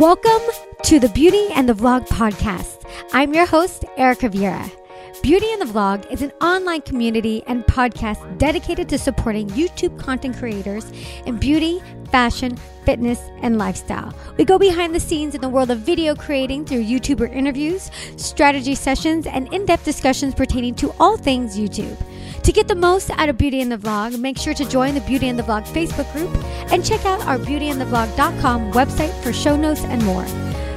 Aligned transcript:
Welcome 0.00 0.40
to 0.84 0.98
the 0.98 1.10
Beauty 1.10 1.48
and 1.54 1.68
the 1.68 1.74
Vlog 1.74 2.08
podcast. 2.08 2.88
I'm 3.12 3.34
your 3.34 3.44
host, 3.44 3.84
Erica 3.98 4.30
Vieira. 4.30 4.79
Beauty 5.22 5.52
and 5.52 5.60
the 5.60 5.66
Vlog 5.66 6.10
is 6.10 6.22
an 6.22 6.32
online 6.40 6.80
community 6.80 7.42
and 7.46 7.66
podcast 7.66 8.38
dedicated 8.38 8.88
to 8.88 8.96
supporting 8.96 9.48
YouTube 9.50 9.98
content 9.98 10.38
creators 10.38 10.90
in 11.26 11.36
beauty, 11.36 11.82
fashion, 12.10 12.56
fitness, 12.86 13.20
and 13.42 13.58
lifestyle. 13.58 14.14
We 14.38 14.46
go 14.46 14.58
behind 14.58 14.94
the 14.94 15.00
scenes 15.00 15.34
in 15.34 15.42
the 15.42 15.48
world 15.48 15.70
of 15.70 15.80
video 15.80 16.14
creating 16.14 16.64
through 16.64 16.84
YouTuber 16.84 17.30
interviews, 17.34 17.90
strategy 18.16 18.74
sessions, 18.74 19.26
and 19.26 19.52
in 19.52 19.66
depth 19.66 19.84
discussions 19.84 20.34
pertaining 20.34 20.74
to 20.76 20.90
all 20.98 21.18
things 21.18 21.58
YouTube. 21.58 21.98
To 22.42 22.50
get 22.50 22.66
the 22.66 22.74
most 22.74 23.10
out 23.10 23.28
of 23.28 23.36
Beauty 23.36 23.60
and 23.60 23.70
the 23.70 23.76
Vlog, 23.76 24.18
make 24.18 24.38
sure 24.38 24.54
to 24.54 24.64
join 24.64 24.94
the 24.94 25.02
Beauty 25.02 25.28
and 25.28 25.38
the 25.38 25.42
Vlog 25.42 25.66
Facebook 25.66 26.10
group 26.14 26.34
and 26.72 26.82
check 26.82 27.04
out 27.04 27.20
our 27.26 27.36
beautyandthevlog.com 27.38 28.72
website 28.72 29.12
for 29.22 29.34
show 29.34 29.54
notes 29.54 29.84
and 29.84 30.02
more. 30.06 30.26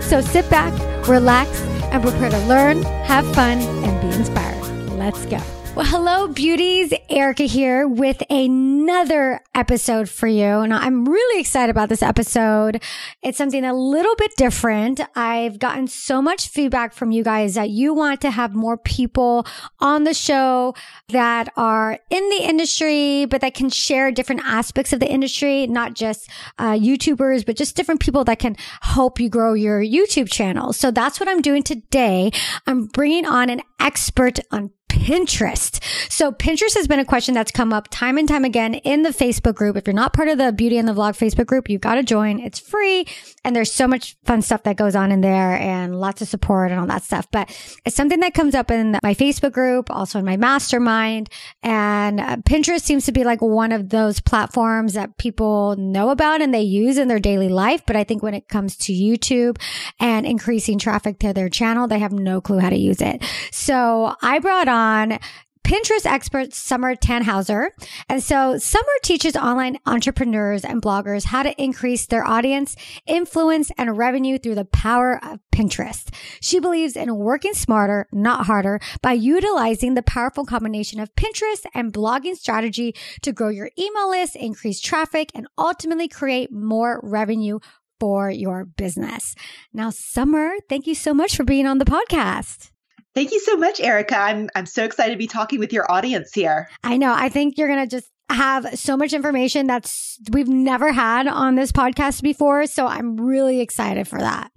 So 0.01 0.19
sit 0.19 0.49
back, 0.49 0.73
relax, 1.07 1.61
and 1.93 2.03
prepare 2.03 2.31
to 2.31 2.39
learn, 2.47 2.81
have 3.03 3.25
fun, 3.33 3.59
and 3.59 4.01
be 4.01 4.17
inspired. 4.17 4.61
Let's 4.97 5.25
go. 5.27 5.62
Well, 5.75 5.87
hello, 5.87 6.27
beauties. 6.27 6.93
Erica 7.09 7.45
here 7.45 7.87
with 7.87 8.21
another 8.29 9.41
episode 9.55 10.07
for 10.07 10.27
you. 10.27 10.45
And 10.59 10.71
I'm 10.71 11.03
really 11.03 11.41
excited 11.41 11.71
about 11.71 11.89
this 11.89 12.03
episode. 12.03 12.79
It's 13.23 13.39
something 13.39 13.65
a 13.65 13.73
little 13.73 14.13
bit 14.15 14.35
different. 14.37 15.01
I've 15.15 15.57
gotten 15.57 15.87
so 15.87 16.21
much 16.21 16.49
feedback 16.49 16.93
from 16.93 17.09
you 17.09 17.23
guys 17.23 17.55
that 17.55 17.71
you 17.71 17.95
want 17.95 18.21
to 18.21 18.29
have 18.29 18.53
more 18.53 18.77
people 18.77 19.47
on 19.79 20.03
the 20.03 20.13
show 20.13 20.75
that 21.09 21.51
are 21.57 21.97
in 22.11 22.29
the 22.29 22.43
industry, 22.43 23.25
but 23.25 23.41
that 23.41 23.55
can 23.55 23.71
share 23.71 24.11
different 24.11 24.41
aspects 24.45 24.93
of 24.93 24.99
the 24.99 25.11
industry, 25.11 25.65
not 25.65 25.95
just 25.95 26.29
uh, 26.59 26.73
YouTubers, 26.73 27.43
but 27.43 27.55
just 27.55 27.75
different 27.75 27.99
people 27.99 28.23
that 28.25 28.37
can 28.37 28.55
help 28.81 29.19
you 29.19 29.27
grow 29.27 29.55
your 29.55 29.81
YouTube 29.81 30.29
channel. 30.29 30.71
So 30.71 30.91
that's 30.91 31.19
what 31.19 31.27
I'm 31.27 31.41
doing 31.41 31.63
today. 31.63 32.29
I'm 32.67 32.85
bringing 32.85 33.25
on 33.25 33.49
an 33.49 33.61
expert 33.79 34.37
on 34.51 34.69
Pinterest. 35.03 35.83
So 36.09 36.31
Pinterest 36.31 36.75
has 36.75 36.87
been 36.87 36.99
a 37.01 37.03
question 37.03 37.33
that's 37.33 37.51
come 37.51 37.73
up 37.73 37.89
time 37.89 38.17
and 38.17 38.25
time 38.25 38.45
again 38.45 38.75
in 38.75 39.01
the 39.01 39.09
Facebook 39.09 39.53
group. 39.53 39.75
If 39.75 39.85
you're 39.85 39.93
not 39.93 40.13
part 40.13 40.29
of 40.29 40.37
the 40.37 40.53
Beauty 40.53 40.77
and 40.77 40.87
the 40.87 40.93
Vlog 40.93 41.17
Facebook 41.17 41.45
group, 41.45 41.69
you've 41.69 41.81
got 41.81 41.95
to 41.95 42.03
join. 42.03 42.39
It's 42.39 42.57
free 42.57 43.05
and 43.43 43.53
there's 43.53 43.69
so 43.69 43.85
much 43.85 44.15
fun 44.23 44.41
stuff 44.41 44.63
that 44.63 44.77
goes 44.77 44.95
on 44.95 45.11
in 45.11 45.19
there 45.19 45.59
and 45.59 45.99
lots 45.99 46.21
of 46.21 46.29
support 46.29 46.71
and 46.71 46.79
all 46.79 46.87
that 46.87 47.03
stuff. 47.03 47.27
But 47.31 47.49
it's 47.83 47.97
something 47.97 48.21
that 48.21 48.33
comes 48.33 48.55
up 48.55 48.71
in 48.71 48.97
my 49.03 49.13
Facebook 49.13 49.51
group, 49.51 49.91
also 49.91 50.19
in 50.19 50.25
my 50.25 50.37
mastermind. 50.37 51.29
And 51.63 52.21
uh, 52.21 52.37
Pinterest 52.37 52.81
seems 52.81 53.05
to 53.05 53.11
be 53.11 53.25
like 53.25 53.41
one 53.41 53.73
of 53.73 53.89
those 53.89 54.21
platforms 54.21 54.93
that 54.93 55.17
people 55.17 55.75
know 55.75 56.11
about 56.11 56.41
and 56.41 56.53
they 56.53 56.61
use 56.61 56.97
in 56.97 57.09
their 57.09 57.19
daily 57.19 57.49
life. 57.49 57.85
But 57.85 57.97
I 57.97 58.05
think 58.05 58.23
when 58.23 58.35
it 58.35 58.47
comes 58.47 58.77
to 58.77 58.93
YouTube 58.93 59.61
and 59.99 60.25
increasing 60.25 60.79
traffic 60.79 61.19
to 61.19 61.33
their 61.33 61.49
channel, 61.49 61.89
they 61.89 61.99
have 61.99 62.13
no 62.13 62.39
clue 62.39 62.59
how 62.59 62.69
to 62.69 62.77
use 62.77 63.01
it. 63.01 63.21
So 63.51 64.15
I 64.21 64.39
brought 64.39 64.69
on 64.69 64.92
on 64.93 65.19
Pinterest 65.63 66.05
expert 66.05 66.53
Summer 66.53 66.93
Tannhauser. 66.93 67.69
And 68.09 68.21
so 68.21 68.57
Summer 68.57 68.91
teaches 69.01 69.35
online 69.35 69.77
entrepreneurs 69.85 70.65
and 70.65 70.81
bloggers 70.81 71.25
how 71.25 71.41
to 71.43 71.61
increase 71.61 72.05
their 72.05 72.27
audience, 72.27 72.75
influence, 73.07 73.71
and 73.77 73.97
revenue 73.97 74.37
through 74.37 74.55
the 74.55 74.65
power 74.65 75.23
of 75.23 75.39
Pinterest. 75.53 76.13
She 76.41 76.59
believes 76.59 76.97
in 76.97 77.15
working 77.15 77.53
smarter, 77.53 78.07
not 78.11 78.45
harder, 78.45 78.81
by 79.01 79.13
utilizing 79.13 79.93
the 79.93 80.03
powerful 80.03 80.45
combination 80.45 80.99
of 80.99 81.15
Pinterest 81.15 81.65
and 81.73 81.93
blogging 81.93 82.35
strategy 82.35 82.93
to 83.21 83.31
grow 83.31 83.49
your 83.49 83.71
email 83.79 84.09
list, 84.09 84.35
increase 84.35 84.81
traffic, 84.81 85.31
and 85.33 85.47
ultimately 85.57 86.09
create 86.09 86.51
more 86.51 86.99
revenue 87.01 87.59
for 88.01 88.29
your 88.29 88.65
business. 88.65 89.33
Now, 89.71 89.91
Summer, 89.91 90.55
thank 90.67 90.87
you 90.87 90.95
so 90.95 91.13
much 91.13 91.37
for 91.37 91.45
being 91.45 91.65
on 91.65 91.77
the 91.77 91.85
podcast. 91.85 92.72
Thank 93.15 93.31
you 93.31 93.39
so 93.39 93.57
much, 93.57 93.79
Erica. 93.79 94.17
I'm 94.17 94.49
I'm 94.55 94.65
so 94.65 94.83
excited 94.83 95.11
to 95.11 95.17
be 95.17 95.27
talking 95.27 95.59
with 95.59 95.71
your 95.71 95.89
audience 95.91 96.33
here. 96.33 96.69
I 96.83 96.97
know. 96.97 97.13
I 97.13 97.29
think 97.29 97.57
you're 97.57 97.67
gonna 97.67 97.87
just 97.87 98.09
have 98.29 98.77
so 98.79 98.97
much 98.97 99.13
information 99.13 99.67
that's 99.67 100.19
we've 100.31 100.47
never 100.47 100.91
had 100.91 101.27
on 101.27 101.55
this 101.55 101.71
podcast 101.71 102.21
before. 102.23 102.65
So 102.65 102.87
I'm 102.87 103.17
really 103.17 103.61
excited 103.61 104.07
for 104.07 104.19
that. 104.19 104.51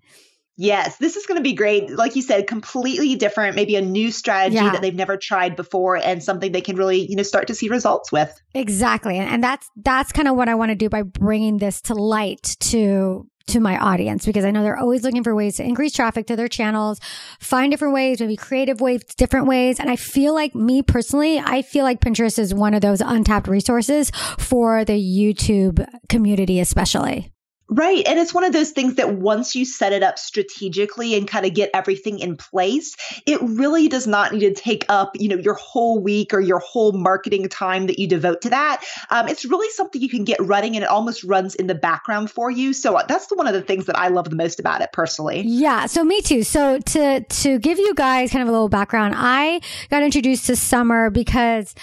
Yes, 0.59 0.97
this 0.97 1.17
is 1.17 1.27
going 1.27 1.37
to 1.37 1.43
be 1.43 1.53
great. 1.53 1.91
Like 1.91 2.17
you 2.17 2.23
said, 2.23 2.47
completely 2.47 3.15
different, 3.15 3.57
maybe 3.57 3.77
a 3.77 3.83
new 3.83 4.11
strategy 4.11 4.57
yeah. 4.57 4.71
that 4.71 4.81
they've 4.81 4.95
never 4.95 5.19
tried 5.19 5.55
before 5.55 5.97
and 5.97 6.25
something 6.25 6.51
they 6.51 6.63
can 6.63 6.77
really, 6.77 7.07
you 7.07 7.15
know, 7.15 7.23
start 7.23 7.49
to 7.49 7.55
see 7.55 7.69
results 7.69 8.11
with. 8.11 8.41
Exactly. 8.55 9.19
And, 9.19 9.29
and 9.29 9.45
that's 9.45 9.69
that's 9.77 10.13
kind 10.13 10.29
of 10.29 10.37
what 10.37 10.49
I 10.49 10.55
want 10.55 10.71
to 10.71 10.75
do 10.75 10.89
by 10.89 11.03
bringing 11.03 11.59
this 11.59 11.83
to 11.83 11.95
light 11.95 12.57
to 12.61 13.29
to 13.49 13.61
my 13.61 13.79
audience 13.79 14.27
because 14.27 14.45
I 14.45 14.51
know 14.51 14.63
they're 14.63 14.79
always 14.79 15.05
looking 15.05 15.23
for 15.23 15.35
ways 15.35 15.57
to 15.57 15.65
increase 15.65 15.93
traffic 15.93 16.27
to 16.27 16.37
their 16.37 16.49
channels, 16.49 17.01
find 17.39 17.71
different 17.71 17.95
ways, 17.95 18.21
maybe 18.21 18.37
creative 18.37 18.81
ways, 18.81 19.03
different 19.17 19.47
ways. 19.47 19.79
And 19.79 19.89
I 19.89 19.97
feel 19.97 20.35
like 20.35 20.55
me 20.55 20.83
personally, 20.83 21.39
I 21.39 21.63
feel 21.63 21.85
like 21.85 22.01
Pinterest 22.01 22.39
is 22.39 22.53
one 22.53 22.75
of 22.75 22.81
those 22.81 23.01
untapped 23.01 23.49
resources 23.49 24.11
for 24.39 24.85
the 24.85 24.95
YouTube 24.95 25.87
community, 26.09 26.61
especially. 26.61 27.31
Right. 27.69 28.07
And 28.07 28.19
it's 28.19 28.33
one 28.33 28.45
of 28.45 28.53
those 28.53 28.71
things 28.71 28.95
that 28.95 29.15
once 29.15 29.57
you 29.57 29.65
set 29.65 29.93
it 29.93 30.03
up 30.03 30.19
strategically 30.19 31.15
and 31.15 31.27
kind 31.27 31.45
of 31.45 31.53
get 31.53 31.71
everything 31.75 32.21
in 32.21 32.37
place, 32.37 32.97
it 33.27 33.41
really 33.43 33.89
does 33.89 34.07
not 34.07 34.33
need 34.33 34.41
to 34.41 34.55
take 34.55 34.85
up, 34.89 35.13
you 35.15 35.29
know, 35.29 35.37
your 35.37 35.55
whole 35.55 35.99
week 36.01 36.33
or 36.33 36.41
your 36.41 36.61
whole 36.61 36.93
marketing 36.93 37.49
time 37.49 37.87
that 37.89 37.99
you 37.99 38.07
devote 38.07 38.43
to 38.43 38.51
that. 38.51 38.85
Um, 39.11 39.27
it's 39.27 39.45
really 39.45 39.69
something 39.71 40.01
you 40.01 40.09
can 40.09 40.23
get 40.23 40.41
running 40.41 40.77
and 40.77 40.85
it 40.85 40.89
almost 40.89 41.25
runs 41.25 41.57
in 41.57 41.67
the 41.67 41.75
background 41.75 42.31
for 42.31 42.51
you. 42.51 42.73
So 42.73 42.97
uh, 42.97 43.05
that's 43.07 43.27
the, 43.27 43.35
one 43.35 43.49
of 43.49 43.55
the 43.55 43.63
things 43.63 43.87
that 43.87 43.99
I 43.99 44.09
love 44.09 44.31
the 44.31 44.37
most 44.37 44.61
about 44.61 44.81
it 44.81 44.93
personally. 44.93 45.43
Yeah. 45.45 45.87
So 45.87 46.05
me 46.05 46.21
too. 46.23 46.45
So 46.45 46.79
to, 46.79 47.21
to 47.21 47.59
give 47.59 47.79
you 47.79 47.95
guys 47.95 48.31
kind 48.31 48.43
of 48.43 48.49
a 48.49 48.53
little 48.53 48.69
background, 48.69 49.15
I 49.17 49.61
got 49.91 50.05
introduced 50.05 50.47
to 50.47 50.57
Summer 50.57 51.11
because 51.11 51.75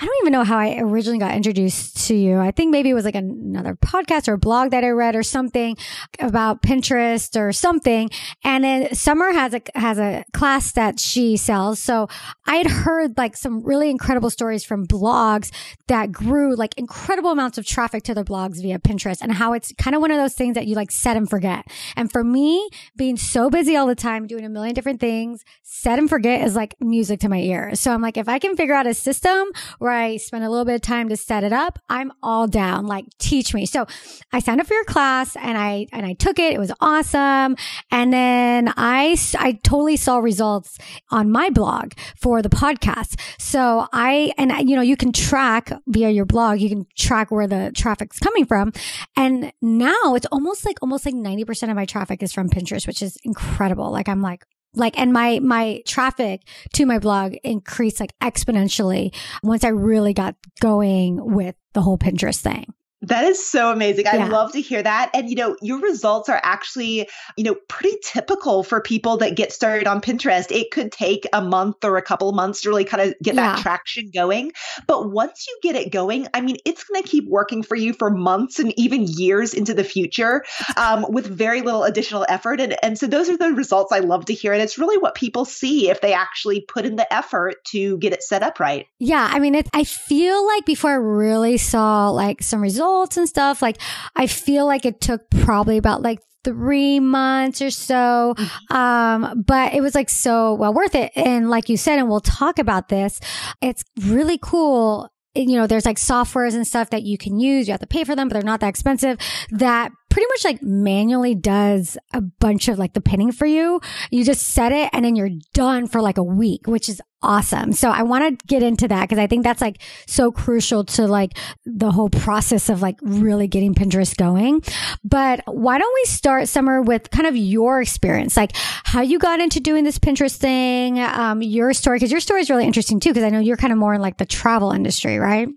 I 0.00 0.04
don't 0.04 0.16
even 0.22 0.32
know 0.32 0.44
how 0.44 0.58
I 0.58 0.78
originally 0.78 1.18
got 1.18 1.34
introduced 1.34 2.06
to 2.06 2.14
you. 2.14 2.38
I 2.38 2.52
think 2.52 2.70
maybe 2.70 2.90
it 2.90 2.94
was 2.94 3.04
like 3.04 3.16
another 3.16 3.74
podcast 3.74 4.28
or 4.28 4.36
blog 4.36 4.70
that 4.70 4.84
I 4.84 4.90
read 4.90 5.16
or 5.16 5.24
something 5.24 5.76
about 6.20 6.62
Pinterest 6.62 7.36
or 7.36 7.52
something. 7.52 8.08
And 8.44 8.62
then 8.62 8.94
Summer 8.94 9.32
has 9.32 9.54
a, 9.54 9.62
has 9.74 9.98
a 9.98 10.24
class 10.32 10.70
that 10.72 11.00
she 11.00 11.36
sells. 11.36 11.80
So 11.80 12.06
I 12.46 12.56
had 12.56 12.68
heard 12.68 13.18
like 13.18 13.36
some 13.36 13.60
really 13.64 13.90
incredible 13.90 14.30
stories 14.30 14.64
from 14.64 14.86
blogs 14.86 15.50
that 15.88 16.12
grew 16.12 16.54
like 16.54 16.78
incredible 16.78 17.32
amounts 17.32 17.58
of 17.58 17.66
traffic 17.66 18.04
to 18.04 18.14
their 18.14 18.24
blogs 18.24 18.62
via 18.62 18.78
Pinterest 18.78 19.20
and 19.20 19.32
how 19.32 19.52
it's 19.52 19.72
kind 19.78 19.96
of 19.96 20.00
one 20.00 20.12
of 20.12 20.16
those 20.16 20.34
things 20.34 20.54
that 20.54 20.68
you 20.68 20.76
like 20.76 20.92
set 20.92 21.16
and 21.16 21.28
forget. 21.28 21.66
And 21.96 22.12
for 22.12 22.22
me, 22.22 22.68
being 22.96 23.16
so 23.16 23.50
busy 23.50 23.74
all 23.74 23.88
the 23.88 23.96
time, 23.96 24.28
doing 24.28 24.44
a 24.44 24.48
million 24.48 24.74
different 24.74 25.00
things, 25.00 25.44
set 25.64 25.98
and 25.98 26.08
forget 26.08 26.42
is 26.42 26.54
like 26.54 26.76
music 26.80 27.18
to 27.20 27.28
my 27.28 27.38
ears. 27.40 27.80
So 27.80 27.92
I'm 27.92 28.00
like, 28.00 28.16
if 28.16 28.28
I 28.28 28.38
can 28.38 28.54
figure 28.54 28.74
out 28.74 28.86
a 28.86 28.94
system 28.94 29.48
I 29.90 30.16
spend 30.16 30.44
a 30.44 30.50
little 30.50 30.64
bit 30.64 30.74
of 30.74 30.82
time 30.82 31.08
to 31.08 31.16
set 31.16 31.44
it 31.44 31.52
up, 31.52 31.78
I'm 31.88 32.12
all 32.22 32.46
down. 32.46 32.86
Like 32.86 33.06
teach 33.18 33.54
me. 33.54 33.66
So 33.66 33.86
I 34.32 34.40
signed 34.40 34.60
up 34.60 34.66
for 34.66 34.74
your 34.74 34.84
class 34.84 35.36
and 35.36 35.58
I, 35.58 35.86
and 35.92 36.06
I 36.06 36.14
took 36.14 36.38
it. 36.38 36.52
It 36.52 36.58
was 36.58 36.72
awesome. 36.80 37.56
And 37.90 38.12
then 38.12 38.72
I, 38.76 39.16
I 39.38 39.52
totally 39.62 39.96
saw 39.96 40.18
results 40.18 40.78
on 41.10 41.30
my 41.30 41.50
blog 41.50 41.92
for 42.16 42.42
the 42.42 42.48
podcast. 42.48 43.18
So 43.38 43.86
I, 43.92 44.32
and 44.38 44.52
you 44.68 44.76
know, 44.76 44.82
you 44.82 44.96
can 44.96 45.12
track 45.12 45.72
via 45.86 46.10
your 46.10 46.26
blog, 46.26 46.60
you 46.60 46.68
can 46.68 46.86
track 46.96 47.30
where 47.30 47.46
the 47.46 47.72
traffic's 47.74 48.18
coming 48.18 48.44
from. 48.44 48.72
And 49.16 49.52
now 49.60 50.14
it's 50.14 50.26
almost 50.26 50.64
like, 50.64 50.76
almost 50.82 51.06
like 51.06 51.14
90% 51.14 51.70
of 51.70 51.76
my 51.76 51.84
traffic 51.84 52.22
is 52.22 52.32
from 52.32 52.48
Pinterest, 52.48 52.86
which 52.86 53.02
is 53.02 53.16
incredible. 53.24 53.90
Like 53.90 54.08
I'm 54.08 54.22
like, 54.22 54.44
like 54.74 54.98
and 54.98 55.12
my 55.12 55.38
my 55.40 55.82
traffic 55.86 56.42
to 56.74 56.86
my 56.86 56.98
blog 56.98 57.34
increased 57.42 58.00
like 58.00 58.16
exponentially 58.20 59.14
once 59.42 59.64
i 59.64 59.68
really 59.68 60.12
got 60.12 60.34
going 60.60 61.34
with 61.34 61.54
the 61.72 61.82
whole 61.82 61.98
pinterest 61.98 62.40
thing 62.40 62.66
that 63.02 63.24
is 63.24 63.46
so 63.46 63.70
amazing. 63.70 64.08
I 64.08 64.26
love 64.26 64.52
to 64.52 64.60
hear 64.60 64.82
that. 64.82 65.10
And, 65.14 65.30
you 65.30 65.36
know, 65.36 65.56
your 65.62 65.78
results 65.80 66.28
are 66.28 66.40
actually, 66.42 67.08
you 67.36 67.44
know, 67.44 67.54
pretty 67.68 67.96
typical 68.04 68.64
for 68.64 68.80
people 68.80 69.18
that 69.18 69.36
get 69.36 69.52
started 69.52 69.86
on 69.86 70.00
Pinterest. 70.00 70.50
It 70.50 70.72
could 70.72 70.90
take 70.90 71.24
a 71.32 71.40
month 71.40 71.84
or 71.84 71.96
a 71.96 72.02
couple 72.02 72.28
of 72.28 72.34
months 72.34 72.62
to 72.62 72.70
really 72.70 72.84
kind 72.84 73.08
of 73.08 73.14
get 73.22 73.36
yeah. 73.36 73.54
that 73.54 73.62
traction 73.62 74.10
going. 74.12 74.50
But 74.88 75.12
once 75.12 75.46
you 75.46 75.58
get 75.62 75.80
it 75.80 75.92
going, 75.92 76.26
I 76.34 76.40
mean, 76.40 76.56
it's 76.64 76.82
going 76.84 77.00
to 77.00 77.08
keep 77.08 77.28
working 77.28 77.62
for 77.62 77.76
you 77.76 77.92
for 77.92 78.10
months 78.10 78.58
and 78.58 78.76
even 78.76 79.06
years 79.06 79.54
into 79.54 79.74
the 79.74 79.84
future 79.84 80.44
um, 80.76 81.06
with 81.08 81.26
very 81.26 81.62
little 81.62 81.84
additional 81.84 82.26
effort. 82.28 82.60
And, 82.60 82.76
and 82.82 82.98
so 82.98 83.06
those 83.06 83.28
are 83.28 83.36
the 83.36 83.52
results 83.52 83.92
I 83.92 84.00
love 84.00 84.24
to 84.24 84.34
hear. 84.34 84.52
And 84.52 84.60
it's 84.60 84.76
really 84.76 84.98
what 84.98 85.14
people 85.14 85.44
see 85.44 85.88
if 85.88 86.00
they 86.00 86.14
actually 86.14 86.62
put 86.62 86.84
in 86.84 86.96
the 86.96 87.12
effort 87.12 87.64
to 87.66 87.96
get 87.98 88.12
it 88.12 88.24
set 88.24 88.42
up 88.42 88.58
right. 88.58 88.86
Yeah. 88.98 89.28
I 89.30 89.38
mean, 89.38 89.54
it, 89.54 89.68
I 89.72 89.84
feel 89.84 90.44
like 90.44 90.64
before 90.64 90.90
I 90.90 90.94
really 90.94 91.58
saw 91.58 92.10
like 92.10 92.42
some 92.42 92.60
results, 92.60 92.87
results 92.88 93.16
and 93.16 93.28
stuff. 93.28 93.62
Like 93.62 93.80
I 94.16 94.26
feel 94.26 94.66
like 94.66 94.84
it 94.84 95.00
took 95.00 95.28
probably 95.30 95.76
about 95.76 96.02
like 96.02 96.20
three 96.44 97.00
months 97.00 97.60
or 97.60 97.70
so. 97.70 98.34
Mm-hmm. 98.36 98.76
Um, 98.76 99.42
but 99.46 99.74
it 99.74 99.80
was 99.80 99.94
like 99.94 100.08
so 100.08 100.54
well 100.54 100.72
worth 100.72 100.94
it. 100.94 101.12
And 101.16 101.50
like 101.50 101.68
you 101.68 101.76
said, 101.76 101.98
and 101.98 102.08
we'll 102.08 102.20
talk 102.20 102.58
about 102.58 102.88
this, 102.88 103.20
it's 103.60 103.84
really 104.00 104.38
cool 104.40 105.10
you 105.34 105.56
know, 105.56 105.68
there's 105.68 105.86
like 105.86 105.98
softwares 105.98 106.54
and 106.56 106.66
stuff 106.66 106.90
that 106.90 107.04
you 107.04 107.16
can 107.16 107.38
use. 107.38 107.68
You 107.68 107.72
have 107.72 107.80
to 107.80 107.86
pay 107.86 108.02
for 108.02 108.16
them, 108.16 108.28
but 108.28 108.32
they're 108.32 108.42
not 108.42 108.58
that 108.60 108.68
expensive 108.68 109.18
that 109.50 109.92
pretty 110.10 110.26
much 110.30 110.44
like 110.44 110.62
manually 110.62 111.34
does 111.36 111.96
a 112.12 112.20
bunch 112.20 112.66
of 112.66 112.76
like 112.76 112.94
the 112.94 113.00
pinning 113.00 113.30
for 113.30 113.46
you. 113.46 113.80
You 114.10 114.24
just 114.24 114.48
set 114.48 114.72
it 114.72 114.90
and 114.92 115.04
then 115.04 115.14
you're 115.14 115.30
done 115.54 115.86
for 115.86 116.00
like 116.00 116.18
a 116.18 116.24
week, 116.24 116.66
which 116.66 116.88
is 116.88 117.00
awesome. 117.22 117.72
So 117.72 117.90
I 117.90 118.02
want 118.02 118.38
to 118.38 118.46
get 118.46 118.62
into 118.62 118.88
that 118.88 119.02
because 119.02 119.18
I 119.18 119.26
think 119.26 119.44
that's 119.44 119.60
like 119.60 119.80
so 120.06 120.30
crucial 120.30 120.84
to 120.84 121.06
like 121.06 121.36
the 121.64 121.90
whole 121.90 122.10
process 122.10 122.68
of 122.68 122.82
like 122.82 122.98
really 123.02 123.48
getting 123.48 123.74
Pinterest 123.74 124.16
going. 124.16 124.62
But 125.04 125.42
why 125.46 125.78
don't 125.78 125.94
we 125.94 126.04
start 126.04 126.48
Summer 126.48 126.80
with 126.80 127.10
kind 127.10 127.26
of 127.26 127.36
your 127.36 127.80
experience, 127.80 128.36
like 128.36 128.52
how 128.54 129.00
you 129.00 129.18
got 129.18 129.40
into 129.40 129.60
doing 129.60 129.84
this 129.84 129.98
Pinterest 129.98 130.36
thing, 130.36 131.00
um, 131.00 131.42
your 131.42 131.72
story, 131.72 131.96
because 131.96 132.12
your 132.12 132.20
story 132.20 132.40
is 132.40 132.50
really 132.50 132.66
interesting 132.66 133.00
too, 133.00 133.10
because 133.10 133.24
I 133.24 133.30
know 133.30 133.40
you're 133.40 133.56
kind 133.56 133.72
of 133.72 133.78
more 133.78 133.94
in 133.94 134.00
like 134.00 134.18
the 134.18 134.26
travel 134.26 134.70
industry, 134.70 135.18
right? 135.18 135.48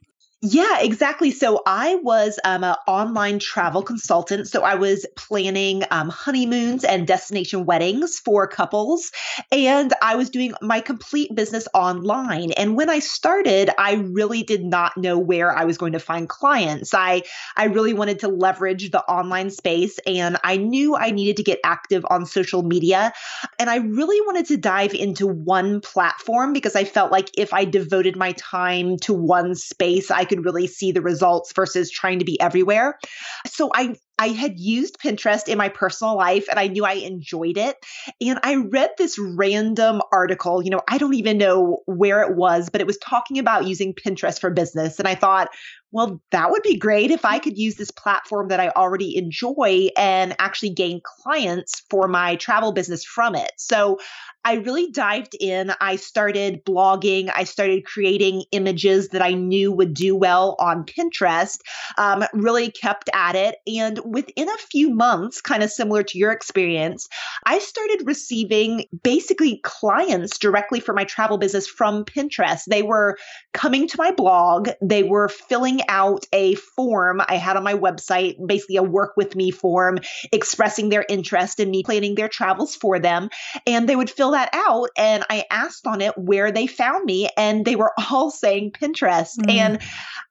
Yeah, 0.43 0.79
exactly. 0.79 1.29
So 1.29 1.61
I 1.67 1.97
was 1.97 2.39
um, 2.43 2.63
an 2.63 2.75
online 2.87 3.37
travel 3.37 3.83
consultant. 3.83 4.47
So 4.47 4.63
I 4.63 4.73
was 4.73 5.05
planning 5.15 5.83
um, 5.91 6.09
honeymoons 6.09 6.83
and 6.83 7.05
destination 7.05 7.63
weddings 7.65 8.17
for 8.17 8.47
couples. 8.47 9.11
And 9.51 9.93
I 10.01 10.15
was 10.15 10.31
doing 10.31 10.55
my 10.59 10.79
complete 10.81 11.35
business 11.35 11.67
online. 11.75 12.53
And 12.53 12.75
when 12.75 12.89
I 12.89 12.97
started, 12.97 13.69
I 13.77 13.93
really 13.93 14.41
did 14.41 14.63
not 14.63 14.97
know 14.97 15.19
where 15.19 15.55
I 15.55 15.65
was 15.65 15.77
going 15.77 15.93
to 15.93 15.99
find 15.99 16.27
clients. 16.27 16.91
I, 16.95 17.21
I 17.55 17.65
really 17.65 17.93
wanted 17.93 18.17
to 18.21 18.27
leverage 18.27 18.89
the 18.89 19.03
online 19.03 19.51
space 19.51 19.99
and 20.07 20.37
I 20.43 20.57
knew 20.57 20.95
I 20.95 21.11
needed 21.11 21.37
to 21.37 21.43
get 21.43 21.59
active 21.63 22.03
on 22.09 22.25
social 22.25 22.63
media. 22.63 23.13
And 23.59 23.69
I 23.69 23.77
really 23.77 24.19
wanted 24.21 24.47
to 24.47 24.57
dive 24.57 24.93
into 24.93 25.27
one 25.27 25.81
platform 25.81 26.53
because 26.53 26.75
I 26.75 26.83
felt 26.83 27.11
like 27.11 27.29
if 27.37 27.53
I 27.53 27.65
devoted 27.65 28.15
my 28.15 28.31
time 28.33 28.97
to 28.99 29.13
one 29.13 29.55
space, 29.55 30.09
I 30.11 30.23
could 30.31 30.45
really 30.45 30.65
see 30.65 30.91
the 30.91 31.01
results 31.01 31.51
versus 31.53 31.91
trying 31.91 32.19
to 32.19 32.25
be 32.25 32.39
everywhere. 32.39 32.97
So 33.45 33.69
I 33.75 33.95
I 34.21 34.27
had 34.27 34.59
used 34.59 34.99
Pinterest 34.99 35.47
in 35.47 35.57
my 35.57 35.67
personal 35.67 36.15
life 36.15 36.45
and 36.47 36.59
I 36.59 36.67
knew 36.67 36.85
I 36.85 36.93
enjoyed 36.93 37.57
it. 37.57 37.75
And 38.21 38.39
I 38.43 38.53
read 38.57 38.91
this 38.95 39.17
random 39.17 39.99
article, 40.11 40.63
you 40.63 40.69
know, 40.69 40.81
I 40.87 40.99
don't 40.99 41.15
even 41.15 41.39
know 41.39 41.79
where 41.87 42.21
it 42.21 42.35
was, 42.35 42.69
but 42.69 42.81
it 42.81 42.87
was 42.87 42.99
talking 42.99 43.39
about 43.39 43.65
using 43.65 43.95
Pinterest 43.95 44.39
for 44.39 44.51
business. 44.51 44.99
And 44.99 45.07
I 45.07 45.15
thought, 45.15 45.49
well, 45.91 46.21
that 46.31 46.51
would 46.51 46.63
be 46.63 46.77
great 46.77 47.11
if 47.11 47.25
I 47.25 47.39
could 47.39 47.57
use 47.57 47.75
this 47.75 47.91
platform 47.91 48.47
that 48.47 48.59
I 48.59 48.69
already 48.69 49.17
enjoy 49.17 49.89
and 49.97 50.35
actually 50.39 50.69
gain 50.69 51.01
clients 51.03 51.81
for 51.89 52.07
my 52.07 52.37
travel 52.37 52.71
business 52.71 53.03
from 53.03 53.35
it. 53.35 53.51
So 53.57 53.99
I 54.43 54.55
really 54.55 54.89
dived 54.89 55.35
in. 55.39 55.71
I 55.81 55.97
started 55.97 56.63
blogging. 56.65 57.31
I 57.35 57.43
started 57.43 57.85
creating 57.85 58.45
images 58.51 59.09
that 59.09 59.21
I 59.21 59.33
knew 59.33 59.71
would 59.71 59.93
do 59.93 60.15
well 60.15 60.55
on 60.59 60.85
Pinterest, 60.85 61.59
um, 61.97 62.23
really 62.33 62.71
kept 62.71 63.09
at 63.13 63.35
it. 63.35 63.57
And 63.67 63.99
within 64.11 64.49
a 64.49 64.57
few 64.57 64.93
months, 64.93 65.41
kind 65.41 65.63
of 65.63 65.71
similar 65.71 66.03
to 66.03 66.17
your 66.17 66.31
experience, 66.31 67.07
I 67.45 67.59
started 67.59 68.03
receiving 68.05 68.85
basically 69.03 69.61
clients 69.63 70.37
directly 70.37 70.79
for 70.81 70.93
my 70.93 71.05
travel 71.05 71.37
business 71.37 71.65
from 71.65 72.03
Pinterest. 72.03 72.65
They 72.65 72.83
were 72.83 73.17
coming 73.53 73.87
to 73.87 73.97
my 73.97 74.11
blog, 74.11 74.69
they 74.81 75.03
were 75.03 75.29
filling 75.29 75.81
out 75.87 76.25
a 76.33 76.55
form 76.55 77.21
I 77.27 77.35
had 77.37 77.55
on 77.55 77.63
my 77.63 77.73
website, 77.73 78.35
basically 78.45 78.75
a 78.75 78.83
work 78.83 79.13
with 79.15 79.35
me 79.35 79.49
form, 79.51 79.99
expressing 80.31 80.89
their 80.89 81.05
interest 81.07 81.59
in 81.59 81.71
me 81.71 81.83
planning 81.83 82.15
their 82.15 82.29
travels 82.29 82.75
for 82.75 82.99
them. 82.99 83.29
And 83.65 83.87
they 83.87 83.95
would 83.95 84.09
fill 84.09 84.31
that 84.31 84.49
out. 84.53 84.89
And 84.97 85.23
I 85.29 85.45
asked 85.49 85.87
on 85.87 86.01
it 86.01 86.17
where 86.17 86.51
they 86.51 86.67
found 86.67 87.05
me, 87.05 87.29
and 87.37 87.65
they 87.65 87.75
were 87.75 87.93
all 88.11 88.29
saying 88.29 88.71
Pinterest. 88.71 89.37
Mm. 89.37 89.51
And 89.51 89.79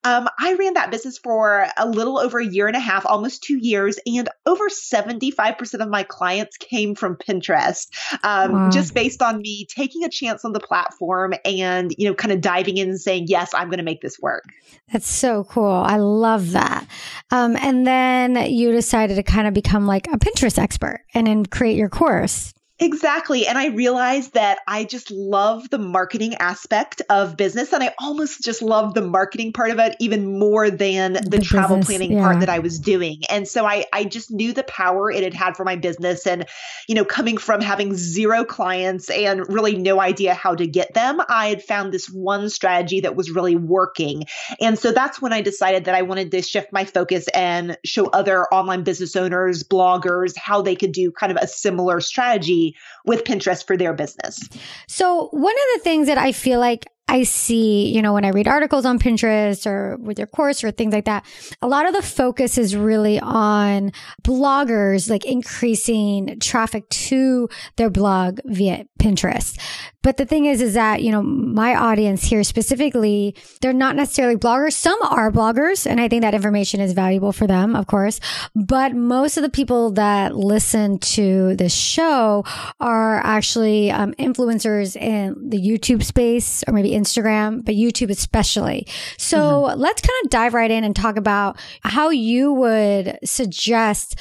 um, 0.05 0.29
I 0.38 0.55
ran 0.55 0.75
that 0.75 0.91
business 0.91 1.19
for 1.19 1.67
a 1.76 1.88
little 1.88 2.19
over 2.19 2.38
a 2.38 2.47
year 2.47 2.67
and 2.67 2.76
a 2.76 2.81
half, 2.81 3.05
almost 3.06 3.43
two 3.43 3.59
years, 3.59 3.69
and 3.75 4.28
over 4.46 4.69
75% 4.69 5.81
of 5.81 5.88
my 5.88 6.02
clients 6.02 6.56
came 6.56 6.94
from 6.94 7.17
Pinterest, 7.17 7.88
um, 8.22 8.52
wow. 8.52 8.70
just 8.70 8.94
based 8.94 9.22
on 9.22 9.40
me 9.40 9.67
taking 9.69 10.05
a 10.05 10.08
chance 10.08 10.44
on 10.44 10.52
the 10.52 10.61
platform 10.61 11.34
and, 11.44 11.94
you 11.99 12.08
know, 12.08 12.14
kind 12.14 12.32
of 12.32 12.40
diving 12.40 12.76
in 12.76 12.90
and 12.90 13.00
saying, 13.00 13.26
yes, 13.28 13.52
I'm 13.55 13.69
going 13.69 13.78
to 13.78 13.84
make 13.84 14.00
this 14.00 14.19
work. 14.20 14.44
That's 14.93 15.08
so 15.08 15.44
cool. 15.44 15.70
I 15.70 15.96
love 15.96 16.52
that. 16.52 16.87
Um, 17.31 17.56
and 17.56 17.87
then 17.87 18.37
you 18.50 18.72
decided 18.72 19.17
to 19.17 19.22
kind 19.22 19.46
of 19.46 19.55
become 19.55 19.87
like 19.87 20.06
a 20.08 20.19
Pinterest 20.19 20.58
expert 20.58 21.05
and 21.14 21.26
then 21.26 21.46
create 21.46 21.76
your 21.76 21.88
course. 21.88 22.52
Exactly. 22.82 23.47
And 23.47 23.59
I 23.59 23.67
realized 23.67 24.32
that 24.32 24.61
I 24.67 24.85
just 24.85 25.11
love 25.11 25.69
the 25.69 25.77
marketing 25.77 26.35
aspect 26.37 27.03
of 27.11 27.37
business. 27.37 27.75
And 27.75 27.85
I 27.85 27.94
almost 27.99 28.43
just 28.43 28.62
love 28.62 28.94
the 28.94 29.03
marketing 29.03 29.53
part 29.53 29.71
of 29.71 29.79
it 29.79 29.97
even 30.00 30.38
more 30.38 30.71
than 30.71 31.12
the, 31.12 31.21
the 31.21 31.41
travel 31.41 31.77
business, 31.77 31.99
planning 31.99 32.17
yeah. 32.17 32.25
part 32.25 32.41
that 32.41 32.49
I 32.49 32.59
was 32.61 32.79
doing. 32.79 33.21
And 33.29 33.47
so 33.47 33.67
I, 33.67 33.85
I 33.93 34.05
just 34.05 34.31
knew 34.31 34.55
the 34.55 34.62
power 34.62 35.11
it 35.11 35.23
had 35.23 35.35
had 35.35 35.59
for 35.59 35.65
my 35.65 35.77
business. 35.77 36.27
And, 36.27 36.47
you 36.88 36.94
know, 36.94 37.05
coming 37.05 37.37
from 37.37 37.61
having 37.61 37.94
zero 37.94 38.44
clients 38.44 39.11
and 39.11 39.47
really 39.53 39.76
no 39.76 40.00
idea 40.00 40.33
how 40.33 40.55
to 40.55 40.67
get 40.67 40.94
them, 40.94 41.21
I 41.29 41.49
had 41.49 41.62
found 41.62 41.93
this 41.93 42.06
one 42.06 42.49
strategy 42.49 43.00
that 43.00 43.15
was 43.15 43.31
really 43.31 43.56
working. 43.56 44.25
And 44.59 44.79
so 44.79 44.91
that's 44.91 45.21
when 45.21 45.35
I 45.35 45.43
decided 45.43 45.85
that 45.85 45.94
I 45.94 46.00
wanted 46.00 46.31
to 46.31 46.41
shift 46.41 46.73
my 46.73 46.87
focus 46.87 47.29
and 47.35 47.76
show 47.85 48.06
other 48.06 48.47
online 48.47 48.85
business 48.85 49.17
owners, 49.17 49.62
bloggers, 49.62 50.35
how 50.38 50.62
they 50.62 50.76
could 50.76 50.93
do 50.93 51.12
kind 51.12 51.31
of 51.31 51.37
a 51.37 51.47
similar 51.47 52.00
strategy 52.00 52.69
with 53.05 53.25
Pinterest 53.25 53.67
for 53.67 53.76
their 53.76 53.93
business. 53.93 54.40
So, 54.88 55.28
one 55.32 55.55
of 55.55 55.78
the 55.78 55.84
things 55.84 56.06
that 56.06 56.19
I 56.19 56.32
feel 56.32 56.61
like 56.61 56.87
I 57.11 57.25
see, 57.25 57.93
you 57.93 58.03
know, 58.03 58.12
when 58.12 58.25
I 58.25 58.29
read 58.29 58.47
articles 58.47 58.87
on 58.87 59.01
Pinterest 59.01 59.67
or 59.67 59.97
with 59.97 60.17
your 60.17 60.29
course 60.29 60.62
or 60.62 60.71
things 60.71 60.93
like 60.93 61.07
that, 61.07 61.27
a 61.61 61.67
lot 61.67 61.89
of 61.89 61.93
the 61.93 62.03
focus 62.03 62.57
is 62.57 62.77
really 62.77 63.19
on 63.19 63.91
bloggers, 64.23 65.11
like 65.11 65.25
increasing 65.25 66.39
traffic 66.39 66.89
to 66.89 67.49
their 67.75 67.91
blog 67.91 68.39
via 68.45 68.85
Pinterest. 69.01 69.59
But 70.03 70.17
the 70.17 70.25
thing 70.25 70.47
is, 70.47 70.62
is 70.62 70.75
that, 70.75 71.03
you 71.03 71.11
know, 71.11 71.23
my 71.23 71.75
audience 71.75 72.23
here 72.23 72.43
specifically, 72.43 73.35
they're 73.61 73.75
not 73.75 73.97
necessarily 73.97 74.37
bloggers. 74.37 74.73
Some 74.73 74.99
are 75.03 75.31
bloggers, 75.31 75.87
and 75.87 76.01
I 76.01 76.09
think 76.09 76.23
that 76.23 76.33
information 76.33 76.81
is 76.81 76.95
valuable 76.95 77.33
for 77.33 77.47
them, 77.47 77.77
of 77.77 77.87
course. 77.87 78.19
But 78.55 78.95
most 78.95 79.37
of 79.37 79.43
the 79.43 79.51
people 79.51 79.91
that 79.93 80.35
listen 80.35 80.99
to 81.01 81.55
this 81.57 81.75
show 81.75 82.45
are 82.79 83.19
actually 83.19 83.91
um, 83.91 84.15
influencers 84.15 84.97
in 84.97 85.51
the 85.51 85.59
YouTube 85.59 86.03
space 86.03 86.65
or 86.67 86.73
maybe 86.73 86.93
Instagram, 87.00 87.64
but 87.64 87.75
YouTube 87.75 88.11
especially. 88.11 88.87
So 89.16 89.38
mm-hmm. 89.38 89.80
let's 89.80 90.02
kind 90.02 90.25
of 90.25 90.30
dive 90.30 90.54
right 90.54 90.71
in 90.71 90.85
and 90.85 90.95
talk 90.95 91.16
about 91.16 91.59
how 91.83 92.11
you 92.11 92.52
would 92.52 93.19
suggest 93.25 94.19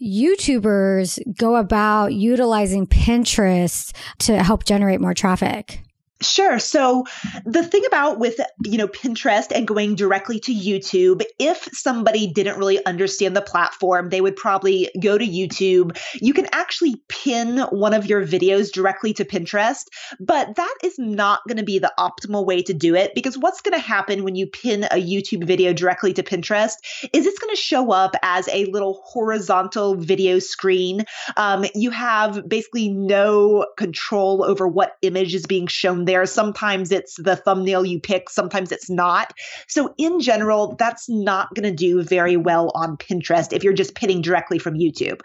YouTubers 0.00 1.18
go 1.36 1.56
about 1.56 2.14
utilizing 2.14 2.86
Pinterest 2.86 3.94
to 4.20 4.42
help 4.42 4.64
generate 4.64 5.00
more 5.00 5.14
traffic? 5.14 5.80
Sure. 6.20 6.58
So 6.58 7.04
the 7.44 7.62
thing 7.62 7.84
about 7.86 8.18
with, 8.18 8.40
you 8.64 8.76
know, 8.76 8.88
Pinterest 8.88 9.52
and 9.54 9.68
going 9.68 9.94
directly 9.94 10.40
to 10.40 10.52
YouTube, 10.52 11.22
if 11.38 11.68
somebody 11.72 12.26
didn't 12.26 12.58
really 12.58 12.84
understand 12.86 13.36
the 13.36 13.40
platform, 13.40 14.08
they 14.08 14.20
would 14.20 14.34
probably 14.34 14.90
go 15.00 15.16
to 15.16 15.24
YouTube. 15.24 15.96
You 16.14 16.34
can 16.34 16.48
actually 16.50 16.96
pin 17.08 17.58
one 17.70 17.94
of 17.94 18.06
your 18.06 18.26
videos 18.26 18.72
directly 18.72 19.14
to 19.14 19.24
Pinterest, 19.24 19.84
but 20.18 20.56
that 20.56 20.74
is 20.82 20.98
not 20.98 21.40
going 21.46 21.58
to 21.58 21.64
be 21.64 21.78
the 21.78 21.92
optimal 22.00 22.44
way 22.44 22.62
to 22.62 22.74
do 22.74 22.96
it 22.96 23.14
because 23.14 23.38
what's 23.38 23.60
going 23.60 23.78
to 23.78 23.86
happen 23.86 24.24
when 24.24 24.34
you 24.34 24.48
pin 24.48 24.84
a 24.90 25.00
YouTube 25.00 25.44
video 25.44 25.72
directly 25.72 26.12
to 26.14 26.24
Pinterest 26.24 26.74
is 27.12 27.26
it's 27.26 27.38
going 27.38 27.54
to 27.54 27.60
show 27.60 27.92
up 27.92 28.16
as 28.24 28.48
a 28.48 28.64
little 28.64 29.02
horizontal 29.04 29.94
video 29.94 30.40
screen. 30.40 31.04
Um, 31.36 31.64
you 31.76 31.90
have 31.90 32.48
basically 32.48 32.88
no 32.88 33.66
control 33.76 34.42
over 34.42 34.66
what 34.66 34.96
image 35.02 35.32
is 35.32 35.46
being 35.46 35.68
shown 35.68 36.07
there. 36.08 36.26
Sometimes 36.26 36.90
it's 36.90 37.14
the 37.16 37.36
thumbnail 37.36 37.84
you 37.84 38.00
pick, 38.00 38.30
sometimes 38.30 38.72
it's 38.72 38.90
not. 38.90 39.32
So, 39.68 39.94
in 39.98 40.20
general, 40.20 40.74
that's 40.76 41.08
not 41.08 41.54
going 41.54 41.68
to 41.68 41.74
do 41.74 42.02
very 42.02 42.36
well 42.36 42.72
on 42.74 42.96
Pinterest 42.96 43.52
if 43.52 43.62
you're 43.62 43.72
just 43.72 43.94
pinning 43.94 44.22
directly 44.22 44.58
from 44.58 44.74
YouTube 44.74 45.20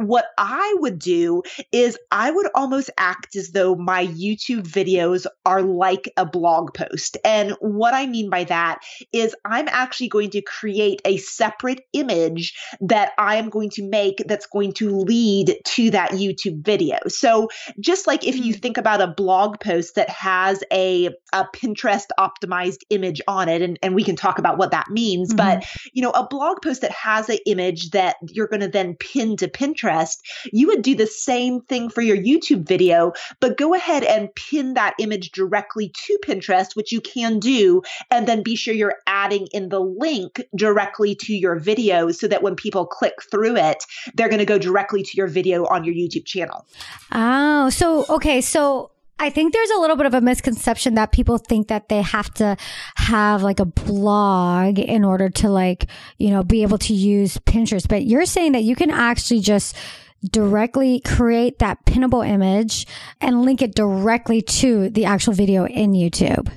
what 0.00 0.26
I 0.38 0.74
would 0.78 0.98
do 0.98 1.42
is 1.72 1.98
I 2.10 2.30
would 2.30 2.48
almost 2.54 2.90
act 2.96 3.36
as 3.36 3.50
though 3.50 3.74
my 3.74 4.06
YouTube 4.06 4.62
videos 4.62 5.26
are 5.44 5.62
like 5.62 6.10
a 6.16 6.24
blog 6.24 6.74
post. 6.74 7.18
And 7.24 7.54
what 7.60 7.94
I 7.94 8.06
mean 8.06 8.30
by 8.30 8.44
that 8.44 8.80
is 9.12 9.34
I'm 9.44 9.68
actually 9.68 10.08
going 10.08 10.30
to 10.30 10.42
create 10.42 11.02
a 11.04 11.18
separate 11.18 11.82
image 11.92 12.54
that 12.80 13.12
I 13.18 13.36
am 13.36 13.50
going 13.50 13.70
to 13.70 13.88
make 13.88 14.22
that's 14.26 14.46
going 14.46 14.72
to 14.74 14.90
lead 14.90 15.56
to 15.64 15.90
that 15.90 16.12
YouTube 16.12 16.64
video. 16.64 16.98
So 17.08 17.48
just 17.78 18.06
like 18.06 18.26
if 18.26 18.36
you 18.36 18.54
hmm. 18.54 18.60
think 18.60 18.78
about 18.78 19.02
a 19.02 19.06
blog 19.06 19.60
post 19.60 19.96
that 19.96 20.08
has 20.20 20.62
a, 20.70 21.06
a 21.32 21.44
Pinterest 21.54 22.06
optimized 22.18 22.80
image 22.90 23.22
on 23.26 23.48
it. 23.48 23.62
And, 23.62 23.78
and 23.82 23.94
we 23.94 24.04
can 24.04 24.16
talk 24.16 24.38
about 24.38 24.58
what 24.58 24.70
that 24.70 24.90
means. 24.90 25.30
Mm-hmm. 25.30 25.36
But, 25.36 25.66
you 25.92 26.02
know, 26.02 26.10
a 26.10 26.26
blog 26.26 26.60
post 26.62 26.82
that 26.82 26.90
has 26.90 27.28
an 27.28 27.38
image 27.46 27.90
that 27.90 28.16
you're 28.28 28.46
going 28.46 28.60
to 28.60 28.68
then 28.68 28.96
pin 28.96 29.36
to 29.38 29.48
Pinterest, 29.48 30.18
you 30.52 30.66
would 30.66 30.82
do 30.82 30.94
the 30.94 31.06
same 31.06 31.62
thing 31.62 31.88
for 31.88 32.02
your 32.02 32.16
YouTube 32.16 32.66
video, 32.66 33.12
but 33.40 33.56
go 33.56 33.74
ahead 33.74 34.04
and 34.04 34.34
pin 34.34 34.74
that 34.74 34.94
image 34.98 35.32
directly 35.32 35.90
to 36.04 36.18
Pinterest, 36.24 36.76
which 36.76 36.92
you 36.92 37.00
can 37.00 37.38
do. 37.38 37.82
And 38.10 38.28
then 38.28 38.42
be 38.42 38.56
sure 38.56 38.74
you're 38.74 38.98
adding 39.06 39.46
in 39.52 39.70
the 39.70 39.80
link 39.80 40.42
directly 40.54 41.14
to 41.14 41.34
your 41.34 41.58
video 41.58 42.10
so 42.10 42.28
that 42.28 42.42
when 42.42 42.56
people 42.56 42.86
click 42.86 43.22
through 43.30 43.56
it, 43.56 43.84
they're 44.14 44.28
going 44.28 44.38
to 44.38 44.44
go 44.44 44.58
directly 44.58 45.02
to 45.02 45.16
your 45.16 45.28
video 45.28 45.64
on 45.66 45.84
your 45.84 45.94
YouTube 45.94 46.26
channel. 46.26 46.66
Oh, 47.12 47.70
so, 47.70 48.04
okay. 48.08 48.40
So, 48.40 48.90
I 49.20 49.28
think 49.28 49.52
there's 49.52 49.70
a 49.70 49.78
little 49.78 49.96
bit 49.96 50.06
of 50.06 50.14
a 50.14 50.22
misconception 50.22 50.94
that 50.94 51.12
people 51.12 51.36
think 51.36 51.68
that 51.68 51.90
they 51.90 52.00
have 52.00 52.32
to 52.34 52.56
have 52.96 53.42
like 53.42 53.60
a 53.60 53.66
blog 53.66 54.78
in 54.78 55.04
order 55.04 55.28
to 55.28 55.50
like, 55.50 55.88
you 56.16 56.30
know, 56.30 56.42
be 56.42 56.62
able 56.62 56.78
to 56.78 56.94
use 56.94 57.36
Pinterest. 57.36 57.86
But 57.86 58.04
you're 58.04 58.24
saying 58.24 58.52
that 58.52 58.62
you 58.62 58.74
can 58.74 58.90
actually 58.90 59.40
just 59.40 59.76
directly 60.24 61.00
create 61.00 61.58
that 61.58 61.84
pinnable 61.84 62.26
image 62.26 62.86
and 63.20 63.42
link 63.42 63.60
it 63.60 63.74
directly 63.74 64.40
to 64.40 64.88
the 64.88 65.04
actual 65.04 65.34
video 65.34 65.66
in 65.66 65.92
YouTube. 65.92 66.50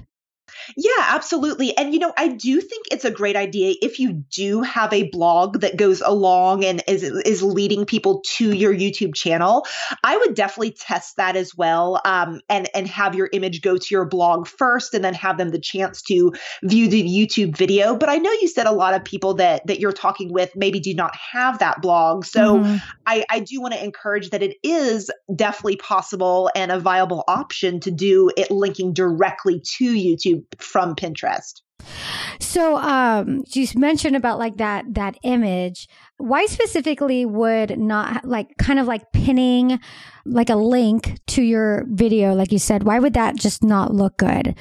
Yeah, 0.76 0.90
absolutely. 1.00 1.76
And 1.78 1.94
you 1.94 2.00
know, 2.00 2.14
I 2.18 2.30
do 2.30 2.60
think 2.62 2.88
it's 2.92 3.06
a 3.06 3.12
great 3.12 3.36
idea 3.36 3.76
if 3.82 4.00
you 4.00 4.14
do 4.14 4.62
have 4.62 4.92
a 4.94 5.10
blog 5.10 5.62
that 5.62 5.78
goes 5.78 6.02
along 6.02 6.64
and 6.66 6.84
is 6.88 7.04
is 7.04 7.44
leading 7.44 7.86
people 7.86 8.22
to 8.36 8.52
your 8.52 8.74
YouTube 8.74 9.14
channel. 9.14 9.66
I 10.04 10.18
would 10.18 10.36
definitely 10.36 10.72
test 10.72 11.18
that 11.18 11.36
as 11.36 11.56
well, 11.56 12.02
um, 12.06 12.42
and 12.50 12.70
and 12.74 12.88
have 12.88 13.16
your 13.16 13.30
image 13.34 13.62
go 13.62 13.78
to 13.78 13.88
your 13.90 14.06
blog 14.06 14.48
first, 14.48 14.94
and 14.94 15.04
then 15.04 15.14
have 15.14 15.38
them 15.38 15.50
the 15.50 15.60
chance 15.60 16.02
to 16.04 16.34
view 16.64 16.88
the 16.88 17.04
YouTube 17.04 17.56
video. 17.56 17.96
But 17.96 18.10
I 18.10 18.18
know 18.18 18.32
you 18.32 18.48
said 18.48 18.66
a 18.66 18.72
lot 18.72 18.94
of 18.94 19.04
people 19.04 19.36
that 19.36 19.66
that 19.68 19.80
you're 19.80 19.94
talking 19.94 20.32
with 20.32 20.56
maybe 20.56 20.80
do 20.80 20.94
not 20.94 21.16
have 21.16 21.60
that 21.60 21.82
blog, 21.82 22.26
so 22.26 22.60
mm-hmm. 22.60 22.78
I 23.06 23.26
I 23.30 23.40
do 23.40 23.62
want 23.62 23.74
to 23.74 23.84
encourage 23.84 24.32
that 24.32 24.42
it 24.42 24.58
is 24.64 25.12
definitely 25.36 25.78
possible 25.78 26.50
and 26.56 26.72
a 26.72 26.80
viable 26.80 27.24
option 27.28 27.80
to 27.82 27.92
do 27.92 28.32
it 28.38 28.50
linking 28.50 28.94
directly 28.94 29.60
to 29.78 29.94
YouTube 29.94 30.44
from 30.64 30.96
Pinterest. 30.96 31.62
So, 32.40 32.78
um, 32.78 33.44
you 33.50 33.68
mentioned 33.76 34.16
about 34.16 34.40
like 34.40 34.58
that 34.58 34.86
that 34.94 35.18
image. 35.24 35.88
Why 36.18 36.46
specifically 36.46 37.26
would 37.26 37.78
not 37.78 38.26
like 38.26 38.58
kind 38.58 38.80
of 38.80 38.88
like 38.88 39.12
pinning 39.12 39.80
like 40.26 40.50
a 40.50 40.56
link 40.56 41.20
to 41.28 41.42
your 41.42 41.86
video, 41.90 42.34
like 42.34 42.52
you 42.52 42.60
said? 42.60 42.84
Why 42.84 43.00
would 43.00 43.14
that 43.16 43.36
just 43.36 43.64
not 43.64 43.94
look 43.94 44.18
good? 44.18 44.56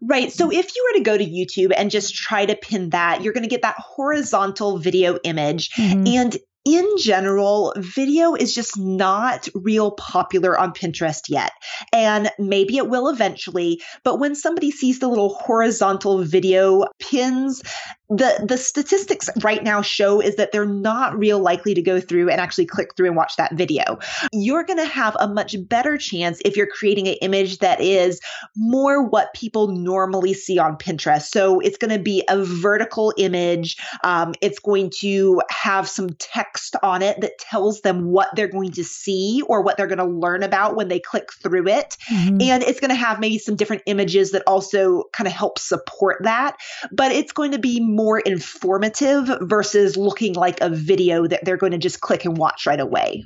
Right. 0.00 0.32
So 0.32 0.50
if 0.50 0.74
you 0.74 0.88
were 0.88 0.98
to 0.98 1.04
go 1.04 1.18
to 1.18 1.24
YouTube 1.24 1.72
and 1.76 1.90
just 1.90 2.14
try 2.14 2.46
to 2.46 2.56
pin 2.56 2.90
that, 2.90 3.22
you're 3.22 3.32
going 3.32 3.44
to 3.44 3.48
get 3.48 3.62
that 3.62 3.76
horizontal 3.78 4.78
video 4.78 5.18
image. 5.24 5.70
Mm-hmm. 5.70 6.06
And 6.06 6.36
in 6.66 6.84
general, 6.98 7.72
video 7.76 8.34
is 8.34 8.52
just 8.52 8.76
not 8.76 9.48
real 9.54 9.92
popular 9.92 10.58
on 10.58 10.72
Pinterest 10.72 11.22
yet. 11.28 11.52
And 11.92 12.28
maybe 12.40 12.76
it 12.76 12.88
will 12.88 13.08
eventually, 13.08 13.80
but 14.02 14.18
when 14.18 14.34
somebody 14.34 14.72
sees 14.72 14.98
the 14.98 15.06
little 15.06 15.32
horizontal 15.32 16.24
video 16.24 16.86
pins, 16.98 17.62
the 18.08 18.44
the 18.46 18.56
statistics 18.56 19.28
right 19.42 19.64
now 19.64 19.82
show 19.82 20.20
is 20.20 20.36
that 20.36 20.52
they're 20.52 20.64
not 20.64 21.18
real 21.18 21.40
likely 21.40 21.74
to 21.74 21.82
go 21.82 22.00
through 22.00 22.30
and 22.30 22.40
actually 22.40 22.66
click 22.66 22.94
through 22.96 23.06
and 23.06 23.16
watch 23.16 23.36
that 23.36 23.54
video. 23.54 23.98
You're 24.32 24.62
going 24.62 24.78
to 24.78 24.86
have 24.86 25.16
a 25.18 25.26
much 25.26 25.56
better 25.68 25.98
chance 25.98 26.40
if 26.44 26.56
you're 26.56 26.68
creating 26.68 27.08
an 27.08 27.14
image 27.14 27.58
that 27.58 27.80
is 27.80 28.20
more 28.56 29.02
what 29.02 29.34
people 29.34 29.68
normally 29.68 30.34
see 30.34 30.58
on 30.58 30.76
Pinterest. 30.76 31.24
So 31.24 31.58
it's 31.60 31.76
going 31.76 31.90
to 31.90 31.98
be 31.98 32.22
a 32.28 32.44
vertical 32.44 33.12
image. 33.16 33.76
Um, 34.04 34.34
it's 34.40 34.58
going 34.60 34.90
to 35.00 35.42
have 35.50 35.88
some 35.88 36.10
text 36.10 36.76
on 36.82 37.02
it 37.02 37.20
that 37.20 37.38
tells 37.38 37.80
them 37.80 38.10
what 38.12 38.28
they're 38.36 38.46
going 38.46 38.72
to 38.72 38.84
see 38.84 39.42
or 39.48 39.62
what 39.62 39.76
they're 39.76 39.86
going 39.86 39.98
to 39.98 40.04
learn 40.04 40.42
about 40.42 40.76
when 40.76 40.88
they 40.88 41.00
click 41.00 41.32
through 41.32 41.68
it. 41.68 41.96
Mm-hmm. 42.10 42.40
And 42.40 42.62
it's 42.62 42.78
going 42.78 42.90
to 42.90 42.94
have 42.94 43.18
maybe 43.18 43.38
some 43.38 43.56
different 43.56 43.82
images 43.86 44.30
that 44.30 44.42
also 44.46 45.04
kind 45.12 45.26
of 45.26 45.32
help 45.32 45.58
support 45.58 46.22
that. 46.22 46.56
But 46.92 47.10
it's 47.10 47.32
going 47.32 47.50
to 47.50 47.58
be 47.58 47.80
more 47.96 48.20
informative 48.20 49.30
versus 49.40 49.96
looking 49.96 50.34
like 50.34 50.60
a 50.60 50.68
video 50.68 51.26
that 51.26 51.44
they're 51.44 51.56
going 51.56 51.72
to 51.72 51.78
just 51.78 52.00
click 52.00 52.24
and 52.24 52.36
watch 52.36 52.66
right 52.66 52.80
away. 52.80 53.24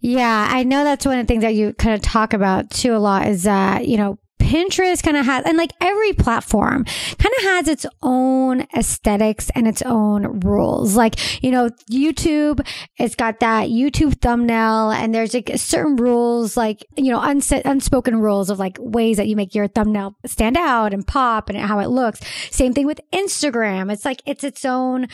Yeah, 0.00 0.48
I 0.50 0.62
know 0.62 0.84
that's 0.84 1.04
one 1.04 1.18
of 1.18 1.26
the 1.26 1.28
things 1.28 1.42
that 1.42 1.54
you 1.54 1.72
kind 1.74 1.94
of 1.94 2.02
talk 2.02 2.32
about 2.32 2.70
too 2.70 2.94
a 2.94 2.98
lot 2.98 3.26
is 3.26 3.42
that, 3.42 3.88
you 3.88 3.96
know, 3.96 4.18
Pinterest 4.46 5.02
kind 5.02 5.16
of 5.16 5.26
has, 5.26 5.44
and 5.44 5.58
like 5.58 5.72
every 5.80 6.12
platform 6.12 6.84
kind 6.84 7.34
of 7.38 7.42
has 7.42 7.66
its 7.66 7.84
own 8.00 8.60
aesthetics 8.76 9.50
and 9.56 9.66
its 9.66 9.82
own 9.82 10.38
rules. 10.40 10.94
Like, 10.94 11.42
you 11.42 11.50
know, 11.50 11.68
YouTube, 11.90 12.64
it's 12.96 13.16
got 13.16 13.40
that 13.40 13.70
YouTube 13.70 14.20
thumbnail 14.20 14.92
and 14.92 15.12
there's 15.12 15.34
like 15.34 15.50
certain 15.56 15.96
rules, 15.96 16.56
like, 16.56 16.86
you 16.96 17.10
know, 17.10 17.18
uns- 17.18 17.50
unspoken 17.50 18.20
rules 18.20 18.48
of 18.48 18.60
like 18.60 18.78
ways 18.80 19.16
that 19.16 19.26
you 19.26 19.34
make 19.34 19.52
your 19.52 19.66
thumbnail 19.66 20.14
stand 20.26 20.56
out 20.56 20.94
and 20.94 21.04
pop 21.04 21.48
and 21.48 21.58
how 21.58 21.80
it 21.80 21.88
looks. 21.88 22.20
Same 22.52 22.72
thing 22.72 22.86
with 22.86 23.00
Instagram. 23.12 23.92
It's 23.92 24.04
like, 24.04 24.22
it's 24.26 24.44
its 24.44 24.64
own 24.64 25.08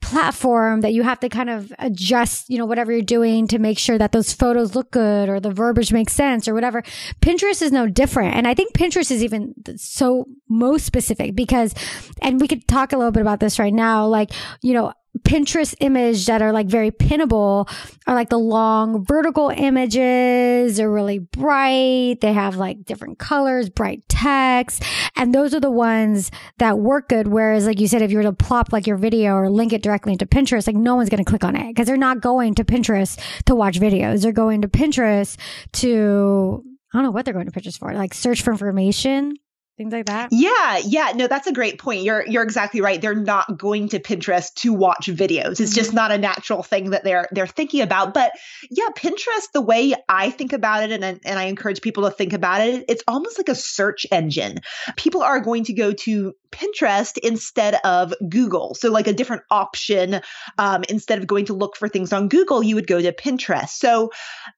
platform 0.00 0.80
that 0.82 0.92
you 0.92 1.02
have 1.02 1.20
to 1.20 1.28
kind 1.28 1.50
of 1.50 1.72
adjust, 1.78 2.48
you 2.48 2.58
know, 2.58 2.66
whatever 2.66 2.92
you're 2.92 3.02
doing 3.02 3.46
to 3.48 3.58
make 3.58 3.78
sure 3.78 3.98
that 3.98 4.12
those 4.12 4.32
photos 4.32 4.74
look 4.74 4.90
good 4.90 5.28
or 5.28 5.40
the 5.40 5.50
verbiage 5.50 5.92
makes 5.92 6.12
sense 6.12 6.46
or 6.46 6.54
whatever. 6.54 6.82
Pinterest 7.20 7.62
is 7.62 7.72
no 7.72 7.86
different. 7.86 8.34
And 8.34 8.46
I 8.46 8.54
think 8.54 8.72
Pinterest 8.72 9.10
is 9.10 9.22
even 9.24 9.54
so 9.76 10.26
most 10.48 10.86
specific 10.86 11.34
because, 11.34 11.74
and 12.22 12.40
we 12.40 12.48
could 12.48 12.66
talk 12.68 12.92
a 12.92 12.96
little 12.96 13.12
bit 13.12 13.22
about 13.22 13.40
this 13.40 13.58
right 13.58 13.74
now, 13.74 14.06
like, 14.06 14.30
you 14.62 14.74
know, 14.74 14.92
Pinterest 15.24 15.74
image 15.80 16.26
that 16.26 16.42
are 16.42 16.52
like 16.52 16.66
very 16.66 16.90
pinnable 16.90 17.68
are 18.06 18.14
like 18.14 18.28
the 18.28 18.38
long 18.38 19.04
vertical 19.04 19.50
images. 19.50 20.76
They're 20.76 20.90
really 20.90 21.18
bright. 21.18 22.18
They 22.20 22.32
have 22.32 22.56
like 22.56 22.84
different 22.84 23.18
colors, 23.18 23.68
bright 23.68 24.02
text. 24.08 24.82
And 25.16 25.34
those 25.34 25.54
are 25.54 25.60
the 25.60 25.70
ones 25.70 26.30
that 26.58 26.78
work 26.78 27.08
good. 27.08 27.28
Whereas, 27.28 27.66
like 27.66 27.80
you 27.80 27.88
said, 27.88 28.02
if 28.02 28.10
you 28.10 28.18
were 28.18 28.24
to 28.24 28.32
plop 28.32 28.72
like 28.72 28.86
your 28.86 28.96
video 28.96 29.34
or 29.34 29.50
link 29.50 29.72
it 29.72 29.82
directly 29.82 30.12
into 30.12 30.26
Pinterest, 30.26 30.66
like 30.66 30.76
no 30.76 30.96
one's 30.96 31.08
going 31.08 31.24
to 31.24 31.28
click 31.28 31.44
on 31.44 31.56
it 31.56 31.68
because 31.68 31.86
they're 31.86 31.96
not 31.96 32.20
going 32.20 32.54
to 32.54 32.64
Pinterest 32.64 33.20
to 33.46 33.54
watch 33.54 33.80
videos. 33.80 34.22
They're 34.22 34.32
going 34.32 34.62
to 34.62 34.68
Pinterest 34.68 35.36
to, 35.74 36.64
I 36.92 36.98
don't 36.98 37.04
know 37.04 37.10
what 37.10 37.24
they're 37.24 37.34
going 37.34 37.50
to 37.50 37.52
Pinterest 37.52 37.78
for, 37.78 37.92
like 37.92 38.14
search 38.14 38.42
for 38.42 38.52
information 38.52 39.36
things 39.76 39.92
like 39.92 40.06
that? 40.06 40.28
Yeah 40.32 40.78
yeah. 40.84 41.12
No 41.14 41.26
that's 41.26 41.46
a 41.46 41.52
great 41.52 41.78
point. 41.78 42.02
You're 42.02 42.26
you're 42.26 42.42
exactly 42.42 42.80
right. 42.80 43.00
They're 43.00 43.14
not 43.14 43.58
going 43.58 43.88
to 43.90 44.00
pinterest 44.00 44.54
to 44.56 44.72
watch 44.72 45.06
videos. 45.06 45.60
It's 45.60 45.60
mm-hmm. 45.60 45.74
just 45.74 45.92
not 45.92 46.10
a 46.10 46.18
natural 46.18 46.62
thing 46.62 46.90
that 46.90 47.04
they're 47.04 47.28
they're 47.32 47.46
thinking 47.46 47.82
about. 47.82 48.14
But 48.14 48.32
yeah 48.70 48.86
pinterest 48.96 49.52
the 49.52 49.60
way 49.60 49.94
i 50.08 50.30
think 50.30 50.52
about 50.52 50.82
it 50.82 50.90
and 50.90 51.20
and 51.24 51.38
i 51.38 51.44
encourage 51.44 51.80
people 51.80 52.04
to 52.04 52.10
think 52.10 52.32
about 52.32 52.60
it 52.60 52.84
it's 52.88 53.02
almost 53.06 53.38
like 53.38 53.48
a 53.48 53.54
search 53.54 54.06
engine. 54.10 54.60
People 54.96 55.22
are 55.22 55.40
going 55.40 55.64
to 55.64 55.72
go 55.72 55.92
to 55.92 56.34
pinterest 56.50 57.18
instead 57.18 57.74
of 57.84 58.14
google. 58.28 58.74
So 58.74 58.90
like 58.90 59.06
a 59.06 59.12
different 59.12 59.42
option 59.50 60.20
um, 60.58 60.84
instead 60.88 61.18
of 61.18 61.26
going 61.26 61.46
to 61.46 61.54
look 61.54 61.76
for 61.76 61.88
things 61.88 62.12
on 62.12 62.28
google 62.28 62.62
you 62.62 62.74
would 62.74 62.86
go 62.86 63.00
to 63.00 63.12
pinterest. 63.12 63.70
So 63.70 64.10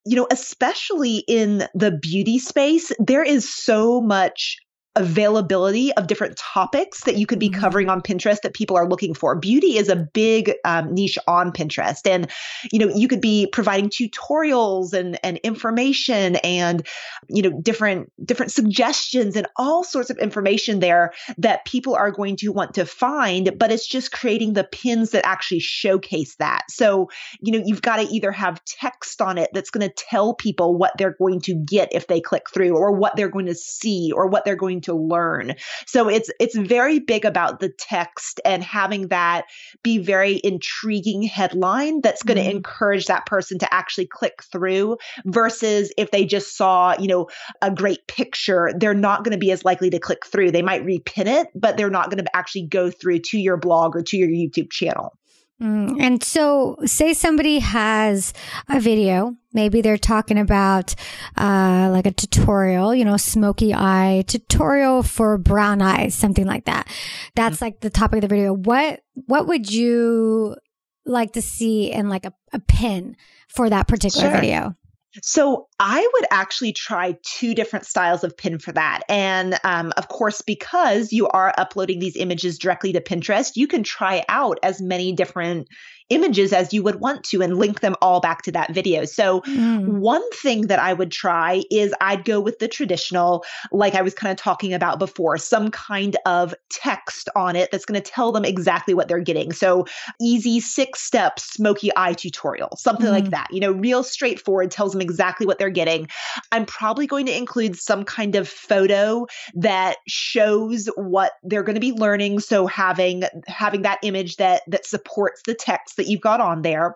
you 0.05 0.17
know 0.17 0.27
especially 0.31 1.19
in 1.27 1.67
the 1.75 1.91
beauty 1.91 2.39
space 2.39 2.93
there 2.99 3.25
is 3.25 3.53
so 3.53 4.01
much 4.01 4.59
availability 4.99 5.93
of 5.95 6.09
different 6.09 6.37
topics 6.37 7.05
that 7.05 7.17
you 7.17 7.27
could 7.27 7.39
be 7.39 7.49
mm-hmm. 7.49 7.61
covering 7.61 7.89
on 7.89 8.03
Pinterest 8.03 8.41
that 8.43 8.53
people 8.53 8.77
are 8.77 8.89
looking 8.89 9.15
for. 9.15 9.37
Beauty 9.37 9.79
is 9.79 9.89
a 9.89 9.97
big 9.97 10.53
um, 10.65 10.93
niche 10.93 11.19
on 11.27 11.53
Pinterest, 11.53 12.07
and 12.07 12.29
you 12.73 12.79
know 12.79 12.89
you 12.95 13.09
could 13.09 13.21
be 13.21 13.47
providing 13.47 13.89
tutorials 13.89 14.93
and 14.93 15.19
and 15.25 15.39
information 15.39 16.37
and 16.37 16.87
you 17.29 17.43
know 17.43 17.61
different 17.61 18.11
different 18.25 18.53
suggestions 18.53 19.37
and 19.37 19.47
all 19.57 19.85
sorts 19.85 20.11
of 20.11 20.19
information 20.19 20.81
there 20.81 21.13
that 21.39 21.65
people 21.65 21.95
are 21.95 22.11
going 22.11 22.37
to 22.37 22.49
want 22.49 22.75
to 22.75 22.85
find. 22.85 23.57
But 23.59 23.71
it's 23.71 23.87
just 23.87 24.13
creating 24.13 24.55
the 24.55 24.65
pins 24.65 25.11
that 25.11 25.25
actually 25.25 25.61
showcase 25.61 26.35
that. 26.37 26.65
So 26.71 27.09
you 27.41 27.53
know 27.53 27.63
you've 27.65 27.83
got 27.83 27.97
to 27.97 28.03
either 28.03 28.33
have 28.33 28.65
text 28.65 29.23
on 29.23 29.39
it 29.39 29.51
that's 29.53 29.71
going 29.71 29.89
to 29.89 29.95
tell 29.95 30.35
people 30.35 30.77
what 30.77 30.93
they're 30.99 31.17
going 31.19 31.41
to 31.43 31.55
get 31.55 31.91
if 31.93 32.09
they 32.09 32.21
click 32.21 32.51
through, 32.51 32.77
or 32.77 32.93
what 32.93 33.15
they're 33.17 33.29
going 33.29 33.47
to 33.47 33.55
see, 33.55 34.11
or 34.13 34.27
what 34.27 34.45
they're 34.45 34.57
going 34.57 34.81
to 34.81 34.88
to 34.89 34.95
learn. 34.95 35.55
So 35.87 36.09
it's 36.09 36.31
it's 36.41 36.57
very 36.57 36.99
big 36.99 37.25
about 37.25 37.61
the 37.61 37.69
text 37.69 38.41
and 38.45 38.63
having 38.63 39.09
that 39.09 39.47
be 39.83 39.99
very 39.99 40.41
intriguing 40.43 41.23
headline 41.23 42.01
that's 42.01 42.23
going 42.23 42.37
to 42.37 42.43
mm-hmm. 42.43 42.57
encourage 42.57 43.07
that 43.07 43.27
person 43.27 43.59
to 43.61 43.75
actually 43.75 44.07
click 44.07 44.43
through 44.51 44.97
versus 45.25 45.93
if 45.97 46.11
they 46.11 46.25
just 46.25 46.57
saw, 46.57 46.95
you 46.99 47.09
know, 47.09 47.29
a 47.63 47.71
great 47.71 48.07
picture, 48.07 48.73
they're 48.77 48.95
not 48.95 49.25
going 49.25 49.33
to 49.33 49.39
be 49.39 49.53
as 49.53 49.65
likely 49.65 49.91
to 49.91 49.99
click 49.99 50.27
through. 50.27 50.51
They 50.51 50.63
might 50.63 50.85
repin 50.85 51.27
it, 51.27 51.49
but 51.55 51.77
they're 51.77 51.91
not 51.91 52.11
going 52.11 52.25
to 52.25 52.37
actually 52.37 52.67
go 52.67 52.91
through 52.91 53.21
to 53.21 53.39
your 53.39 53.57
blog 53.57 53.97
or 53.97 54.03
to 54.03 54.17
your 54.17 54.29
YouTube 54.29 54.71
channel. 54.71 55.18
Mm, 55.61 56.01
and 56.01 56.23
so, 56.23 56.77
say 56.85 57.13
somebody 57.15 57.59
has 57.59 58.33
a 58.69 58.79
video, 58.79 59.35
maybe 59.53 59.81
they're 59.81 59.99
talking 59.99 60.39
about 60.39 60.95
uh, 61.37 61.89
like 61.91 62.07
a 62.07 62.13
tutorial, 62.13 62.95
you 62.95 63.05
know, 63.05 63.17
smoky 63.17 63.75
eye 63.75 64.23
tutorial 64.29 65.03
for 65.03 65.37
brown 65.37 65.83
eyes, 65.83 66.15
something 66.15 66.47
like 66.47 66.67
that. 66.67 66.87
That's 67.35 67.57
mm-hmm. 67.57 67.65
like 67.65 67.81
the 67.81 67.91
topic 67.91 68.19
of 68.19 68.23
the 68.23 68.35
video. 68.35 68.53
What 68.53 69.01
what 69.27 69.49
would 69.49 69.71
you 69.71 70.57
like 71.05 71.33
to 71.33 71.43
see 71.43 71.91
in 71.91 72.09
like 72.09 72.25
a, 72.25 72.33
a 72.53 72.61
pin 72.61 73.17
for 73.49 73.69
that 73.69 73.89
particular 73.89 74.31
sure. 74.31 74.41
video? 74.41 74.77
So 75.23 75.67
I 75.79 76.09
would 76.15 76.27
actually 76.31 76.73
try 76.73 77.17
two 77.23 77.55
different 77.55 77.87
styles 77.87 78.25
of 78.25 78.37
pin 78.37 78.59
for 78.59 78.73
that. 78.73 79.03
And 79.09 79.59
um, 79.65 79.93
of 79.97 80.09
course, 80.09 80.43
because 80.43 81.13
you 81.13 81.29
are 81.29 81.55
uploading 81.59 81.99
these 81.99 82.17
images 82.17 82.59
directly 82.59 82.93
to 82.93 83.01
Pinterest, 83.01 83.53
you 83.57 83.67
can 83.67 83.83
try 83.83 84.25
out 84.29 84.59
as 84.63 84.81
many 84.81 85.13
different 85.13 85.69
images 86.11 86.53
as 86.53 86.73
you 86.73 86.83
would 86.83 86.97
want 86.97 87.25
to 87.25 87.43
and 87.43 87.59
link 87.59 87.81
them 87.81 87.95
all 88.01 88.21
back 88.21 88.43
to 88.43 88.53
that 88.53 88.73
video. 88.73 89.05
So, 89.05 89.41
mm. 89.43 89.87
one 89.87 90.29
thing 90.33 90.69
that 90.69 90.79
I 90.79 90.93
would 90.93 91.11
try 91.11 91.63
is 91.71 91.93
I'd 92.01 92.25
go 92.25 92.41
with 92.41 92.59
the 92.59 92.69
traditional, 92.69 93.45
like 93.73 93.95
I 93.95 94.03
was 94.03 94.15
kind 94.15 94.31
of 94.31 94.39
talking 94.39 94.73
about 94.73 94.99
before, 94.99 95.37
some 95.39 95.71
kind 95.71 96.17
of 96.27 96.55
text 96.71 97.29
on 97.37 97.57
it 97.57 97.71
that's 97.71 97.85
going 97.85 98.01
to 98.01 98.11
tell 98.11 98.33
them 98.33 98.45
exactly 98.45 98.95
what 98.95 99.09
they're 99.09 99.21
getting. 99.21 99.53
So, 99.53 99.87
easy 100.21 100.61
six 100.61 101.01
step 101.01 101.39
smoky 101.39 101.91
eye 101.97 102.15
tutorial, 102.15 102.77
something 102.77 103.07
mm. 103.07 103.13
like 103.13 103.31
that. 103.31 103.49
You 103.51 103.61
know, 103.61 103.73
real 103.73 104.03
straightforward, 104.03 104.71
tells 104.71 104.93
them 104.93 105.01
exactly 105.01 105.47
what 105.47 105.59
they're 105.59 105.71
getting. 105.71 106.09
I'm 106.53 106.65
probably 106.65 107.07
going 107.07 107.27
to 107.27 107.37
include 107.37 107.77
some 107.77 108.05
kind 108.05 108.35
of 108.35 108.49
photo 108.49 109.27
that 109.55 109.99
shows 110.07 110.89
what 110.97 111.33
they're 111.43 111.63
going 111.63 111.75
to 111.75 111.81
be 111.81 111.93
learning. 111.93 112.41
So, 112.41 112.67
having 112.67 113.25
having 113.47 113.83
that 113.83 113.99
image 114.03 114.37
that 114.37 114.63
that 114.69 114.87
supports 114.87 115.43
the 115.45 115.55
text 115.55 115.98
that 115.99 116.09
you've 116.09 116.23
got 116.23 116.41
on 116.41 116.63
there. 116.63 116.95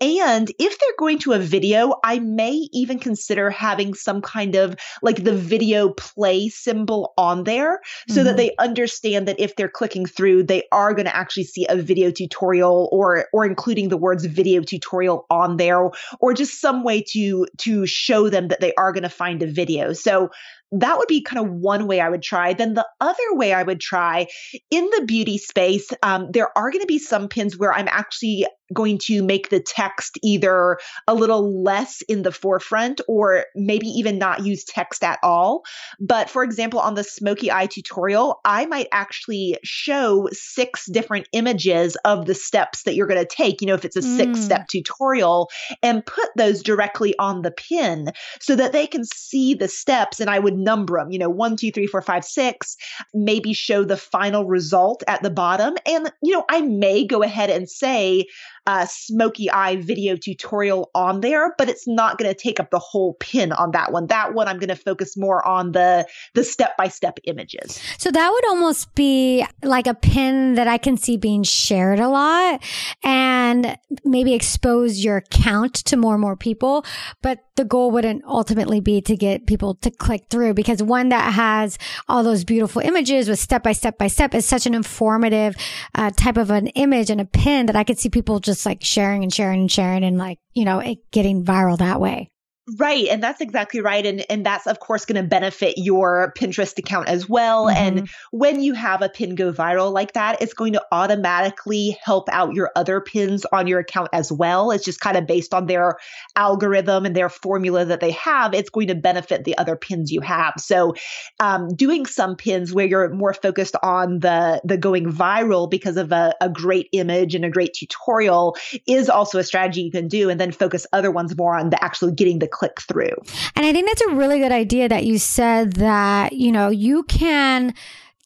And 0.00 0.50
if 0.58 0.78
they're 0.78 0.88
going 0.98 1.18
to 1.20 1.32
a 1.32 1.38
video, 1.38 1.96
I 2.04 2.20
may 2.20 2.68
even 2.72 2.98
consider 2.98 3.50
having 3.50 3.94
some 3.94 4.22
kind 4.22 4.54
of 4.54 4.76
like 5.02 5.24
the 5.24 5.36
video 5.36 5.90
play 5.90 6.48
symbol 6.48 7.12
on 7.18 7.44
there 7.44 7.80
so 8.08 8.16
mm-hmm. 8.16 8.24
that 8.24 8.36
they 8.36 8.54
understand 8.58 9.26
that 9.26 9.40
if 9.40 9.56
they're 9.56 9.68
clicking 9.68 10.06
through, 10.06 10.44
they 10.44 10.62
are 10.72 10.94
going 10.94 11.06
to 11.06 11.16
actually 11.16 11.44
see 11.44 11.66
a 11.68 11.76
video 11.76 12.10
tutorial 12.10 12.88
or 12.92 13.26
or 13.32 13.44
including 13.44 13.88
the 13.88 13.96
words 13.96 14.24
video 14.24 14.62
tutorial 14.62 15.26
on 15.30 15.56
there 15.56 15.90
or 16.20 16.34
just 16.34 16.60
some 16.60 16.84
way 16.84 17.02
to 17.02 17.46
to 17.58 17.86
show 17.86 18.28
them 18.28 18.48
that 18.48 18.60
they 18.60 18.74
are 18.74 18.92
going 18.92 19.02
to 19.02 19.08
find 19.08 19.42
a 19.42 19.46
video. 19.46 19.92
So 19.92 20.30
that 20.72 20.98
would 20.98 21.08
be 21.08 21.22
kind 21.22 21.44
of 21.44 21.52
one 21.52 21.86
way 21.86 22.00
I 22.00 22.08
would 22.08 22.22
try. 22.22 22.54
Then 22.54 22.74
the 22.74 22.86
other 23.00 23.16
way 23.32 23.52
I 23.52 23.62
would 23.62 23.80
try 23.80 24.26
in 24.70 24.84
the 24.96 25.04
beauty 25.06 25.38
space, 25.38 25.90
um, 26.02 26.30
there 26.32 26.56
are 26.56 26.70
going 26.70 26.80
to 26.80 26.86
be 26.86 26.98
some 26.98 27.28
pins 27.28 27.58
where 27.58 27.72
I'm 27.72 27.88
actually 27.88 28.46
going 28.72 28.98
to 28.98 29.22
make 29.22 29.50
the 29.50 29.60
text 29.60 30.18
either 30.22 30.78
a 31.06 31.14
little 31.14 31.62
less 31.62 32.02
in 32.02 32.22
the 32.22 32.32
forefront 32.32 33.00
or 33.08 33.46
maybe 33.54 33.86
even 33.86 34.18
not 34.18 34.44
use 34.44 34.64
text 34.64 35.02
at 35.04 35.18
all. 35.22 35.62
But 36.00 36.30
for 36.30 36.42
example, 36.42 36.80
on 36.80 36.94
the 36.94 37.04
smoky 37.04 37.50
eye 37.50 37.66
tutorial, 37.66 38.40
I 38.44 38.66
might 38.66 38.88
actually 38.92 39.58
show 39.64 40.28
six 40.32 40.86
different 40.86 41.28
images 41.32 41.96
of 42.04 42.26
the 42.26 42.34
steps 42.34 42.82
that 42.84 42.94
you're 42.94 43.06
going 43.06 43.20
to 43.20 43.26
take. 43.26 43.60
You 43.60 43.68
know, 43.68 43.74
if 43.74 43.84
it's 43.84 43.96
a 43.96 44.00
mm. 44.00 44.16
six 44.16 44.40
step 44.40 44.68
tutorial 44.68 45.50
and 45.82 46.04
put 46.04 46.28
those 46.36 46.62
directly 46.62 47.14
on 47.18 47.42
the 47.42 47.50
pin 47.50 48.12
so 48.40 48.56
that 48.56 48.72
they 48.72 48.86
can 48.86 49.04
see 49.04 49.54
the 49.54 49.68
steps 49.68 50.20
and 50.20 50.30
I 50.30 50.38
would 50.38 50.56
number 50.56 50.98
them, 50.98 51.10
you 51.10 51.18
know, 51.18 51.30
one, 51.30 51.56
two, 51.56 51.70
three, 51.70 51.86
four, 51.86 52.02
five, 52.02 52.24
six, 52.24 52.76
maybe 53.14 53.52
show 53.52 53.84
the 53.84 53.96
final 53.96 54.46
result 54.46 55.02
at 55.06 55.22
the 55.22 55.30
bottom. 55.30 55.74
And, 55.86 56.12
you 56.22 56.32
know, 56.32 56.44
I 56.48 56.60
may 56.60 57.06
go 57.06 57.22
ahead 57.22 57.50
and 57.50 57.68
say, 57.68 58.26
uh, 58.66 58.86
smoky 58.86 59.50
eye 59.50 59.76
video 59.76 60.16
tutorial 60.16 60.90
on 60.94 61.20
there, 61.20 61.54
but 61.58 61.68
it's 61.68 61.88
not 61.88 62.18
going 62.18 62.32
to 62.32 62.38
take 62.38 62.60
up 62.60 62.70
the 62.70 62.78
whole 62.78 63.14
pin 63.14 63.52
on 63.52 63.72
that 63.72 63.92
one. 63.92 64.06
That 64.06 64.34
one 64.34 64.46
I'm 64.46 64.58
going 64.58 64.68
to 64.68 64.76
focus 64.76 65.16
more 65.16 65.46
on 65.46 65.72
the 65.72 66.06
the 66.34 66.44
step 66.44 66.76
by 66.76 66.88
step 66.88 67.18
images. 67.24 67.80
So 67.98 68.10
that 68.10 68.30
would 68.30 68.48
almost 68.48 68.94
be 68.94 69.44
like 69.62 69.86
a 69.86 69.94
pin 69.94 70.54
that 70.54 70.68
I 70.68 70.78
can 70.78 70.96
see 70.96 71.16
being 71.16 71.42
shared 71.42 71.98
a 71.98 72.08
lot 72.08 72.62
and 73.02 73.76
maybe 74.04 74.34
expose 74.34 75.04
your 75.04 75.18
account 75.18 75.74
to 75.74 75.96
more 75.96 76.14
and 76.14 76.20
more 76.20 76.36
people. 76.36 76.84
But 77.20 77.40
the 77.56 77.64
goal 77.64 77.90
wouldn't 77.90 78.24
ultimately 78.24 78.80
be 78.80 79.00
to 79.02 79.16
get 79.16 79.46
people 79.46 79.74
to 79.74 79.90
click 79.90 80.24
through 80.30 80.54
because 80.54 80.82
one 80.82 81.10
that 81.10 81.32
has 81.34 81.78
all 82.08 82.22
those 82.22 82.44
beautiful 82.44 82.80
images 82.80 83.28
with 83.28 83.38
step 83.38 83.62
by 83.62 83.72
step 83.72 83.98
by 83.98 84.06
step 84.06 84.34
is 84.34 84.46
such 84.46 84.66
an 84.66 84.74
informative 84.74 85.54
uh, 85.94 86.10
type 86.16 86.36
of 86.36 86.50
an 86.50 86.68
image 86.68 87.10
and 87.10 87.20
a 87.20 87.24
pin 87.24 87.66
that 87.66 87.76
I 87.76 87.84
could 87.84 87.98
see 87.98 88.08
people 88.08 88.40
just 88.40 88.51
just 88.52 88.66
like 88.66 88.82
sharing 88.84 89.22
and 89.22 89.32
sharing 89.32 89.60
and 89.60 89.72
sharing 89.72 90.04
and 90.04 90.18
like, 90.18 90.38
you 90.54 90.64
know, 90.64 90.78
it 90.78 91.10
getting 91.10 91.44
viral 91.44 91.78
that 91.78 92.00
way. 92.00 92.30
Right. 92.78 93.08
And 93.08 93.20
that's 93.20 93.40
exactly 93.40 93.80
right. 93.80 94.06
And, 94.06 94.24
and 94.30 94.46
that's, 94.46 94.68
of 94.68 94.78
course, 94.78 95.04
going 95.04 95.20
to 95.20 95.28
benefit 95.28 95.74
your 95.78 96.32
Pinterest 96.38 96.78
account 96.78 97.08
as 97.08 97.28
well. 97.28 97.66
Mm-hmm. 97.66 97.76
And 97.76 98.08
when 98.30 98.62
you 98.62 98.72
have 98.74 99.02
a 99.02 99.08
pin 99.08 99.34
go 99.34 99.52
viral 99.52 99.92
like 99.92 100.12
that, 100.12 100.40
it's 100.40 100.54
going 100.54 100.74
to 100.74 100.84
automatically 100.92 101.98
help 102.04 102.28
out 102.28 102.54
your 102.54 102.70
other 102.76 103.00
pins 103.00 103.44
on 103.46 103.66
your 103.66 103.80
account 103.80 104.10
as 104.12 104.30
well. 104.30 104.70
It's 104.70 104.84
just 104.84 105.00
kind 105.00 105.16
of 105.16 105.26
based 105.26 105.52
on 105.52 105.66
their 105.66 105.96
algorithm 106.36 107.04
and 107.04 107.16
their 107.16 107.28
formula 107.28 107.84
that 107.84 107.98
they 107.98 108.12
have. 108.12 108.54
It's 108.54 108.70
going 108.70 108.86
to 108.86 108.94
benefit 108.94 109.42
the 109.42 109.58
other 109.58 109.74
pins 109.74 110.12
you 110.12 110.20
have. 110.20 110.54
So, 110.58 110.94
um, 111.40 111.74
doing 111.74 112.06
some 112.06 112.36
pins 112.36 112.72
where 112.72 112.86
you're 112.86 113.08
more 113.12 113.34
focused 113.34 113.74
on 113.82 114.20
the, 114.20 114.60
the 114.62 114.76
going 114.76 115.10
viral 115.10 115.68
because 115.68 115.96
of 115.96 116.12
a, 116.12 116.32
a 116.40 116.48
great 116.48 116.88
image 116.92 117.34
and 117.34 117.44
a 117.44 117.50
great 117.50 117.74
tutorial 117.74 118.56
is 118.86 119.08
also 119.08 119.40
a 119.40 119.44
strategy 119.44 119.82
you 119.82 119.90
can 119.90 120.06
do. 120.06 120.30
And 120.30 120.40
then 120.40 120.52
focus 120.52 120.86
other 120.92 121.10
ones 121.10 121.36
more 121.36 121.56
on 121.56 121.70
the 121.70 121.82
actually 121.82 122.12
getting 122.12 122.38
the 122.38 122.51
click 122.52 122.80
through. 122.80 123.16
And 123.56 123.66
I 123.66 123.72
think 123.72 123.88
that's 123.88 124.02
a 124.02 124.14
really 124.14 124.38
good 124.38 124.52
idea 124.52 124.88
that 124.88 125.04
you 125.04 125.18
said 125.18 125.72
that, 125.74 126.32
you 126.32 126.52
know, 126.52 126.68
you 126.68 127.02
can 127.04 127.74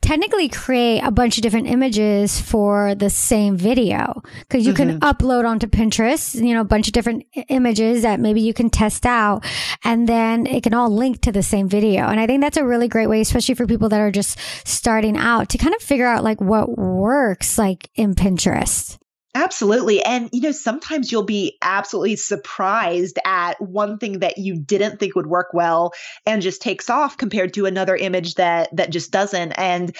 technically 0.06 0.48
create 0.48 1.00
a 1.00 1.10
bunch 1.10 1.36
of 1.36 1.42
different 1.42 1.66
images 1.66 2.40
for 2.40 2.94
the 2.94 3.10
same 3.10 3.56
video 3.56 4.22
because 4.40 4.64
you 4.64 4.72
mm-hmm. 4.72 4.98
can 4.98 5.00
upload 5.00 5.44
onto 5.44 5.66
Pinterest, 5.66 6.34
you 6.34 6.54
know, 6.54 6.60
a 6.60 6.64
bunch 6.64 6.86
of 6.86 6.92
different 6.92 7.24
images 7.48 8.02
that 8.02 8.20
maybe 8.20 8.40
you 8.40 8.54
can 8.54 8.70
test 8.70 9.04
out 9.04 9.44
and 9.82 10.08
then 10.08 10.46
it 10.46 10.62
can 10.62 10.74
all 10.74 10.90
link 10.90 11.22
to 11.22 11.32
the 11.32 11.42
same 11.42 11.68
video. 11.68 12.06
And 12.06 12.20
I 12.20 12.26
think 12.26 12.40
that's 12.40 12.56
a 12.56 12.64
really 12.64 12.86
great 12.86 13.08
way, 13.08 13.20
especially 13.20 13.56
for 13.56 13.66
people 13.66 13.88
that 13.88 14.00
are 14.00 14.12
just 14.12 14.38
starting 14.64 15.16
out 15.16 15.48
to 15.50 15.58
kind 15.58 15.74
of 15.74 15.82
figure 15.82 16.06
out 16.06 16.22
like 16.22 16.40
what 16.40 16.78
works 16.78 17.58
like 17.58 17.90
in 17.96 18.14
Pinterest. 18.14 18.98
Absolutely. 19.36 20.02
And, 20.02 20.30
you 20.32 20.40
know, 20.40 20.50
sometimes 20.50 21.12
you'll 21.12 21.22
be 21.22 21.58
absolutely 21.60 22.16
surprised 22.16 23.18
at 23.26 23.60
one 23.60 23.98
thing 23.98 24.20
that 24.20 24.38
you 24.38 24.56
didn't 24.56 24.98
think 24.98 25.14
would 25.14 25.26
work 25.26 25.48
well 25.52 25.92
and 26.24 26.40
just 26.40 26.62
takes 26.62 26.88
off 26.88 27.18
compared 27.18 27.52
to 27.52 27.66
another 27.66 27.94
image 27.94 28.36
that, 28.36 28.74
that 28.74 28.88
just 28.88 29.10
doesn't. 29.10 29.52
And 29.52 29.94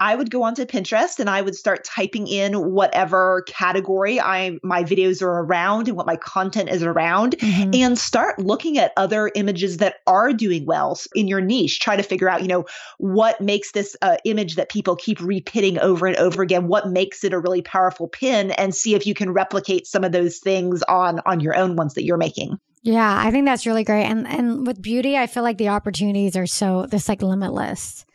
I 0.00 0.14
would 0.14 0.30
go 0.30 0.42
onto 0.42 0.64
Pinterest 0.64 1.20
and 1.20 1.28
I 1.28 1.42
would 1.42 1.54
start 1.54 1.84
typing 1.84 2.26
in 2.26 2.72
whatever 2.72 3.44
category 3.46 4.18
I 4.18 4.58
my 4.62 4.82
videos 4.82 5.20
are 5.20 5.40
around 5.40 5.88
and 5.88 5.96
what 5.96 6.06
my 6.06 6.16
content 6.16 6.70
is 6.70 6.82
around 6.82 7.36
mm-hmm. 7.38 7.70
and 7.74 7.98
start 7.98 8.38
looking 8.38 8.78
at 8.78 8.92
other 8.96 9.30
images 9.34 9.76
that 9.76 9.96
are 10.06 10.32
doing 10.32 10.64
well 10.64 10.98
in 11.14 11.28
your 11.28 11.42
niche. 11.42 11.80
Try 11.80 11.96
to 11.96 12.02
figure 12.02 12.30
out, 12.30 12.40
you 12.40 12.48
know, 12.48 12.64
what 12.96 13.40
makes 13.42 13.72
this 13.72 13.94
uh, 14.00 14.16
image 14.24 14.56
that 14.56 14.70
people 14.70 14.96
keep 14.96 15.20
repeating 15.20 15.78
over 15.78 16.06
and 16.06 16.16
over 16.16 16.42
again, 16.42 16.66
what 16.66 16.88
makes 16.88 17.22
it 17.22 17.34
a 17.34 17.38
really 17.38 17.60
powerful 17.60 18.08
pin 18.08 18.52
and 18.52 18.74
see 18.74 18.94
if 18.94 19.06
you 19.06 19.12
can 19.12 19.32
replicate 19.32 19.86
some 19.86 20.02
of 20.02 20.12
those 20.12 20.38
things 20.38 20.82
on 20.84 21.20
on 21.26 21.40
your 21.40 21.54
own 21.54 21.76
ones 21.76 21.92
that 21.94 22.04
you're 22.04 22.16
making. 22.16 22.58
Yeah, 22.82 23.22
I 23.22 23.30
think 23.30 23.44
that's 23.44 23.66
really 23.66 23.84
great. 23.84 24.04
And 24.04 24.26
and 24.26 24.66
with 24.66 24.80
beauty, 24.80 25.18
I 25.18 25.26
feel 25.26 25.42
like 25.42 25.58
the 25.58 25.68
opportunities 25.68 26.36
are 26.36 26.46
so 26.46 26.86
this 26.86 27.06
like 27.06 27.20
limitless. 27.20 28.06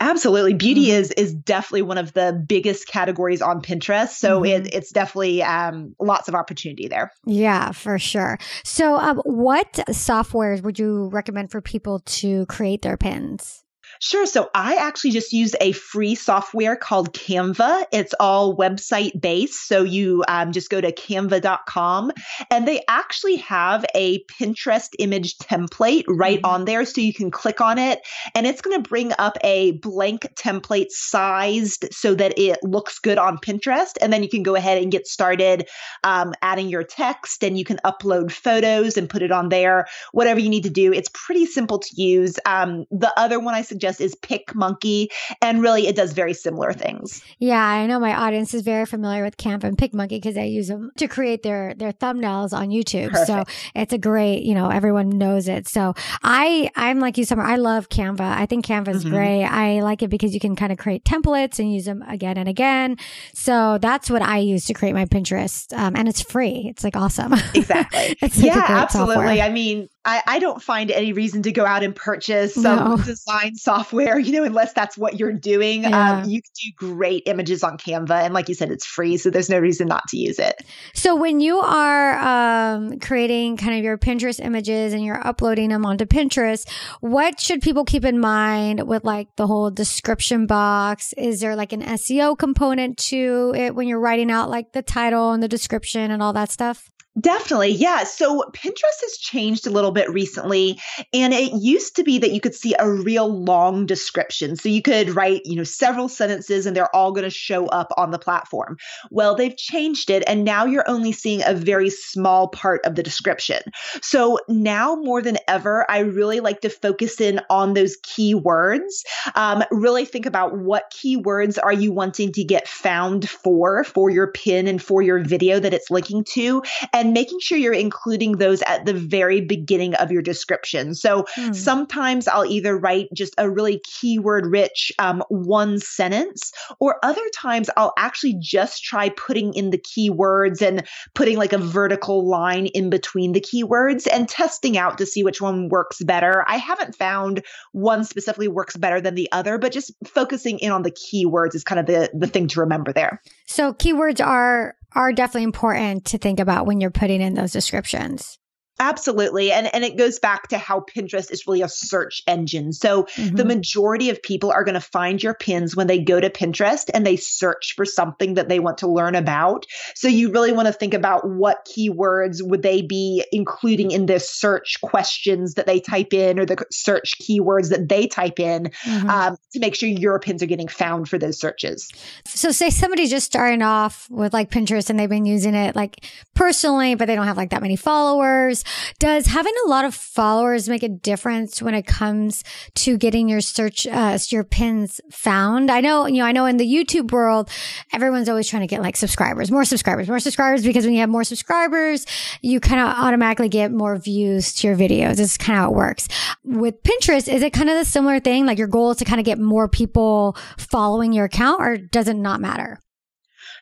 Absolutely. 0.00 0.54
Beauty 0.54 0.88
mm-hmm. 0.88 1.00
is 1.00 1.10
is 1.12 1.34
definitely 1.34 1.82
one 1.82 1.98
of 1.98 2.12
the 2.12 2.44
biggest 2.46 2.88
categories 2.88 3.40
on 3.40 3.62
Pinterest. 3.62 4.10
So 4.10 4.40
mm-hmm. 4.40 4.66
it, 4.66 4.74
it's 4.74 4.90
definitely 4.90 5.42
um, 5.42 5.94
lots 6.00 6.28
of 6.28 6.34
opportunity 6.34 6.88
there. 6.88 7.12
Yeah, 7.26 7.72
for 7.72 7.98
sure. 7.98 8.38
So 8.64 8.96
um, 8.96 9.22
what 9.24 9.72
softwares 9.90 10.62
would 10.62 10.78
you 10.78 11.08
recommend 11.08 11.50
for 11.50 11.60
people 11.60 12.00
to 12.00 12.46
create 12.46 12.82
their 12.82 12.96
pins? 12.96 13.63
Sure. 14.04 14.26
So 14.26 14.50
I 14.54 14.74
actually 14.74 15.12
just 15.12 15.32
use 15.32 15.56
a 15.62 15.72
free 15.72 16.14
software 16.14 16.76
called 16.76 17.14
Canva. 17.14 17.86
It's 17.90 18.12
all 18.20 18.54
website 18.54 19.18
based. 19.18 19.66
So 19.66 19.82
you 19.82 20.22
um, 20.28 20.52
just 20.52 20.68
go 20.68 20.78
to 20.78 20.92
canva.com 20.92 22.12
and 22.50 22.68
they 22.68 22.82
actually 22.86 23.36
have 23.36 23.86
a 23.94 24.22
Pinterest 24.24 24.90
image 24.98 25.38
template 25.38 26.04
right 26.06 26.36
mm-hmm. 26.36 26.44
on 26.44 26.64
there. 26.66 26.84
So 26.84 27.00
you 27.00 27.14
can 27.14 27.30
click 27.30 27.62
on 27.62 27.78
it 27.78 28.00
and 28.34 28.46
it's 28.46 28.60
going 28.60 28.76
to 28.76 28.86
bring 28.86 29.12
up 29.18 29.38
a 29.42 29.70
blank 29.70 30.30
template 30.34 30.90
sized 30.90 31.86
so 31.90 32.14
that 32.14 32.38
it 32.38 32.58
looks 32.62 32.98
good 32.98 33.16
on 33.16 33.38
Pinterest. 33.38 33.94
And 34.02 34.12
then 34.12 34.22
you 34.22 34.28
can 34.28 34.42
go 34.42 34.54
ahead 34.54 34.82
and 34.82 34.92
get 34.92 35.06
started 35.06 35.66
um, 36.02 36.34
adding 36.42 36.68
your 36.68 36.84
text 36.84 37.42
and 37.42 37.56
you 37.56 37.64
can 37.64 37.78
upload 37.86 38.32
photos 38.32 38.98
and 38.98 39.08
put 39.08 39.22
it 39.22 39.32
on 39.32 39.48
there, 39.48 39.86
whatever 40.12 40.40
you 40.40 40.50
need 40.50 40.64
to 40.64 40.70
do. 40.70 40.92
It's 40.92 41.08
pretty 41.14 41.46
simple 41.46 41.78
to 41.78 42.02
use. 42.02 42.38
Um, 42.44 42.84
the 42.90 43.10
other 43.18 43.40
one 43.40 43.54
I 43.54 43.62
suggest 43.62 43.93
Pinterest 43.94 44.00
is 44.00 44.14
PicMonkey. 44.16 45.08
And 45.40 45.62
really, 45.62 45.86
it 45.86 45.96
does 45.96 46.12
very 46.12 46.34
similar 46.34 46.72
things. 46.72 47.22
Yeah, 47.38 47.64
I 47.64 47.86
know 47.86 47.98
my 47.98 48.14
audience 48.14 48.54
is 48.54 48.62
very 48.62 48.86
familiar 48.86 49.22
with 49.22 49.36
Canva 49.36 49.64
and 49.64 49.76
PicMonkey 49.76 50.08
because 50.10 50.34
they 50.34 50.46
use 50.46 50.68
them 50.68 50.90
to 50.96 51.08
create 51.08 51.42
their, 51.42 51.74
their 51.74 51.92
thumbnails 51.92 52.52
on 52.52 52.68
YouTube. 52.68 53.10
Perfect. 53.10 53.26
So 53.26 53.44
it's 53.74 53.92
a 53.92 53.98
great, 53.98 54.42
you 54.42 54.54
know, 54.54 54.68
everyone 54.68 55.10
knows 55.10 55.48
it. 55.48 55.68
So 55.68 55.94
I, 56.22 56.70
I'm 56.76 57.00
like 57.00 57.18
you, 57.18 57.24
Summer. 57.24 57.44
I 57.44 57.56
love 57.56 57.88
Canva. 57.88 58.20
I 58.20 58.46
think 58.46 58.66
Canva 58.66 58.88
is 58.88 59.04
mm-hmm. 59.04 59.14
great. 59.14 59.44
I 59.44 59.80
like 59.80 60.02
it 60.02 60.08
because 60.08 60.34
you 60.34 60.40
can 60.40 60.56
kind 60.56 60.72
of 60.72 60.78
create 60.78 61.04
templates 61.04 61.58
and 61.58 61.72
use 61.72 61.84
them 61.84 62.02
again 62.02 62.36
and 62.36 62.48
again. 62.48 62.96
So 63.32 63.78
that's 63.78 64.10
what 64.10 64.22
I 64.22 64.38
use 64.38 64.66
to 64.66 64.74
create 64.74 64.94
my 64.94 65.04
Pinterest. 65.06 65.76
Um, 65.76 65.96
and 65.96 66.08
it's 66.08 66.22
free. 66.22 66.66
It's 66.68 66.84
like 66.84 66.96
awesome. 66.96 67.34
Exactly. 67.54 68.16
yeah, 68.46 68.64
absolutely. 68.68 69.14
Software. 69.14 69.44
I 69.44 69.48
mean, 69.48 69.88
I, 70.04 70.22
I, 70.26 70.38
don't 70.38 70.62
find 70.62 70.90
any 70.90 71.12
reason 71.12 71.42
to 71.42 71.52
go 71.52 71.64
out 71.64 71.82
and 71.82 71.94
purchase 71.96 72.54
some 72.54 72.90
no. 72.90 72.96
design 73.04 73.54
software, 73.54 74.18
you 74.18 74.32
know, 74.32 74.44
unless 74.44 74.72
that's 74.72 74.98
what 74.98 75.18
you're 75.18 75.32
doing. 75.32 75.84
Yeah. 75.84 76.18
Um, 76.18 76.28
you 76.28 76.42
can 76.42 76.50
do 76.54 76.94
great 76.94 77.22
images 77.26 77.62
on 77.62 77.78
Canva. 77.78 78.22
And 78.22 78.34
like 78.34 78.48
you 78.48 78.54
said, 78.54 78.70
it's 78.70 78.84
free. 78.84 79.16
So 79.16 79.30
there's 79.30 79.48
no 79.48 79.58
reason 79.58 79.88
not 79.88 80.06
to 80.08 80.18
use 80.18 80.38
it. 80.38 80.62
So 80.92 81.16
when 81.16 81.40
you 81.40 81.58
are 81.58 82.18
um, 82.18 82.98
creating 83.00 83.56
kind 83.56 83.78
of 83.78 83.84
your 83.84 83.96
Pinterest 83.96 84.40
images 84.40 84.92
and 84.92 85.04
you're 85.04 85.26
uploading 85.26 85.70
them 85.70 85.86
onto 85.86 86.04
Pinterest, 86.04 86.68
what 87.00 87.40
should 87.40 87.62
people 87.62 87.84
keep 87.84 88.04
in 88.04 88.20
mind 88.20 88.86
with 88.86 89.04
like 89.04 89.34
the 89.36 89.46
whole 89.46 89.70
description 89.70 90.46
box? 90.46 91.14
Is 91.16 91.40
there 91.40 91.56
like 91.56 91.72
an 91.72 91.82
SEO 91.82 92.36
component 92.36 92.98
to 92.98 93.54
it 93.56 93.74
when 93.74 93.88
you're 93.88 94.00
writing 94.00 94.30
out 94.30 94.50
like 94.50 94.72
the 94.72 94.82
title 94.82 95.32
and 95.32 95.42
the 95.42 95.48
description 95.48 96.10
and 96.10 96.22
all 96.22 96.32
that 96.34 96.50
stuff? 96.50 96.90
Definitely. 97.20 97.70
Yeah. 97.70 98.02
So 98.02 98.42
Pinterest 98.52 99.00
has 99.02 99.18
changed 99.18 99.68
a 99.68 99.70
little 99.70 99.92
bit 99.92 100.10
recently. 100.10 100.80
And 101.12 101.32
it 101.32 101.52
used 101.52 101.94
to 101.96 102.02
be 102.02 102.18
that 102.18 102.32
you 102.32 102.40
could 102.40 102.56
see 102.56 102.74
a 102.76 102.90
real 102.90 103.44
long 103.44 103.86
description. 103.86 104.56
So 104.56 104.68
you 104.68 104.82
could 104.82 105.10
write, 105.10 105.42
you 105.44 105.54
know, 105.54 105.62
several 105.62 106.08
sentences 106.08 106.66
and 106.66 106.76
they're 106.76 106.94
all 106.94 107.12
going 107.12 107.22
to 107.24 107.30
show 107.30 107.66
up 107.66 107.92
on 107.96 108.10
the 108.10 108.18
platform. 108.18 108.78
Well, 109.10 109.36
they've 109.36 109.56
changed 109.56 110.10
it. 110.10 110.24
And 110.26 110.44
now 110.44 110.64
you're 110.64 110.88
only 110.88 111.12
seeing 111.12 111.42
a 111.44 111.54
very 111.54 111.88
small 111.88 112.48
part 112.48 112.84
of 112.84 112.96
the 112.96 113.02
description. 113.02 113.62
So 114.02 114.38
now 114.48 114.96
more 114.96 115.22
than 115.22 115.38
ever, 115.46 115.88
I 115.88 116.00
really 116.00 116.40
like 116.40 116.62
to 116.62 116.68
focus 116.68 117.20
in 117.20 117.40
on 117.48 117.74
those 117.74 117.96
keywords. 117.98 119.04
Um, 119.36 119.62
really 119.70 120.04
think 120.04 120.26
about 120.26 120.58
what 120.58 120.92
keywords 120.92 121.58
are 121.62 121.72
you 121.72 121.92
wanting 121.92 122.32
to 122.32 122.42
get 122.42 122.66
found 122.66 123.28
for, 123.28 123.84
for 123.84 124.10
your 124.10 124.32
pin 124.32 124.66
and 124.66 124.82
for 124.82 125.00
your 125.00 125.20
video 125.20 125.60
that 125.60 125.72
it's 125.72 125.90
linking 125.90 126.24
to. 126.24 126.62
And 126.92 127.03
and 127.04 127.12
making 127.12 127.38
sure 127.38 127.58
you're 127.58 127.74
including 127.74 128.38
those 128.38 128.62
at 128.62 128.86
the 128.86 128.94
very 128.94 129.42
beginning 129.42 129.94
of 129.96 130.10
your 130.10 130.22
description. 130.22 130.94
So 130.94 131.26
hmm. 131.34 131.52
sometimes 131.52 132.26
I'll 132.26 132.46
either 132.46 132.78
write 132.78 133.08
just 133.12 133.34
a 133.36 133.50
really 133.50 133.82
keyword 133.84 134.46
rich 134.46 134.90
um, 134.98 135.22
one 135.28 135.78
sentence, 135.78 136.52
or 136.80 136.98
other 137.02 137.20
times 137.36 137.68
I'll 137.76 137.92
actually 137.98 138.36
just 138.40 138.82
try 138.82 139.10
putting 139.10 139.52
in 139.52 139.68
the 139.68 139.78
keywords 139.78 140.62
and 140.62 140.86
putting 141.12 141.36
like 141.36 141.52
a 141.52 141.58
vertical 141.58 142.26
line 142.26 142.66
in 142.66 142.88
between 142.88 143.32
the 143.32 143.40
keywords 143.40 144.08
and 144.10 144.26
testing 144.26 144.78
out 144.78 144.96
to 144.96 145.04
see 145.04 145.22
which 145.22 145.42
one 145.42 145.68
works 145.68 146.02
better. 146.02 146.42
I 146.48 146.56
haven't 146.56 146.96
found 146.96 147.44
one 147.72 148.04
specifically 148.04 148.48
works 148.48 148.78
better 148.78 149.00
than 149.00 149.14
the 149.14 149.30
other, 149.30 149.58
but 149.58 149.72
just 149.72 149.92
focusing 150.06 150.58
in 150.58 150.72
on 150.72 150.82
the 150.82 150.90
keywords 150.90 151.54
is 151.54 151.64
kind 151.64 151.78
of 151.78 151.84
the, 151.84 152.10
the 152.14 152.26
thing 152.26 152.48
to 152.48 152.60
remember 152.60 152.94
there. 152.94 153.20
So 153.44 153.74
keywords 153.74 154.24
are 154.24 154.74
are 154.94 155.12
definitely 155.12 155.44
important 155.44 156.04
to 156.06 156.18
think 156.18 156.40
about 156.40 156.66
when 156.66 156.80
you're 156.80 156.90
putting 156.90 157.20
in 157.20 157.34
those 157.34 157.52
descriptions. 157.52 158.38
Absolutely. 158.80 159.52
And 159.52 159.72
and 159.72 159.84
it 159.84 159.96
goes 159.96 160.18
back 160.18 160.48
to 160.48 160.58
how 160.58 160.80
Pinterest 160.80 161.30
is 161.30 161.46
really 161.46 161.62
a 161.62 161.68
search 161.68 162.22
engine. 162.26 162.72
So 162.72 163.04
mm-hmm. 163.04 163.36
the 163.36 163.44
majority 163.44 164.10
of 164.10 164.20
people 164.20 164.50
are 164.50 164.64
going 164.64 164.74
to 164.74 164.80
find 164.80 165.22
your 165.22 165.34
pins 165.34 165.76
when 165.76 165.86
they 165.86 166.00
go 166.00 166.18
to 166.18 166.28
Pinterest 166.28 166.90
and 166.92 167.06
they 167.06 167.14
search 167.14 167.74
for 167.76 167.84
something 167.84 168.34
that 168.34 168.48
they 168.48 168.58
want 168.58 168.78
to 168.78 168.88
learn 168.88 169.14
about. 169.14 169.64
So 169.94 170.08
you 170.08 170.32
really 170.32 170.50
want 170.50 170.66
to 170.66 170.72
think 170.72 170.92
about 170.92 171.28
what 171.28 171.66
keywords 171.66 172.38
would 172.42 172.62
they 172.62 172.82
be 172.82 173.24
including 173.30 173.92
in 173.92 174.06
the 174.06 174.18
search 174.18 174.80
questions 174.82 175.54
that 175.54 175.66
they 175.66 175.78
type 175.78 176.12
in 176.12 176.40
or 176.40 176.44
the 176.44 176.64
search 176.72 177.14
keywords 177.20 177.70
that 177.70 177.88
they 177.88 178.08
type 178.08 178.40
in 178.40 178.64
mm-hmm. 178.64 179.08
um, 179.08 179.36
to 179.52 179.60
make 179.60 179.76
sure 179.76 179.88
your 179.88 180.18
pins 180.18 180.42
are 180.42 180.46
getting 180.46 180.68
found 180.68 181.08
for 181.08 181.16
those 181.16 181.38
searches. 181.38 181.88
So 182.26 182.50
say 182.50 182.70
somebody's 182.70 183.10
just 183.10 183.26
starting 183.26 183.62
off 183.62 184.08
with 184.10 184.32
like 184.32 184.50
Pinterest 184.50 184.90
and 184.90 184.98
they've 184.98 185.08
been 185.08 185.26
using 185.26 185.54
it 185.54 185.76
like 185.76 186.04
personally, 186.34 186.96
but 186.96 187.06
they 187.06 187.14
don't 187.14 187.26
have 187.26 187.36
like 187.36 187.50
that 187.50 187.62
many 187.62 187.76
followers 187.76 188.63
does 188.98 189.26
having 189.26 189.52
a 189.64 189.68
lot 189.68 189.84
of 189.84 189.94
followers 189.94 190.68
make 190.68 190.82
a 190.82 190.88
difference 190.88 191.60
when 191.60 191.74
it 191.74 191.86
comes 191.86 192.44
to 192.74 192.96
getting 192.96 193.28
your 193.28 193.40
search, 193.40 193.86
uh, 193.86 194.18
your 194.28 194.44
pins 194.44 195.00
found? 195.10 195.70
I 195.70 195.80
know, 195.80 196.06
you 196.06 196.18
know, 196.18 196.26
I 196.26 196.32
know 196.32 196.46
in 196.46 196.56
the 196.56 196.66
YouTube 196.66 197.12
world, 197.12 197.50
everyone's 197.92 198.28
always 198.28 198.48
trying 198.48 198.62
to 198.62 198.66
get 198.66 198.82
like 198.82 198.96
subscribers, 198.96 199.50
more 199.50 199.64
subscribers, 199.64 200.08
more 200.08 200.20
subscribers, 200.20 200.64
because 200.64 200.84
when 200.84 200.94
you 200.94 201.00
have 201.00 201.08
more 201.08 201.24
subscribers, 201.24 202.06
you 202.42 202.60
kind 202.60 202.80
of 202.80 202.88
automatically 202.88 203.48
get 203.48 203.72
more 203.72 203.96
views 203.96 204.52
to 204.54 204.68
your 204.68 204.76
videos. 204.76 205.16
This 205.16 205.32
is 205.32 205.38
kind 205.38 205.58
of 205.58 205.64
how 205.64 205.70
it 205.70 205.76
works. 205.76 206.08
With 206.44 206.82
Pinterest, 206.82 207.32
is 207.32 207.42
it 207.42 207.52
kind 207.52 207.70
of 207.70 207.76
the 207.76 207.84
similar 207.84 208.20
thing? 208.20 208.46
Like 208.46 208.58
your 208.58 208.68
goal 208.68 208.90
is 208.92 208.98
to 208.98 209.04
kind 209.04 209.20
of 209.20 209.26
get 209.26 209.38
more 209.38 209.68
people 209.68 210.36
following 210.58 211.12
your 211.12 211.26
account 211.26 211.60
or 211.60 211.76
does 211.76 212.08
it 212.08 212.14
not 212.14 212.40
matter? 212.40 212.78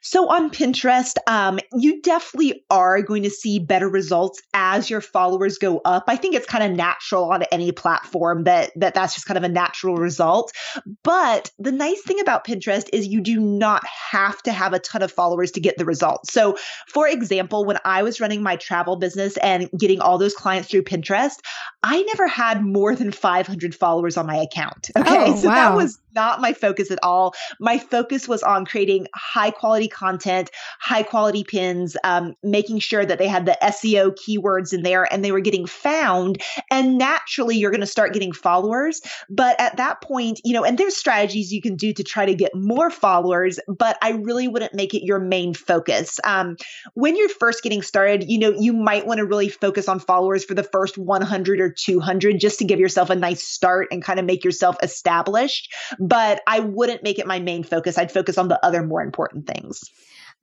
So 0.02 0.28
on 0.28 0.50
Pinterest, 0.50 1.14
um, 1.28 1.60
you 1.72 2.02
definitely 2.02 2.64
are 2.70 3.02
going 3.02 3.22
to 3.22 3.30
see 3.30 3.60
better 3.60 3.88
results 3.88 4.42
as 4.52 4.90
your 4.90 5.00
followers 5.00 5.58
go 5.58 5.80
up. 5.84 6.04
I 6.08 6.16
think 6.16 6.34
it's 6.34 6.46
kind 6.46 6.64
of 6.64 6.76
natural 6.76 7.30
on 7.30 7.44
any 7.52 7.70
platform 7.70 8.44
that, 8.44 8.72
that 8.76 8.94
that's 8.94 9.14
just 9.14 9.26
kind 9.26 9.38
of 9.38 9.44
a 9.44 9.48
natural 9.48 9.96
result. 9.96 10.52
But 11.04 11.52
the 11.58 11.70
nice 11.70 12.02
thing 12.02 12.18
about 12.18 12.44
Pinterest 12.44 12.88
is 12.92 13.06
you 13.06 13.20
do 13.20 13.38
not 13.38 13.84
have 13.86 14.42
to 14.42 14.52
have 14.52 14.72
a 14.72 14.80
ton 14.80 15.02
of 15.02 15.12
followers 15.12 15.52
to 15.52 15.60
get 15.60 15.78
the 15.78 15.84
results. 15.84 16.32
So 16.32 16.56
for 16.88 17.06
example, 17.06 17.64
when 17.64 17.78
I 17.84 18.02
was 18.02 18.20
running 18.20 18.42
my 18.42 18.56
travel 18.56 18.96
business 18.96 19.36
and 19.36 19.70
getting 19.78 20.00
all 20.00 20.18
those 20.18 20.34
clients 20.34 20.68
through 20.68 20.82
Pinterest, 20.82 21.36
I 21.84 22.02
never 22.02 22.26
had 22.26 22.64
more 22.64 22.96
than 22.96 23.12
500 23.12 23.74
followers 23.74 24.16
on 24.16 24.26
my 24.26 24.36
account. 24.36 24.90
Okay. 24.96 25.32
Oh, 25.32 25.36
so 25.36 25.48
wow. 25.48 25.54
that 25.54 25.76
was 25.76 25.98
not 26.14 26.40
my 26.40 26.52
focus 26.52 26.90
at 26.90 26.98
all. 27.02 27.34
My 27.60 27.78
focus 27.78 28.28
was 28.28 28.42
on 28.42 28.64
creating 28.64 29.06
high 29.14 29.50
quality 29.50 29.88
content, 29.92 30.50
high 30.80 31.02
quality 31.02 31.44
pins, 31.44 31.96
um, 32.04 32.34
making 32.42 32.78
sure 32.78 33.04
that 33.04 33.18
they 33.18 33.28
had 33.28 33.46
the 33.46 33.56
SEO 33.62 34.16
keywords 34.16 34.72
in 34.72 34.82
there 34.82 35.10
and 35.12 35.24
they 35.24 35.32
were 35.32 35.40
getting 35.40 35.66
found. 35.66 36.42
And 36.70 36.98
naturally, 36.98 37.56
you're 37.56 37.70
going 37.70 37.80
to 37.80 37.86
start 37.86 38.12
getting 38.12 38.32
followers. 38.32 39.00
But 39.28 39.60
at 39.60 39.76
that 39.76 40.00
point, 40.00 40.40
you 40.44 40.52
know, 40.54 40.64
and 40.64 40.78
there's 40.78 40.96
strategies 40.96 41.52
you 41.52 41.62
can 41.62 41.76
do 41.76 41.92
to 41.92 42.02
try 42.02 42.26
to 42.26 42.34
get 42.34 42.54
more 42.54 42.90
followers, 42.90 43.58
but 43.68 43.96
I 44.02 44.12
really 44.12 44.48
wouldn't 44.48 44.74
make 44.74 44.94
it 44.94 45.04
your 45.04 45.18
main 45.18 45.54
focus. 45.54 46.18
Um, 46.24 46.56
when 46.94 47.16
you're 47.16 47.28
first 47.28 47.62
getting 47.62 47.82
started, 47.82 48.30
you 48.30 48.38
know, 48.38 48.50
you 48.50 48.72
might 48.72 49.06
want 49.06 49.18
to 49.18 49.26
really 49.26 49.48
focus 49.48 49.88
on 49.88 50.00
followers 50.00 50.44
for 50.44 50.54
the 50.54 50.62
first 50.62 50.98
100 50.98 51.60
or 51.60 51.70
200 51.70 52.40
just 52.40 52.58
to 52.58 52.64
give 52.64 52.80
yourself 52.80 53.10
a 53.10 53.14
nice 53.14 53.42
start 53.42 53.88
and 53.90 54.02
kind 54.02 54.18
of 54.18 54.24
make 54.24 54.44
yourself 54.44 54.76
established 54.82 55.72
but 55.98 56.40
I 56.46 56.60
wouldn't 56.60 57.02
make 57.02 57.18
it 57.18 57.26
my 57.26 57.38
main 57.38 57.62
focus. 57.64 57.98
I'd 57.98 58.12
focus 58.12 58.38
on 58.38 58.48
the 58.48 58.64
other 58.64 58.82
more 58.82 59.02
important 59.02 59.46
things. 59.46 59.81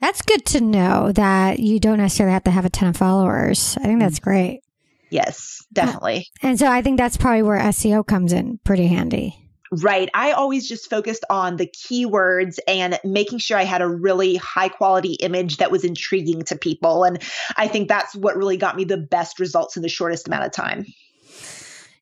That's 0.01 0.21
good 0.21 0.45
to 0.47 0.61
know 0.61 1.11
that 1.11 1.59
you 1.59 1.79
don't 1.79 1.97
necessarily 1.97 2.33
have 2.33 2.45
to 2.45 2.51
have 2.51 2.65
a 2.65 2.69
ton 2.69 2.89
of 2.89 2.97
followers. 2.97 3.77
I 3.79 3.83
think 3.83 3.99
that's 3.99 4.19
mm. 4.19 4.23
great. 4.23 4.61
Yes, 5.09 5.61
uh, 5.61 5.65
definitely. 5.73 6.27
And 6.41 6.57
so 6.57 6.67
I 6.67 6.81
think 6.81 6.97
that's 6.97 7.17
probably 7.17 7.41
where 7.41 7.59
SEO 7.59 8.05
comes 8.05 8.31
in 8.31 8.59
pretty 8.63 8.87
handy. 8.87 9.35
Right. 9.71 10.09
I 10.15 10.31
always 10.31 10.67
just 10.67 10.89
focused 10.89 11.23
on 11.29 11.57
the 11.57 11.67
keywords 11.67 12.57
and 12.67 12.99
making 13.03 13.37
sure 13.37 13.57
I 13.57 13.65
had 13.65 13.81
a 13.81 13.87
really 13.87 14.35
high 14.37 14.69
quality 14.69 15.13
image 15.13 15.57
that 15.57 15.69
was 15.69 15.83
intriguing 15.83 16.43
to 16.45 16.55
people. 16.55 17.03
And 17.03 17.21
I 17.55 17.67
think 17.67 17.87
that's 17.87 18.15
what 18.15 18.35
really 18.35 18.57
got 18.57 18.75
me 18.75 18.83
the 18.83 18.97
best 18.97 19.39
results 19.39 19.77
in 19.77 19.83
the 19.83 19.89
shortest 19.89 20.27
amount 20.27 20.45
of 20.45 20.51
time. 20.51 20.85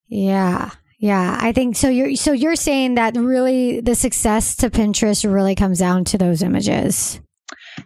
Yeah. 0.08 0.72
Yeah, 1.00 1.38
I 1.40 1.52
think 1.52 1.76
so. 1.76 1.90
You're 1.90 2.16
so 2.16 2.32
you're 2.32 2.56
saying 2.56 2.96
that 2.96 3.16
really 3.16 3.82
the 3.82 3.94
success 3.94 4.56
to 4.58 4.72
Pinterest 4.72 5.32
really 5.32 5.54
comes 5.54 5.78
down 5.78 6.06
to 6.06 6.18
those 6.18 6.42
images. 6.42 7.20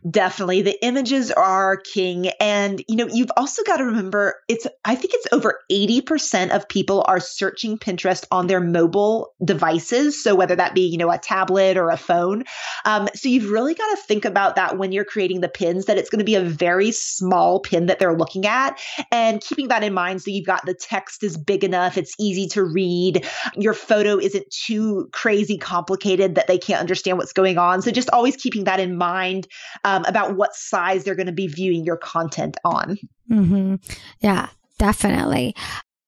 Definitely. 0.09 0.61
The 0.61 0.83
images 0.83 1.31
are 1.31 1.77
king. 1.77 2.27
And, 2.39 2.83
you 2.87 2.95
know, 2.95 3.07
you've 3.07 3.31
also 3.35 3.63
got 3.63 3.77
to 3.77 3.85
remember 3.85 4.35
it's, 4.47 4.65
I 4.85 4.95
think 4.95 5.13
it's 5.13 5.27
over 5.31 5.59
80% 5.71 6.51
of 6.55 6.67
people 6.67 7.03
are 7.07 7.19
searching 7.19 7.77
Pinterest 7.77 8.25
on 8.31 8.47
their 8.47 8.59
mobile 8.59 9.33
devices. 9.43 10.21
So 10.23 10.35
whether 10.35 10.55
that 10.55 10.73
be, 10.73 10.87
you 10.87 10.97
know, 10.97 11.11
a 11.11 11.17
tablet 11.17 11.77
or 11.77 11.89
a 11.89 11.97
phone. 11.97 12.43
Um, 12.85 13.09
so 13.13 13.29
you've 13.29 13.49
really 13.49 13.75
got 13.75 13.95
to 13.95 14.01
think 14.03 14.25
about 14.25 14.55
that 14.55 14.77
when 14.77 14.91
you're 14.91 15.05
creating 15.05 15.41
the 15.41 15.49
pins, 15.49 15.85
that 15.85 15.97
it's 15.97 16.09
going 16.09 16.19
to 16.19 16.25
be 16.25 16.35
a 16.35 16.41
very 16.41 16.91
small 16.91 17.59
pin 17.59 17.87
that 17.87 17.99
they're 17.99 18.17
looking 18.17 18.45
at 18.45 18.79
and 19.11 19.41
keeping 19.41 19.67
that 19.67 19.83
in 19.83 19.93
mind. 19.93 20.21
So 20.21 20.31
you've 20.31 20.45
got 20.45 20.65
the 20.65 20.73
text 20.73 21.23
is 21.23 21.37
big 21.37 21.63
enough. 21.63 21.97
It's 21.97 22.15
easy 22.19 22.47
to 22.49 22.63
read. 22.63 23.25
Your 23.55 23.73
photo 23.73 24.17
isn't 24.17 24.49
too 24.49 25.09
crazy 25.11 25.57
complicated 25.57 26.35
that 26.35 26.47
they 26.47 26.57
can't 26.57 26.79
understand 26.79 27.17
what's 27.17 27.33
going 27.33 27.57
on. 27.57 27.81
So 27.81 27.91
just 27.91 28.09
always 28.09 28.35
keeping 28.35 28.63
that 28.65 28.79
in 28.79 28.97
mind 28.97 29.47
um, 29.83 30.05
about 30.05 30.35
what 30.35 30.55
size 30.55 31.03
they're 31.03 31.15
going 31.15 31.27
to 31.27 31.31
be 31.31 31.47
viewing 31.47 31.83
your 31.83 31.97
content 31.97 32.57
on. 32.63 32.97
Mm-hmm. 33.29 33.75
Yeah, 34.19 34.49
definitely. 34.77 35.55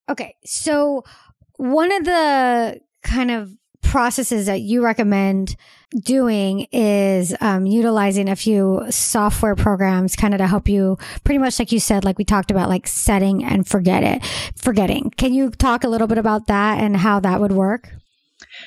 Okay. 0.09 0.35
So, 0.45 1.03
one 1.57 1.91
of 1.91 2.05
the 2.05 2.81
kind 3.03 3.31
of 3.31 3.51
processes 3.81 4.47
that 4.47 4.61
you 4.61 4.83
recommend 4.83 5.55
doing 6.03 6.67
is 6.71 7.35
um, 7.41 7.65
utilizing 7.67 8.27
a 8.27 8.35
few 8.35 8.83
software 8.89 9.55
programs 9.55 10.15
kind 10.15 10.33
of 10.33 10.39
to 10.39 10.47
help 10.47 10.67
you 10.67 10.97
pretty 11.23 11.37
much 11.37 11.59
like 11.59 11.71
you 11.71 11.79
said 11.79 12.03
like 12.03 12.17
we 12.17 12.23
talked 12.23 12.49
about 12.49 12.69
like 12.69 12.87
setting 12.87 13.43
and 13.43 13.67
forget 13.67 14.01
it 14.01 14.25
forgetting 14.55 15.11
can 15.17 15.33
you 15.33 15.51
talk 15.51 15.83
a 15.83 15.87
little 15.87 16.07
bit 16.07 16.17
about 16.17 16.47
that 16.47 16.79
and 16.79 16.97
how 16.97 17.19
that 17.19 17.39
would 17.39 17.51
work 17.51 17.93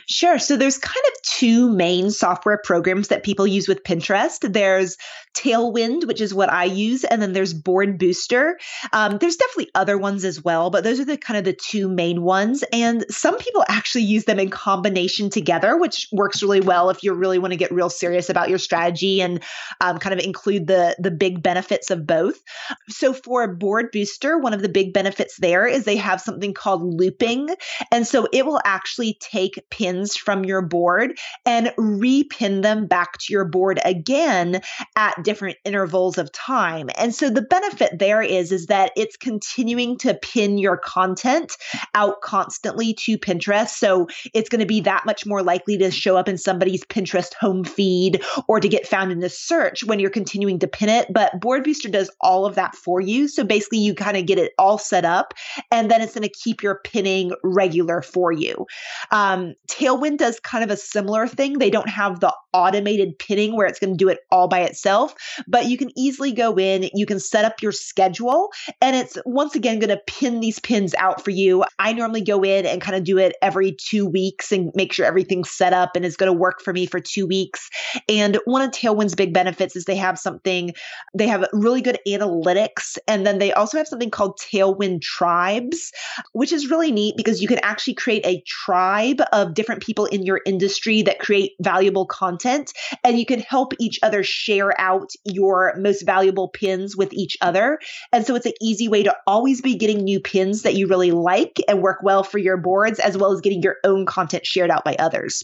Sure. 0.09 0.39
So 0.39 0.57
there's 0.57 0.79
kind 0.79 1.05
of 1.09 1.23
two 1.23 1.71
main 1.71 2.11
software 2.11 2.61
programs 2.63 3.09
that 3.09 3.23
people 3.23 3.47
use 3.47 3.69
with 3.69 3.83
Pinterest. 3.85 4.41
There's 4.41 4.97
Tailwind, 5.37 6.07
which 6.07 6.21
is 6.21 6.33
what 6.33 6.51
I 6.51 6.65
use, 6.65 7.05
and 7.05 7.21
then 7.21 7.33
there's 7.33 7.53
Board 7.53 7.99
Booster. 7.99 8.59
Um, 8.93 9.19
there's 9.19 9.37
definitely 9.37 9.71
other 9.75 9.99
ones 9.99 10.25
as 10.25 10.43
well, 10.43 10.71
but 10.71 10.83
those 10.83 10.99
are 10.99 11.05
the 11.05 11.19
kind 11.19 11.37
of 11.37 11.45
the 11.45 11.53
two 11.53 11.89
main 11.89 12.23
ones. 12.23 12.65
And 12.73 13.05
some 13.11 13.37
people 13.37 13.65
actually 13.69 14.05
use 14.05 14.25
them 14.25 14.39
in 14.39 14.49
combination 14.49 15.29
together, 15.29 15.77
which 15.77 16.09
works 16.11 16.43
really 16.43 16.61
well 16.61 16.89
if 16.89 17.03
you 17.03 17.13
really 17.13 17.39
want 17.39 17.53
to 17.53 17.59
get 17.59 17.71
real 17.71 17.91
serious 17.91 18.31
about 18.31 18.49
your 18.49 18.59
strategy 18.59 19.21
and 19.21 19.43
um, 19.81 19.99
kind 19.99 20.19
of 20.19 20.25
include 20.25 20.67
the 20.67 20.97
the 20.99 21.11
big 21.11 21.43
benefits 21.43 21.91
of 21.91 22.07
both. 22.07 22.41
So 22.89 23.13
for 23.13 23.47
Board 23.47 23.91
Booster, 23.93 24.39
one 24.39 24.55
of 24.55 24.63
the 24.63 24.69
big 24.69 24.95
benefits 24.95 25.37
there 25.39 25.67
is 25.67 25.85
they 25.85 25.97
have 25.97 26.21
something 26.21 26.55
called 26.55 26.83
looping, 26.83 27.51
and 27.93 28.07
so 28.07 28.27
it 28.33 28.47
will 28.47 28.61
actually 28.65 29.19
take 29.21 29.63
pins 29.71 30.17
from 30.17 30.45
your 30.45 30.63
board 30.63 31.19
and 31.45 31.73
repin 31.79 32.63
them 32.63 32.87
back 32.87 33.19
to 33.19 33.33
your 33.33 33.45
board 33.45 33.81
again 33.85 34.61
at 34.97 35.23
different 35.23 35.57
intervals 35.65 36.19
of 36.19 36.33
time. 36.33 36.89
And 36.97 37.15
so 37.15 37.31
the 37.31 37.43
benefit 37.43 37.99
there 37.99 38.23
is 38.23 38.53
is 38.53 38.67
that 38.67 38.93
it's 38.97 39.17
continuing 39.17 39.99
to 39.99 40.15
pin 40.15 40.59
your 40.59 40.77
content 40.77 41.53
out 41.95 42.21
constantly 42.23 42.95
to 42.95 43.19
Pinterest. 43.19 43.71
So 43.71 44.07
it's 44.33 44.49
going 44.49 44.61
to 44.61 44.67
be 44.67 44.81
that 44.83 45.07
much 45.07 45.27
more 45.27 45.43
likely 45.43 45.77
to 45.79 45.91
show 45.91 46.17
up 46.17 46.29
in 46.29 46.39
somebody's 46.39 46.85
Pinterest 46.85 47.35
home 47.35 47.65
feed 47.65 48.23
or 48.49 48.61
to 48.61 48.69
get 48.69 48.87
found 48.87 49.13
in 49.13 49.21
the 49.21 49.29
search 49.29 49.85
when 49.85 49.99
you're 49.99 50.11
continuing 50.11 50.59
to 50.61 50.69
pin 50.69 50.89
it. 50.89 51.13
But 51.13 51.41
Board 51.41 51.65
Booster 51.65 51.89
does 51.89 52.11
all 52.21 52.47
of 52.47 52.55
that 52.55 52.75
for 52.75 53.01
you. 53.01 53.29
So 53.29 53.45
basically 53.45 53.79
you 53.79 53.95
kind 53.95 54.17
of 54.17 54.27
get 54.27 54.39
it 54.39 54.53
all 54.59 54.79
set 54.79 55.05
up 55.05 55.35
and 55.71 55.91
then 55.91 56.01
it's 56.01 56.15
going 56.15 56.23
to 56.23 56.29
keep 56.29 56.63
your 56.63 56.81
pinning 56.85 57.33
regular 57.43 58.03
for 58.03 58.33
you. 58.33 58.67
Um, 59.11 59.55
Tailwind 59.69 60.19
does 60.19 60.41
kind 60.41 60.65
of 60.65 60.71
a 60.71 60.77
similar 60.77 61.27
thing. 61.27 61.59
They 61.59 61.71
don't 61.71 61.89
have 61.89 62.21
the 62.21 62.35
automated 62.53 63.19
pinning 63.19 63.55
where 63.55 63.67
it's 63.67 63.79
going 63.79 63.93
to 63.93 63.97
do 63.97 64.09
it 64.09 64.21
all 64.31 64.49
by 64.49 64.61
itself, 64.61 65.15
but 65.47 65.67
you 65.67 65.77
can 65.77 65.91
easily 65.97 66.33
go 66.33 66.57
in, 66.57 66.89
you 66.95 67.05
can 67.05 67.21
set 67.21 67.45
up 67.45 67.61
your 67.61 67.73
schedule, 67.73 68.51
and 68.81 68.97
it's 68.97 69.19
once 69.27 69.55
again 69.55 69.79
going 69.79 69.91
to 69.91 70.01
pin 70.07 70.41
these 70.41 70.59
pins 70.59 70.95
out 70.95 71.23
for 71.23 71.31
you. 71.31 71.65
I 71.79 71.93
normally 71.93 72.23
go 72.23 72.43
in 72.43 72.65
and 72.65 72.81
kind 72.81 72.97
of 72.97 73.05
do 73.05 73.19
it 73.19 73.37
every 73.43 73.73
two 73.73 74.07
weeks 74.07 74.53
and 74.53 74.73
make 74.75 74.93
sure 74.93 75.05
everything's 75.05 75.51
set 75.51 75.73
up 75.73 75.97
and 75.97 76.05
is 76.05 76.17
going 76.17 76.33
to 76.33 76.39
work 76.39 76.63
for 76.63 76.73
me 76.73 76.87
for 76.87 77.01
two 77.01 77.27
weeks. 77.27 77.69
And 78.09 78.39
one 78.45 78.63
of 78.63 78.71
Tailwind's 78.71 79.15
big 79.15 79.35
benefits 79.35 79.77
is 79.77 79.85
they 79.85 79.97
have 79.97 80.19
something, 80.19 80.73
they 81.15 81.27
have 81.27 81.47
really 81.53 81.83
good 81.83 81.99
analytics, 82.09 82.97
and 83.07 83.27
then 83.27 83.39
they 83.39 83.53
also 83.53 83.77
have 83.77 83.89
something 83.89 84.11
called 84.11 84.39
Tailwind 84.41 85.03
Tribes, 85.03 85.93
which 86.33 86.53
is 86.53 86.71
really 86.71 86.93
neat 86.93 87.17
because 87.17 87.43
you 87.43 87.49
can 87.49 87.61
actually 87.63 87.95
create 87.95 88.25
a 88.25 88.43
tribe 88.47 89.21
of 89.37 89.53
different 89.53 89.83
people 89.83 90.07
in 90.07 90.25
your 90.25 90.41
industry 90.47 91.03
that 91.03 91.19
create 91.19 91.53
valuable 91.61 92.07
content 92.07 92.73
and 93.05 93.19
you 93.19 93.27
can 93.27 93.39
help 93.41 93.75
each 93.79 93.99
other 94.03 94.25
share 94.25 94.79
out 94.81 95.11
your 95.25 95.75
most 95.77 96.07
valuable 96.07 96.49
pins 96.49 96.97
with 96.97 97.13
each 97.13 97.37
other. 97.43 97.79
And 98.13 98.27
so 98.27 98.35
it's 98.35 98.47
an 98.47 98.55
easy 98.63 98.89
way 98.89 99.03
to 99.03 99.15
always 99.27 99.61
be 99.61 99.77
getting 99.77 99.99
new 99.99 100.21
pins 100.21 100.63
that 100.63 100.75
you 100.75 100.87
really 100.87 101.11
like 101.11 101.61
and 101.69 101.83
work 101.83 101.99
well 102.03 102.23
for 102.23 102.39
your 102.39 102.57
boards 102.57 102.99
as 102.99 103.19
well 103.19 103.31
as 103.31 103.43
getting 103.43 103.63
your 103.63 103.77
own 103.85 104.07
content 104.07 104.47
shared 104.47 104.71
out 104.71 104.85
by 104.85 104.97
others. 104.99 105.43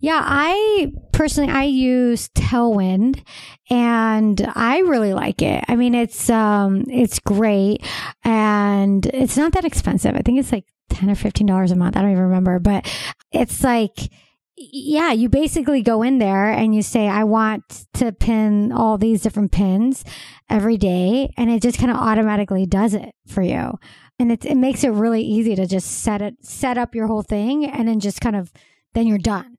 Yeah, 0.00 0.20
I 0.22 0.92
personally 1.12 1.50
I 1.50 1.64
use 1.64 2.28
Tailwind 2.30 3.22
and 3.70 4.46
I 4.54 4.80
really 4.80 5.14
like 5.14 5.40
it. 5.40 5.64
I 5.68 5.76
mean, 5.76 5.94
it's 5.94 6.28
um 6.28 6.84
it's 6.88 7.18
great 7.18 7.82
and 8.24 9.06
it's 9.06 9.38
not 9.38 9.52
that 9.52 9.64
expensive. 9.64 10.14
I 10.14 10.20
think 10.20 10.38
it's 10.38 10.52
like 10.52 10.66
10 10.92 11.10
or 11.10 11.14
15 11.14 11.46
dollars 11.46 11.70
a 11.70 11.76
month. 11.76 11.96
I 11.96 12.02
don't 12.02 12.12
even 12.12 12.24
remember, 12.24 12.58
but 12.58 12.86
it's 13.32 13.64
like 13.64 14.10
yeah, 14.56 15.12
you 15.12 15.28
basically 15.28 15.82
go 15.82 16.02
in 16.02 16.18
there 16.18 16.50
and 16.50 16.74
you 16.74 16.82
say, 16.82 17.08
I 17.08 17.24
want 17.24 17.86
to 17.94 18.12
pin 18.12 18.70
all 18.70 18.98
these 18.98 19.22
different 19.22 19.50
pins 19.50 20.04
every 20.50 20.76
day. 20.76 21.32
And 21.36 21.50
it 21.50 21.62
just 21.62 21.78
kind 21.78 21.90
of 21.90 21.96
automatically 21.96 22.66
does 22.66 22.94
it 22.94 23.14
for 23.26 23.42
you. 23.42 23.78
And 24.18 24.30
it, 24.30 24.44
it 24.44 24.56
makes 24.56 24.84
it 24.84 24.90
really 24.90 25.22
easy 25.22 25.56
to 25.56 25.66
just 25.66 26.02
set 26.02 26.22
it, 26.22 26.44
set 26.44 26.78
up 26.78 26.94
your 26.94 27.06
whole 27.06 27.22
thing 27.22 27.64
and 27.64 27.88
then 27.88 27.98
just 27.98 28.20
kind 28.20 28.36
of, 28.36 28.52
then 28.92 29.06
you're 29.06 29.18
done, 29.18 29.56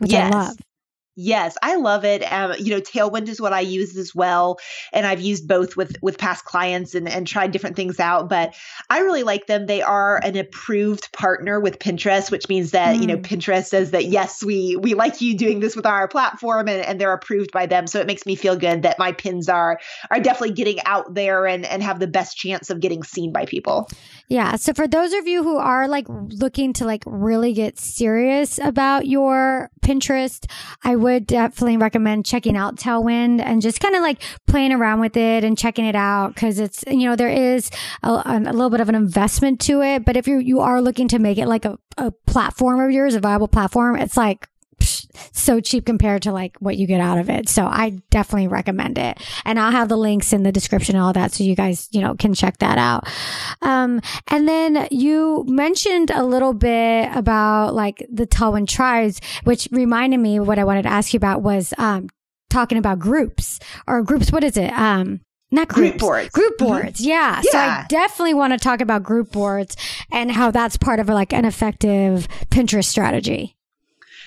which 0.00 0.12
yes. 0.12 0.32
I 0.32 0.38
love. 0.38 0.56
Yes, 1.16 1.56
I 1.62 1.76
love 1.76 2.04
it. 2.04 2.22
Um, 2.32 2.54
you 2.58 2.70
know, 2.70 2.80
Tailwind 2.80 3.28
is 3.28 3.40
what 3.40 3.52
I 3.52 3.60
use 3.60 3.96
as 3.96 4.14
well, 4.14 4.58
and 4.92 5.06
I've 5.06 5.20
used 5.20 5.46
both 5.46 5.76
with 5.76 5.96
with 6.02 6.18
past 6.18 6.44
clients 6.44 6.94
and 6.96 7.08
and 7.08 7.24
tried 7.24 7.52
different 7.52 7.76
things 7.76 8.00
out. 8.00 8.28
But 8.28 8.56
I 8.90 8.98
really 8.98 9.22
like 9.22 9.46
them. 9.46 9.66
They 9.66 9.80
are 9.80 10.20
an 10.24 10.36
approved 10.36 11.12
partner 11.12 11.60
with 11.60 11.78
Pinterest, 11.78 12.32
which 12.32 12.48
means 12.48 12.72
that 12.72 12.96
mm. 12.96 13.00
you 13.00 13.06
know 13.06 13.16
mm. 13.16 13.22
Pinterest 13.22 13.66
says 13.66 13.92
that 13.92 14.06
yes, 14.06 14.42
we 14.42 14.76
we 14.76 14.94
like 14.94 15.20
you 15.20 15.36
doing 15.36 15.60
this 15.60 15.76
with 15.76 15.86
our 15.86 16.08
platform, 16.08 16.66
and, 16.66 16.84
and 16.84 17.00
they're 17.00 17.12
approved 17.12 17.52
by 17.52 17.66
them. 17.66 17.86
So 17.86 18.00
it 18.00 18.08
makes 18.08 18.26
me 18.26 18.34
feel 18.34 18.56
good 18.56 18.82
that 18.82 18.98
my 18.98 19.12
pins 19.12 19.48
are 19.48 19.78
are 20.10 20.18
definitely 20.18 20.54
getting 20.54 20.80
out 20.84 21.14
there 21.14 21.46
and 21.46 21.64
and 21.64 21.80
have 21.80 22.00
the 22.00 22.08
best 22.08 22.36
chance 22.36 22.70
of 22.70 22.80
getting 22.80 23.04
seen 23.04 23.32
by 23.32 23.44
people. 23.44 23.88
Yeah. 24.26 24.56
So 24.56 24.72
for 24.72 24.88
those 24.88 25.12
of 25.12 25.28
you 25.28 25.44
who 25.44 25.58
are 25.58 25.86
like 25.86 26.06
looking 26.08 26.72
to 26.74 26.84
like 26.84 27.04
really 27.06 27.52
get 27.52 27.78
serious 27.78 28.58
about 28.58 29.06
your 29.06 29.70
Pinterest, 29.80 30.50
I 30.82 30.96
would 31.04 31.26
definitely 31.26 31.76
recommend 31.76 32.26
checking 32.26 32.56
out 32.56 32.76
Tailwind 32.76 33.40
and 33.40 33.62
just 33.62 33.80
kind 33.80 33.94
of 33.94 34.02
like 34.02 34.20
playing 34.46 34.72
around 34.72 35.00
with 35.00 35.16
it 35.16 35.44
and 35.44 35.56
checking 35.56 35.84
it 35.84 35.94
out 35.94 36.34
because 36.34 36.58
it's, 36.58 36.82
you 36.88 37.08
know, 37.08 37.14
there 37.14 37.28
is 37.28 37.70
a, 38.02 38.22
um, 38.28 38.46
a, 38.46 38.52
little 38.52 38.70
bit 38.70 38.80
of 38.80 38.88
an 38.88 38.94
investment 38.94 39.60
to 39.60 39.82
it. 39.82 40.04
But 40.04 40.16
if 40.16 40.26
you 40.26 40.38
you 40.38 40.60
are 40.60 40.80
looking 40.80 41.08
to 41.08 41.18
make 41.18 41.38
it 41.38 41.46
like 41.46 41.64
a, 41.64 41.78
a 41.96 42.10
platform 42.10 42.80
of 42.80 42.90
yours, 42.90 43.14
a 43.14 43.20
viable 43.20 43.48
platform, 43.48 43.96
it's 43.96 44.16
like 44.16 44.48
so 45.32 45.60
cheap 45.60 45.86
compared 45.86 46.22
to 46.22 46.32
like 46.32 46.56
what 46.58 46.76
you 46.76 46.86
get 46.86 47.00
out 47.00 47.18
of 47.18 47.30
it. 47.30 47.48
So 47.48 47.64
I 47.64 47.98
definitely 48.10 48.48
recommend 48.48 48.98
it. 48.98 49.18
And 49.44 49.58
I'll 49.58 49.70
have 49.70 49.88
the 49.88 49.96
links 49.96 50.32
in 50.32 50.42
the 50.42 50.52
description 50.52 50.96
and 50.96 51.04
all 51.04 51.12
that. 51.12 51.32
So 51.32 51.44
you 51.44 51.54
guys, 51.54 51.88
you 51.92 52.00
know, 52.00 52.14
can 52.14 52.34
check 52.34 52.58
that 52.58 52.78
out. 52.78 53.08
Um, 53.62 54.00
and 54.28 54.48
then 54.48 54.88
you 54.90 55.44
mentioned 55.48 56.10
a 56.10 56.24
little 56.24 56.52
bit 56.52 57.10
about 57.14 57.74
like 57.74 58.06
the 58.10 58.26
Tailwind 58.26 58.68
tribes, 58.68 59.20
which 59.44 59.68
reminded 59.70 60.18
me 60.18 60.40
what 60.40 60.58
I 60.58 60.64
wanted 60.64 60.82
to 60.82 60.90
ask 60.90 61.12
you 61.12 61.18
about 61.18 61.42
was, 61.42 61.72
um, 61.78 62.08
talking 62.50 62.78
about 62.78 63.00
groups 63.00 63.58
or 63.86 64.02
groups. 64.02 64.30
What 64.30 64.44
is 64.44 64.56
it? 64.56 64.72
Um, 64.72 65.20
not 65.50 65.68
groups, 65.68 65.90
group 65.90 66.00
boards. 66.00 66.28
Group 66.30 66.58
mm-hmm. 66.58 66.66
boards, 66.66 67.00
mm-hmm. 67.00 67.10
yeah. 67.10 67.42
yeah. 67.44 67.50
So 67.50 67.58
I 67.58 67.86
definitely 67.88 68.34
want 68.34 68.52
to 68.52 68.58
talk 68.58 68.80
about 68.80 69.02
group 69.02 69.32
boards 69.32 69.76
and 70.12 70.30
how 70.30 70.50
that's 70.50 70.76
part 70.76 71.00
of 71.00 71.08
like 71.08 71.32
an 71.32 71.44
effective 71.44 72.28
Pinterest 72.50 72.86
strategy. 72.86 73.56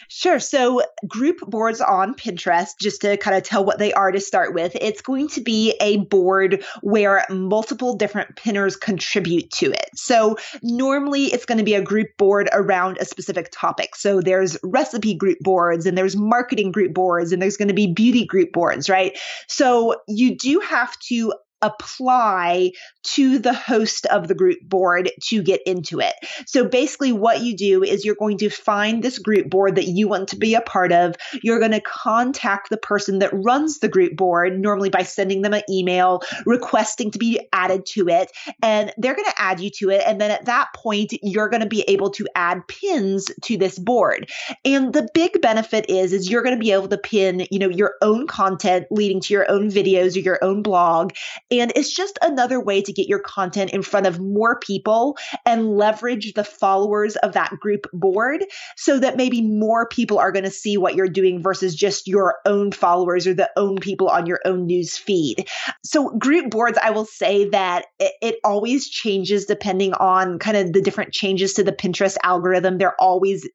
Sure. 0.09 0.39
So, 0.39 0.81
group 1.07 1.39
boards 1.41 1.81
on 1.81 2.15
Pinterest, 2.15 2.69
just 2.79 3.01
to 3.01 3.17
kind 3.17 3.35
of 3.35 3.43
tell 3.43 3.65
what 3.65 3.77
they 3.77 3.91
are 3.93 4.11
to 4.11 4.19
start 4.21 4.53
with, 4.53 4.75
it's 4.79 5.01
going 5.01 5.27
to 5.29 5.41
be 5.41 5.75
a 5.81 5.97
board 5.97 6.63
where 6.81 7.25
multiple 7.29 7.95
different 7.95 8.35
pinners 8.37 8.77
contribute 8.77 9.51
to 9.51 9.71
it. 9.71 9.89
So, 9.95 10.37
normally 10.63 11.25
it's 11.25 11.45
going 11.45 11.57
to 11.57 11.63
be 11.63 11.73
a 11.73 11.81
group 11.81 12.07
board 12.17 12.49
around 12.53 12.97
a 12.99 13.05
specific 13.05 13.49
topic. 13.51 13.95
So, 13.95 14.21
there's 14.21 14.57
recipe 14.63 15.13
group 15.13 15.39
boards 15.41 15.85
and 15.85 15.97
there's 15.97 16.15
marketing 16.15 16.71
group 16.71 16.93
boards 16.93 17.33
and 17.33 17.41
there's 17.41 17.57
going 17.57 17.67
to 17.67 17.73
be 17.73 17.93
beauty 17.93 18.25
group 18.25 18.53
boards, 18.53 18.89
right? 18.89 19.17
So, 19.47 19.95
you 20.07 20.37
do 20.37 20.59
have 20.61 20.97
to 21.09 21.33
apply 21.61 22.71
to 23.03 23.39
the 23.39 23.53
host 23.53 24.05
of 24.07 24.27
the 24.27 24.35
group 24.35 24.59
board 24.61 25.11
to 25.23 25.41
get 25.41 25.61
into 25.65 25.99
it. 25.99 26.13
So 26.45 26.67
basically, 26.67 27.11
what 27.11 27.41
you 27.41 27.55
do 27.55 27.83
is 27.83 28.05
you're 28.05 28.15
going 28.15 28.37
to 28.39 28.49
find 28.49 29.03
this 29.03 29.19
group 29.19 29.49
board 29.49 29.75
that 29.75 29.87
you 29.87 30.07
want 30.07 30.29
to 30.29 30.37
be 30.37 30.55
a 30.55 30.61
part 30.61 30.91
of. 30.91 31.15
You're 31.41 31.59
going 31.59 31.71
to 31.71 31.81
contact 31.81 32.69
the 32.69 32.77
person 32.77 33.19
that 33.19 33.31
runs 33.33 33.79
the 33.79 33.87
group 33.87 34.15
board, 34.15 34.59
normally 34.59 34.89
by 34.89 35.03
sending 35.03 35.41
them 35.41 35.53
an 35.53 35.63
email 35.69 36.21
requesting 36.45 37.11
to 37.11 37.19
be 37.19 37.39
added 37.53 37.85
to 37.87 38.07
it. 38.09 38.31
And 38.61 38.93
they're 38.97 39.15
going 39.15 39.29
to 39.29 39.41
add 39.41 39.59
you 39.59 39.69
to 39.77 39.89
it. 39.89 40.03
And 40.05 40.19
then 40.19 40.31
at 40.31 40.45
that 40.45 40.69
point, 40.75 41.13
you're 41.21 41.49
going 41.49 41.63
to 41.63 41.67
be 41.67 41.81
able 41.87 42.11
to 42.11 42.27
add 42.35 42.67
pins 42.67 43.31
to 43.43 43.57
this 43.57 43.79
board. 43.79 44.29
And 44.65 44.93
the 44.93 45.07
big 45.13 45.41
benefit 45.41 45.89
is, 45.89 46.13
is 46.13 46.29
you're 46.29 46.43
going 46.43 46.55
to 46.55 46.63
be 46.63 46.71
able 46.71 46.87
to 46.87 46.97
pin, 46.97 47.47
you 47.51 47.59
know, 47.59 47.69
your 47.69 47.95
own 48.01 48.27
content 48.27 48.87
leading 48.91 49.21
to 49.21 49.33
your 49.33 49.49
own 49.49 49.69
videos 49.69 50.15
or 50.15 50.19
your 50.19 50.43
own 50.43 50.61
blog 50.61 51.11
and 51.51 51.71
it's 51.75 51.93
just 51.93 52.17
another 52.21 52.59
way 52.59 52.81
to 52.81 52.93
get 52.93 53.07
your 53.07 53.19
content 53.19 53.71
in 53.71 53.81
front 53.81 54.05
of 54.05 54.19
more 54.19 54.59
people 54.59 55.17
and 55.45 55.77
leverage 55.77 56.33
the 56.33 56.43
followers 56.43 57.15
of 57.17 57.33
that 57.33 57.51
group 57.59 57.87
board 57.93 58.43
so 58.75 58.99
that 58.99 59.17
maybe 59.17 59.41
more 59.41 59.87
people 59.87 60.19
are 60.19 60.31
going 60.31 60.45
to 60.45 60.51
see 60.51 60.77
what 60.77 60.95
you're 60.95 61.07
doing 61.07 61.41
versus 61.41 61.75
just 61.75 62.07
your 62.07 62.35
own 62.45 62.71
followers 62.71 63.27
or 63.27 63.33
the 63.33 63.49
own 63.55 63.77
people 63.77 64.09
on 64.09 64.25
your 64.25 64.39
own 64.45 64.65
news 64.65 64.97
feed. 64.97 65.47
So 65.83 66.09
group 66.09 66.49
boards, 66.49 66.77
I 66.81 66.91
will 66.91 67.05
say 67.05 67.49
that 67.49 67.85
it, 67.99 68.13
it 68.21 68.35
always 68.43 68.89
changes 68.89 69.45
depending 69.45 69.93
on 69.93 70.39
kind 70.39 70.57
of 70.57 70.73
the 70.73 70.81
different 70.81 71.13
changes 71.13 71.53
to 71.53 71.63
the 71.63 71.71
Pinterest 71.71 72.17
algorithm. 72.23 72.77
They're 72.77 72.99
always 72.99 73.47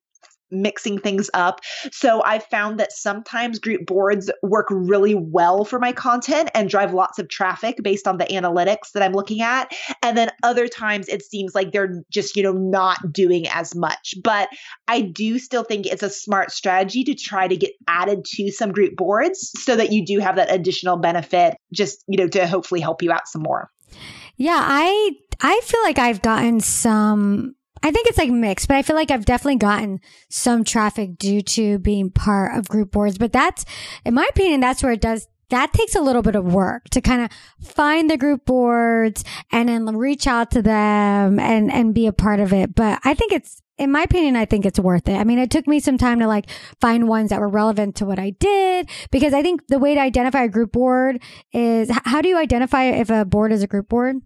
mixing 0.53 0.99
things 0.99 1.31
up. 1.35 1.61
So 1.91 2.23
I've 2.23 2.45
found 2.45 2.79
that 2.79 2.93
sometimes 2.93 3.59
group 3.59 3.87
boards 3.87 4.31
work 4.43 4.67
really 4.71 5.15
well 5.15 5.65
for 5.65 5.79
my 5.79 5.93
content 5.93 6.51
and 6.55 6.69
drive 6.69 6.95
lots 6.95 7.19
of 7.19 7.29
traffic 7.29 7.79
based 7.83 8.07
on 8.07 8.19
the 8.19 8.25
analytics 8.25 8.93
that 8.95 9.03
I'm 9.03 9.13
looking 9.13 9.41
at. 9.41 9.73
And 10.03 10.17
then 10.17 10.31
other 10.43 10.69
times 10.69 11.09
it 11.09 11.23
seems 11.23 11.55
like 11.55 11.73
they're 11.73 12.03
just, 12.11 12.37
you 12.37 12.43
know, 12.43 12.53
not 12.53 13.13
doing 13.13 13.49
as 13.49 13.75
much. 13.75 14.15
But 14.23 14.49
I 14.89 15.01
do 15.01 15.39
still 15.39 15.65
think 15.65 15.87
it's 15.87 16.03
a 16.03 16.11
smart 16.11 16.53
strategy 16.53 17.05
to 17.05 17.15
try 17.15 17.49
to 17.49 17.57
get 17.57 17.73
added 17.89 18.25
to 18.37 18.51
some 18.51 18.73
group 18.73 18.97
boards 18.97 19.53
so 19.59 19.77
that 19.77 19.93
you 19.93 20.05
do 20.05 20.19
have 20.19 20.37
that 20.37 20.53
additional 20.53 20.97
benefit 20.97 21.57
just, 21.73 22.05
you 22.09 22.19
know, 22.19 22.29
to 22.29 22.47
hopefully 22.47 22.81
help 22.81 23.03
you 23.03 23.13
out 23.13 23.27
some 23.27 23.43
more. 23.43 23.71
Yeah, 24.37 24.59
I 24.59 25.13
I 25.41 25.61
feel 25.65 25.83
like 25.83 25.99
I've 25.99 26.23
gotten 26.23 26.61
some 26.61 27.55
I 27.83 27.91
think 27.91 28.07
it's 28.07 28.19
like 28.19 28.31
mixed, 28.31 28.69
but 28.69 28.77
I 28.77 28.83
feel 28.83 28.97
like 28.97 29.11
I've 29.11 29.25
definitely 29.25 29.57
gotten 29.57 30.01
some 30.29 30.65
traffic 30.65 31.19
due 31.19 31.43
to 31.43 31.79
being 31.79 32.11
part 32.11 32.57
of 32.57 32.69
group 32.69 32.93
boards. 32.93 33.19
But 33.19 33.33
that's, 33.33 33.65
in 34.05 34.15
my 34.15 34.27
opinion, 34.31 34.61
that's 34.61 34.83
where 34.83 34.93
it 34.93 35.01
does 35.01 35.27
that 35.53 35.73
takes 35.75 35.95
a 35.95 36.01
little 36.01 36.23
bit 36.23 36.35
of 36.35 36.53
work 36.53 36.89
to 36.89 37.03
kind 37.03 37.23
of 37.23 37.31
find 37.61 38.11
the 38.11 38.17
group 38.17 38.47
boards 38.47 39.23
and 39.53 39.69
then 39.69 39.85
reach 39.97 40.27
out 40.27 40.51
to 40.53 40.63
them 40.63 41.39
and, 41.39 41.71
and 41.71 41.95
be 41.95 42.07
a 42.07 42.13
part 42.13 42.41
of 42.41 42.55
it. 42.55 42.75
But 42.75 43.01
I 43.05 43.13
think 43.13 43.33
it's, 43.33 43.61
in 43.77 43.93
my 43.93 44.03
opinion, 44.03 44.35
I 44.35 44.47
think 44.47 44.65
it's 44.65 44.79
worth 44.79 45.09
it. 45.09 45.15
I 45.15 45.25
mean, 45.25 45.39
it 45.39 45.51
took 45.51 45.67
me 45.67 45.79
some 45.79 45.99
time 45.99 46.21
to 46.21 46.27
like 46.27 46.49
find 46.81 47.07
ones 47.07 47.29
that 47.31 47.41
were 47.41 47.51
relevant 47.51 47.97
to 47.97 48.07
what 48.07 48.19
I 48.19 48.31
did 48.31 48.89
because 49.11 49.35
I 49.35 49.43
think 49.43 49.67
the 49.67 49.79
way 49.79 49.95
to 49.95 50.01
identify 50.01 50.43
a 50.43 50.49
group 50.49 50.73
board 50.73 51.23
is 51.53 51.91
how 52.05 52.23
do 52.23 52.31
you 52.31 52.39
identify 52.39 52.85
if 52.85 53.11
a 53.11 53.27
board 53.27 53.53
is 53.53 53.63
a 53.63 53.67
group 53.67 53.91
board? 53.91 54.17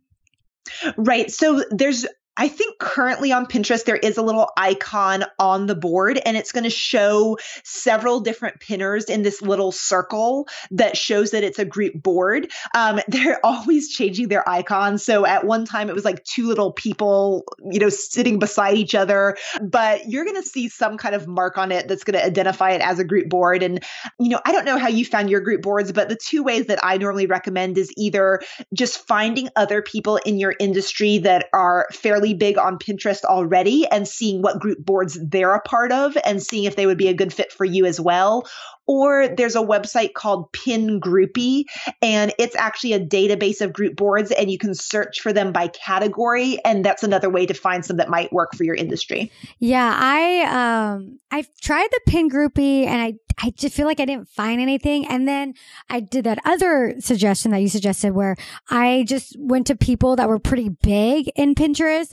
Right. 0.97 1.29
So 1.31 1.65
there's 1.71 2.07
I 2.37 2.49
think 2.49 2.79
currently 2.79 3.33
on 3.33 3.47
Pinterest, 3.47 3.85
there 3.85 3.97
is 3.97 4.19
a 4.19 4.23
little 4.23 4.51
icon 4.57 5.25
on 5.39 5.67
the 5.67 5.75
board 5.75 6.21
and 6.25 6.37
it's 6.37 6.53
going 6.53 6.65
to 6.65 6.71
show 6.71 7.39
several 7.65 8.21
different 8.21 8.61
pinners 8.61 9.07
in 9.07 9.23
this 9.23 9.41
little 9.41 9.73
circle 9.73 10.47
that 10.73 10.97
shows 10.97 11.31
that 11.31 11.45
it's 11.45 11.59
a 11.59 11.65
group 11.65 11.95
board. 11.95 12.51
Um, 12.75 13.01
they're 13.09 13.45
always 13.45 13.89
changing 13.89 14.29
their 14.29 14.47
icons. 14.49 15.03
So 15.03 15.25
at 15.25 15.47
one 15.47 15.65
time 15.65 15.89
it 15.89 15.95
was 15.95 16.05
like 16.05 16.25
two 16.25 16.47
little 16.47 16.73
people, 16.73 17.45
you 17.71 17.81
know, 17.81 17.89
sitting 17.89 18.39
beside 18.39 18.77
each 18.77 18.95
other, 18.95 19.37
but 19.61 20.09
you're 20.09 20.25
going 20.25 20.41
to 20.41 20.47
see 20.47 20.69
some 20.69 20.99
kind 20.99 21.15
of 21.15 21.27
mark 21.27 21.57
on 21.57 21.73
it 21.73 21.89
that's 21.89 22.05
going 22.05 22.19
to 22.19 22.25
identify 22.25 22.73
it 22.73 22.83
as 22.83 22.99
a 22.99 23.05
group 23.05 23.29
board. 23.29 23.63
And, 23.63 23.83
you 24.19 24.29
know, 24.29 24.41
I 24.45 24.53
don't 24.53 24.65
know 24.65 24.79
how 24.79 24.89
you 24.89 25.05
found 25.05 25.31
your 25.31 25.41
group 25.41 25.63
boards, 25.63 25.93
but 25.93 26.09
the 26.09 26.17
two 26.17 26.43
ways 26.43 26.67
that 26.67 26.81
I 26.83 26.99
normally 26.99 27.27
recommend 27.27 27.79
is 27.79 27.93
either 27.97 28.41
just 28.75 29.07
finding 29.07 29.49
other 29.57 29.81
people 29.81 30.17
in 30.19 30.39
your 30.39 30.55
industry 30.59 31.19
that 31.19 31.49
are 31.53 31.87
fairly 31.93 32.26
really 32.27 32.37
big 32.37 32.59
on 32.59 32.79
Pinterest 32.79 33.25
already 33.25 33.87
and 33.87 34.07
seeing 34.07 34.43
what 34.43 34.61
group 34.61 34.79
boards 34.85 35.19
they're 35.23 35.55
a 35.55 35.61
part 35.61 35.93
of 35.93 36.17
and 36.25 36.43
seeing 36.43 36.65
if 36.65 36.77
they 36.77 36.87
would 36.87 36.99
be 36.99 37.09
a 37.09 37.15
good 37.15 37.33
fit 37.33 37.53
for 37.53 37.65
you 37.65 37.87
as 37.87 38.01
well. 38.01 38.49
Or 38.87 39.29
there's 39.29 39.57
a 39.57 39.61
website 39.61 40.15
called 40.15 40.53
Pin 40.53 41.01
Groupie, 41.01 41.65
and 42.03 42.33
it's 42.39 42.55
actually 42.57 42.93
a 42.93 43.01
database 43.01 43.61
of 43.61 43.73
group 43.73 43.97
boards, 43.97 44.31
and 44.31 44.51
you 44.51 44.59
can 44.59 44.75
search 44.75 45.21
for 45.21 45.33
them 45.33 45.53
by 45.53 45.69
category, 45.69 46.59
and 46.65 46.85
that's 46.85 47.03
another 47.03 47.29
way 47.29 47.47
to 47.47 47.55
find 47.55 47.85
some 47.85 47.97
that 47.97 48.09
might 48.09 48.33
work 48.33 48.55
for 48.55 48.65
your 48.65 48.75
industry. 48.75 49.31
Yeah, 49.59 49.93
I 49.97 50.95
um 50.95 51.19
I've 51.31 51.49
tried 51.61 51.89
the 51.91 52.01
Pin 52.07 52.31
Groupie, 52.31 52.87
and 52.87 53.01
I 53.01 53.15
I 53.43 53.51
just 53.51 53.75
feel 53.75 53.87
like 53.87 54.01
I 54.01 54.05
didn't 54.05 54.29
find 54.29 54.61
anything, 54.61 55.07
and 55.07 55.27
then 55.27 55.55
I 55.91 56.01
did 56.01 56.25
that 56.25 56.39
other 56.45 56.95
suggestion 57.01 57.51
that 57.51 57.59
you 57.59 57.69
suggested, 57.69 58.13
where 58.13 58.37
I 58.71 59.05
just 59.09 59.37
went 59.39 59.67
to 59.67 59.77
people 59.77 60.17
that 60.17 60.29
were 60.29 60.39
pretty 60.39 60.69
big 60.69 61.31
in 61.37 61.55
Pinterest 61.55 62.13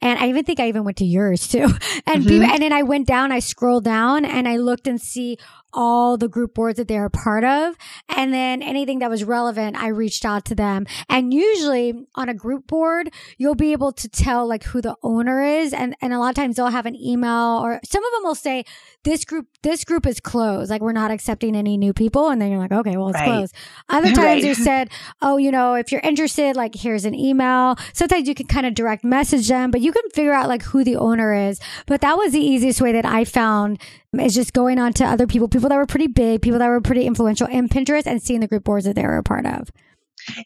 and 0.00 0.18
I 0.18 0.28
even 0.28 0.44
think 0.44 0.60
I 0.60 0.68
even 0.68 0.84
went 0.84 0.98
to 0.98 1.04
yours 1.04 1.48
too. 1.48 1.68
And 2.08 2.22
mm-hmm. 2.22 2.28
people, 2.28 2.46
and 2.46 2.62
then 2.62 2.72
I 2.72 2.82
went 2.82 3.06
down, 3.08 3.32
I 3.32 3.40
scrolled 3.40 3.84
down 3.84 4.24
and 4.24 4.46
I 4.46 4.58
looked 4.58 4.86
and 4.86 5.00
see 5.00 5.38
all 5.76 6.16
the 6.16 6.26
group 6.26 6.54
boards 6.54 6.78
that 6.78 6.88
they're 6.88 7.04
a 7.04 7.10
part 7.10 7.44
of. 7.44 7.76
And 8.08 8.32
then 8.32 8.62
anything 8.62 8.98
that 9.00 9.10
was 9.10 9.22
relevant, 9.22 9.76
I 9.76 9.88
reached 9.88 10.24
out 10.24 10.46
to 10.46 10.54
them. 10.54 10.86
And 11.08 11.32
usually 11.32 12.06
on 12.14 12.28
a 12.28 12.34
group 12.34 12.66
board, 12.66 13.10
you'll 13.36 13.54
be 13.54 13.72
able 13.72 13.92
to 13.92 14.08
tell 14.08 14.48
like 14.48 14.64
who 14.64 14.80
the 14.80 14.96
owner 15.02 15.44
is. 15.44 15.72
And, 15.72 15.94
and 16.00 16.12
a 16.12 16.18
lot 16.18 16.30
of 16.30 16.34
times 16.34 16.56
they'll 16.56 16.68
have 16.68 16.86
an 16.86 16.96
email 16.96 17.60
or 17.62 17.78
some 17.84 18.02
of 18.02 18.12
them 18.12 18.24
will 18.24 18.34
say, 18.34 18.64
this 19.04 19.24
group, 19.24 19.46
this 19.62 19.84
group 19.84 20.06
is 20.06 20.18
closed. 20.18 20.70
Like 20.70 20.80
we're 20.80 20.92
not 20.92 21.10
accepting 21.10 21.54
any 21.54 21.76
new 21.76 21.92
people. 21.92 22.30
And 22.30 22.40
then 22.40 22.50
you're 22.50 22.58
like, 22.58 22.72
okay, 22.72 22.96
well, 22.96 23.10
it's 23.10 23.18
right. 23.18 23.26
closed. 23.26 23.54
Other 23.88 24.08
times 24.14 24.18
right. 24.18 24.44
you 24.44 24.54
said, 24.54 24.90
oh, 25.20 25.36
you 25.36 25.52
know, 25.52 25.74
if 25.74 25.92
you're 25.92 26.00
interested, 26.00 26.56
like 26.56 26.74
here's 26.74 27.04
an 27.04 27.14
email. 27.14 27.76
Sometimes 27.92 28.26
you 28.26 28.34
can 28.34 28.46
kind 28.46 28.66
of 28.66 28.74
direct 28.74 29.04
message 29.04 29.48
them, 29.48 29.70
but 29.70 29.82
you 29.82 29.92
can 29.92 30.08
figure 30.10 30.32
out 30.32 30.48
like 30.48 30.62
who 30.62 30.82
the 30.82 30.96
owner 30.96 31.34
is. 31.34 31.60
But 31.86 32.00
that 32.00 32.16
was 32.16 32.32
the 32.32 32.40
easiest 32.40 32.80
way 32.80 32.92
that 32.92 33.04
I 33.04 33.24
found 33.24 33.78
is 34.20 34.34
just 34.34 34.52
going 34.52 34.78
on 34.78 34.92
to 34.94 35.04
other 35.04 35.26
people, 35.26 35.48
people 35.48 35.68
that 35.68 35.76
were 35.76 35.86
pretty 35.86 36.06
big, 36.06 36.42
people 36.42 36.58
that 36.58 36.68
were 36.68 36.80
pretty 36.80 37.04
influential 37.06 37.46
in 37.46 37.68
Pinterest 37.68 38.06
and 38.06 38.22
seeing 38.22 38.40
the 38.40 38.48
group 38.48 38.64
boards 38.64 38.84
that 38.84 38.94
they 38.94 39.02
were 39.02 39.18
a 39.18 39.22
part 39.22 39.46
of. 39.46 39.70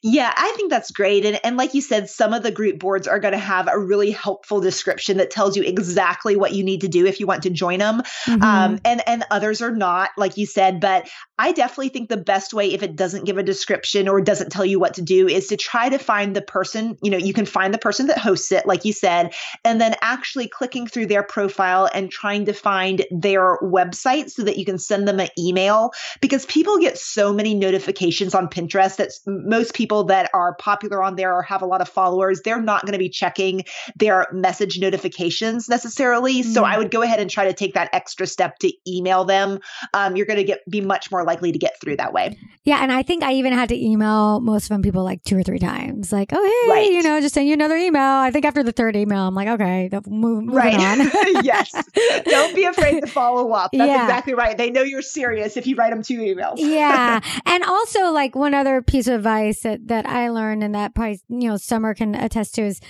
Yeah, 0.02 0.32
I 0.36 0.52
think 0.56 0.70
that's 0.70 0.90
great. 0.90 1.24
And, 1.24 1.40
and 1.44 1.56
like 1.56 1.74
you 1.74 1.80
said, 1.80 2.10
some 2.10 2.34
of 2.34 2.42
the 2.42 2.50
group 2.50 2.78
boards 2.78 3.06
are 3.08 3.18
going 3.18 3.32
to 3.32 3.38
have 3.38 3.68
a 3.68 3.78
really 3.78 4.10
helpful 4.10 4.60
description 4.60 5.16
that 5.18 5.30
tells 5.30 5.56
you 5.56 5.62
exactly 5.62 6.36
what 6.36 6.52
you 6.52 6.64
need 6.64 6.82
to 6.82 6.88
do 6.88 7.06
if 7.06 7.20
you 7.20 7.26
want 7.26 7.44
to 7.44 7.50
join 7.50 7.78
them. 7.78 8.02
Mm-hmm. 8.26 8.42
Um, 8.42 8.80
and, 8.84 9.02
and 9.08 9.24
others 9.30 9.62
are 9.62 9.74
not, 9.74 10.10
like 10.16 10.36
you 10.36 10.44
said. 10.44 10.80
But 10.80 11.08
I 11.40 11.52
definitely 11.52 11.88
think 11.88 12.10
the 12.10 12.18
best 12.18 12.52
way, 12.52 12.70
if 12.74 12.82
it 12.82 12.94
doesn't 12.94 13.24
give 13.24 13.38
a 13.38 13.42
description 13.42 14.08
or 14.08 14.20
doesn't 14.20 14.50
tell 14.50 14.66
you 14.66 14.78
what 14.78 14.92
to 14.94 15.02
do, 15.02 15.26
is 15.26 15.46
to 15.46 15.56
try 15.56 15.88
to 15.88 15.96
find 15.96 16.36
the 16.36 16.42
person. 16.42 16.98
You 17.02 17.10
know, 17.10 17.16
you 17.16 17.32
can 17.32 17.46
find 17.46 17.72
the 17.72 17.78
person 17.78 18.08
that 18.08 18.18
hosts 18.18 18.52
it, 18.52 18.66
like 18.66 18.84
you 18.84 18.92
said, 18.92 19.32
and 19.64 19.80
then 19.80 19.94
actually 20.02 20.48
clicking 20.48 20.86
through 20.86 21.06
their 21.06 21.22
profile 21.22 21.88
and 21.94 22.10
trying 22.10 22.44
to 22.44 22.52
find 22.52 23.06
their 23.10 23.56
website 23.62 24.28
so 24.28 24.42
that 24.42 24.58
you 24.58 24.66
can 24.66 24.76
send 24.76 25.08
them 25.08 25.18
an 25.18 25.28
email 25.38 25.92
because 26.20 26.44
people 26.44 26.76
get 26.76 26.98
so 26.98 27.32
many 27.32 27.54
notifications 27.54 28.34
on 28.34 28.46
Pinterest 28.46 28.96
that 28.96 29.10
most 29.26 29.72
people 29.72 30.04
that 30.04 30.28
are 30.34 30.56
popular 30.56 31.02
on 31.02 31.16
there 31.16 31.34
or 31.34 31.40
have 31.40 31.62
a 31.62 31.66
lot 31.66 31.80
of 31.80 31.88
followers, 31.88 32.42
they're 32.44 32.60
not 32.60 32.82
going 32.82 32.92
to 32.92 32.98
be 32.98 33.08
checking 33.08 33.64
their 33.96 34.26
message 34.30 34.78
notifications 34.78 35.70
necessarily. 35.70 36.42
Mm-hmm. 36.42 36.52
So 36.52 36.64
I 36.64 36.76
would 36.76 36.90
go 36.90 37.00
ahead 37.00 37.18
and 37.18 37.30
try 37.30 37.46
to 37.46 37.54
take 37.54 37.72
that 37.72 37.88
extra 37.94 38.26
step 38.26 38.58
to 38.58 38.70
email 38.86 39.24
them. 39.24 39.60
Um, 39.94 40.16
you're 40.16 40.26
going 40.26 40.36
to 40.36 40.44
get 40.44 40.60
be 40.68 40.82
much 40.82 41.10
more 41.10 41.29
likely 41.30 41.52
to 41.52 41.58
get 41.58 41.80
through 41.80 41.96
that 41.96 42.12
way. 42.12 42.36
Yeah, 42.64 42.82
and 42.82 42.90
I 42.90 43.02
think 43.02 43.22
I 43.22 43.34
even 43.34 43.52
had 43.52 43.68
to 43.68 43.76
email 43.76 44.40
most 44.40 44.64
of 44.64 44.68
them 44.70 44.82
people 44.82 45.04
like 45.04 45.22
two 45.22 45.38
or 45.38 45.42
three 45.44 45.60
times, 45.60 46.12
like, 46.12 46.30
oh 46.32 46.44
hey, 46.66 46.72
right. 46.72 46.92
you 46.92 47.02
know, 47.02 47.20
just 47.20 47.34
send 47.34 47.46
you 47.46 47.54
another 47.54 47.76
email. 47.76 48.02
I 48.02 48.30
think 48.30 48.44
after 48.44 48.62
the 48.62 48.72
third 48.72 48.96
email, 48.96 49.28
I'm 49.28 49.34
like, 49.34 49.48
okay, 49.48 49.88
move, 50.08 50.52
right. 50.52 50.74
on. 50.74 50.98
yes, 51.44 51.72
don't 52.24 52.54
be 52.54 52.64
afraid 52.64 53.00
to 53.00 53.06
follow 53.06 53.52
up. 53.52 53.70
That's 53.72 53.88
yeah. 53.88 54.04
exactly 54.04 54.34
right. 54.34 54.58
They 54.58 54.70
know 54.70 54.82
you're 54.82 55.02
serious 55.02 55.56
if 55.56 55.66
you 55.66 55.76
write 55.76 55.90
them 55.90 56.02
two 56.02 56.18
emails. 56.18 56.54
yeah, 56.56 57.20
and 57.46 57.64
also 57.64 58.10
like 58.10 58.34
one 58.34 58.54
other 58.54 58.82
piece 58.82 59.06
of 59.06 59.14
advice 59.14 59.60
that, 59.60 59.86
that 59.86 60.06
I 60.06 60.30
learned 60.30 60.64
and 60.64 60.74
that 60.74 60.94
probably, 60.94 61.20
you 61.28 61.48
know, 61.48 61.56
Summer 61.56 61.94
can 61.94 62.14
attest 62.14 62.56
to 62.56 62.62
is 62.62 62.80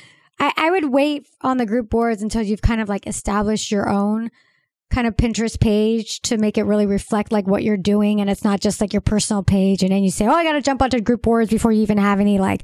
I, 0.40 0.52
I 0.56 0.70
would 0.70 0.86
wait 0.86 1.28
on 1.42 1.58
the 1.58 1.66
group 1.66 1.90
boards 1.90 2.22
until 2.22 2.42
you've 2.42 2.62
kind 2.62 2.80
of 2.80 2.88
like 2.88 3.06
established 3.06 3.70
your 3.70 3.88
own 3.88 4.30
kind 4.90 5.06
of 5.06 5.16
Pinterest 5.16 5.58
page 5.58 6.20
to 6.22 6.36
make 6.36 6.58
it 6.58 6.64
really 6.64 6.86
reflect 6.86 7.32
like 7.32 7.46
what 7.46 7.62
you're 7.62 7.76
doing. 7.76 8.20
And 8.20 8.28
it's 8.28 8.44
not 8.44 8.60
just 8.60 8.80
like 8.80 8.92
your 8.92 9.00
personal 9.00 9.42
page. 9.42 9.82
And 9.82 9.92
then 9.92 10.02
you 10.02 10.10
say, 10.10 10.26
Oh, 10.26 10.32
I 10.32 10.44
got 10.44 10.52
to 10.52 10.60
jump 10.60 10.82
onto 10.82 11.00
group 11.00 11.22
boards 11.22 11.50
before 11.50 11.72
you 11.72 11.82
even 11.82 11.98
have 11.98 12.20
any 12.20 12.38
like 12.38 12.62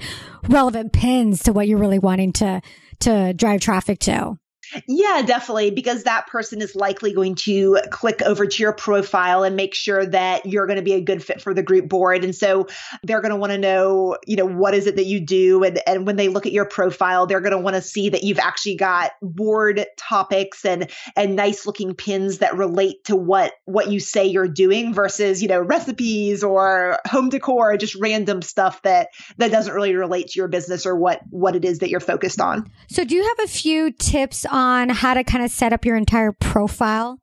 relevant 0.48 0.92
pins 0.92 1.44
to 1.44 1.52
what 1.52 1.68
you're 1.68 1.78
really 1.78 1.98
wanting 1.98 2.32
to, 2.34 2.60
to 3.00 3.32
drive 3.32 3.60
traffic 3.60 4.00
to. 4.00 4.38
Yeah, 4.86 5.22
definitely, 5.26 5.70
because 5.70 6.04
that 6.04 6.26
person 6.26 6.60
is 6.60 6.74
likely 6.74 7.12
going 7.12 7.34
to 7.36 7.78
click 7.90 8.22
over 8.22 8.46
to 8.46 8.62
your 8.62 8.72
profile 8.72 9.42
and 9.42 9.56
make 9.56 9.74
sure 9.74 10.04
that 10.06 10.46
you're 10.46 10.66
going 10.66 10.76
to 10.78 10.82
be 10.82 10.94
a 10.94 11.00
good 11.00 11.22
fit 11.22 11.40
for 11.40 11.54
the 11.54 11.62
group 11.62 11.88
board. 11.88 12.24
And 12.24 12.34
so 12.34 12.66
they're 13.02 13.20
going 13.20 13.30
to 13.30 13.36
want 13.36 13.52
to 13.52 13.58
know, 13.58 14.16
you 14.26 14.36
know, 14.36 14.46
what 14.46 14.74
is 14.74 14.86
it 14.86 14.96
that 14.96 15.06
you 15.06 15.20
do? 15.20 15.62
And, 15.64 15.80
and 15.86 16.06
when 16.06 16.16
they 16.16 16.28
look 16.28 16.46
at 16.46 16.52
your 16.52 16.64
profile, 16.64 17.26
they're 17.26 17.40
going 17.40 17.52
to 17.52 17.58
want 17.58 17.76
to 17.76 17.82
see 17.82 18.10
that 18.10 18.22
you've 18.22 18.38
actually 18.38 18.76
got 18.76 19.12
board 19.22 19.86
topics 19.96 20.64
and, 20.64 20.90
and 21.14 21.36
nice 21.36 21.66
looking 21.66 21.94
pins 21.94 22.38
that 22.38 22.56
relate 22.56 23.04
to 23.04 23.16
what, 23.16 23.52
what 23.64 23.90
you 23.90 24.00
say 24.00 24.26
you're 24.26 24.48
doing 24.48 24.92
versus, 24.92 25.42
you 25.42 25.48
know, 25.48 25.60
recipes 25.60 26.42
or 26.42 26.98
home 27.06 27.28
decor, 27.28 27.72
or 27.72 27.76
just 27.76 27.94
random 27.94 28.42
stuff 28.42 28.82
that, 28.82 29.08
that 29.38 29.50
doesn't 29.50 29.74
really 29.74 29.94
relate 29.94 30.28
to 30.28 30.38
your 30.38 30.48
business 30.48 30.86
or 30.86 30.96
what, 30.96 31.20
what 31.30 31.56
it 31.56 31.64
is 31.64 31.78
that 31.78 31.90
you're 31.90 32.00
focused 32.00 32.40
on. 32.40 32.70
So 32.88 33.04
do 33.04 33.14
you 33.14 33.22
have 33.22 33.40
a 33.44 33.48
few 33.48 33.92
tips 33.92 34.44
on 34.56 34.88
how 34.88 35.12
to 35.14 35.22
kind 35.22 35.44
of 35.44 35.50
set 35.50 35.72
up 35.72 35.84
your 35.84 35.96
entire 35.96 36.32
profile? 36.32 37.20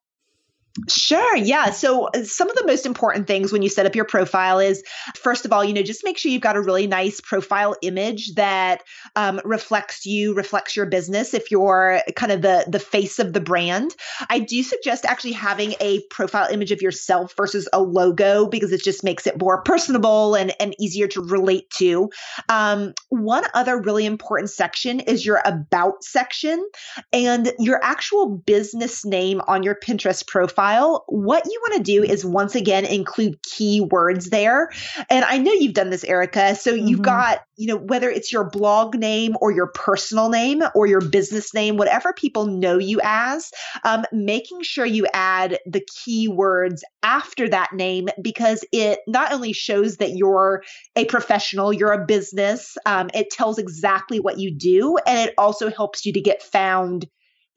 Sure. 0.89 1.35
Yeah. 1.37 1.69
So, 1.69 2.09
some 2.23 2.49
of 2.49 2.55
the 2.55 2.65
most 2.65 2.87
important 2.87 3.27
things 3.27 3.51
when 3.51 3.61
you 3.61 3.69
set 3.69 3.85
up 3.85 3.95
your 3.95 4.05
profile 4.05 4.57
is 4.57 4.83
first 5.15 5.45
of 5.45 5.53
all, 5.53 5.63
you 5.63 5.71
know, 5.71 5.83
just 5.83 6.03
make 6.03 6.17
sure 6.17 6.31
you've 6.31 6.41
got 6.41 6.55
a 6.55 6.61
really 6.61 6.87
nice 6.87 7.21
profile 7.21 7.75
image 7.83 8.33
that 8.33 8.81
um, 9.15 9.39
reflects 9.45 10.03
you, 10.03 10.33
reflects 10.33 10.75
your 10.75 10.87
business. 10.87 11.35
If 11.35 11.51
you're 11.51 12.01
kind 12.15 12.31
of 12.31 12.41
the 12.41 12.65
the 12.67 12.79
face 12.79 13.19
of 13.19 13.33
the 13.33 13.39
brand, 13.39 13.93
I 14.31 14.39
do 14.39 14.63
suggest 14.63 15.05
actually 15.05 15.33
having 15.33 15.75
a 15.79 16.01
profile 16.09 16.47
image 16.51 16.71
of 16.71 16.81
yourself 16.81 17.35
versus 17.37 17.69
a 17.71 17.79
logo 17.79 18.47
because 18.47 18.71
it 18.71 18.83
just 18.83 19.03
makes 19.03 19.27
it 19.27 19.39
more 19.39 19.61
personable 19.61 20.33
and 20.33 20.55
and 20.59 20.73
easier 20.79 21.07
to 21.09 21.21
relate 21.21 21.69
to. 21.77 22.09
Um, 22.49 22.95
one 23.09 23.43
other 23.53 23.79
really 23.79 24.07
important 24.07 24.49
section 24.49 25.01
is 25.01 25.23
your 25.23 25.39
about 25.45 26.03
section 26.03 26.65
and 27.11 27.53
your 27.59 27.79
actual 27.83 28.27
business 28.37 29.05
name 29.05 29.39
on 29.47 29.61
your 29.61 29.75
Pinterest 29.75 30.25
profile 30.25 30.62
what 31.07 31.45
you 31.45 31.61
want 31.61 31.77
to 31.77 31.91
do 31.91 32.03
is 32.03 32.25
once 32.25 32.55
again 32.55 32.85
include 32.85 33.41
keywords 33.43 34.29
there. 34.29 34.69
And 35.09 35.25
I 35.25 35.37
know 35.37 35.51
you've 35.51 35.73
done 35.73 35.89
this, 35.89 36.03
Erica. 36.03 36.55
So 36.55 36.73
mm-hmm. 36.73 36.87
you've 36.87 37.01
got, 37.01 37.43
you 37.55 37.67
know, 37.67 37.77
whether 37.77 38.09
it's 38.09 38.31
your 38.31 38.49
blog 38.49 38.95
name 38.95 39.35
or 39.41 39.51
your 39.51 39.67
personal 39.67 40.29
name 40.29 40.63
or 40.75 40.85
your 40.85 41.01
business 41.01 41.53
name, 41.53 41.77
whatever 41.77 42.13
people 42.13 42.45
know 42.45 42.77
you 42.77 42.99
as, 43.03 43.51
um, 43.83 44.05
making 44.11 44.63
sure 44.63 44.85
you 44.85 45.07
add 45.13 45.59
the 45.65 45.81
keywords 45.81 46.81
after 47.03 47.49
that 47.49 47.73
name 47.73 48.07
because 48.21 48.63
it 48.71 48.99
not 49.07 49.33
only 49.33 49.53
shows 49.53 49.97
that 49.97 50.11
you're 50.15 50.63
a 50.95 51.05
professional, 51.05 51.73
you're 51.73 51.91
a 51.91 52.05
business, 52.05 52.77
um, 52.85 53.09
it 53.13 53.29
tells 53.29 53.57
exactly 53.57 54.19
what 54.19 54.39
you 54.39 54.55
do, 54.55 54.97
and 55.05 55.29
it 55.29 55.33
also 55.37 55.69
helps 55.69 56.05
you 56.05 56.13
to 56.13 56.21
get 56.21 56.41
found 56.41 57.07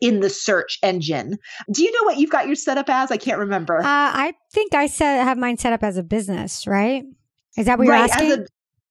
in 0.01 0.21
the 0.21 0.31
search 0.31 0.79
engine. 0.83 1.39
Do 1.71 1.83
you 1.83 1.93
know 1.93 2.05
what 2.05 2.19
you've 2.19 2.31
got 2.31 2.47
your 2.47 2.57
setup 2.57 2.89
as? 2.89 3.11
I 3.11 3.17
can't 3.17 3.39
remember. 3.39 3.79
Uh, 3.79 3.83
I 3.85 4.35
think 4.53 4.75
I 4.75 4.87
set 4.87 5.25
have 5.25 5.39
mine 5.39 5.59
set 5.59 5.73
up 5.73 5.83
as 5.83 5.97
a 5.97 6.03
business, 6.03 6.67
right? 6.67 7.05
Is 7.57 7.67
that 7.67 7.79
what 7.79 7.89
right, 7.89 7.99
you're 7.99 8.05
asking? 8.05 8.33
A, 8.33 8.47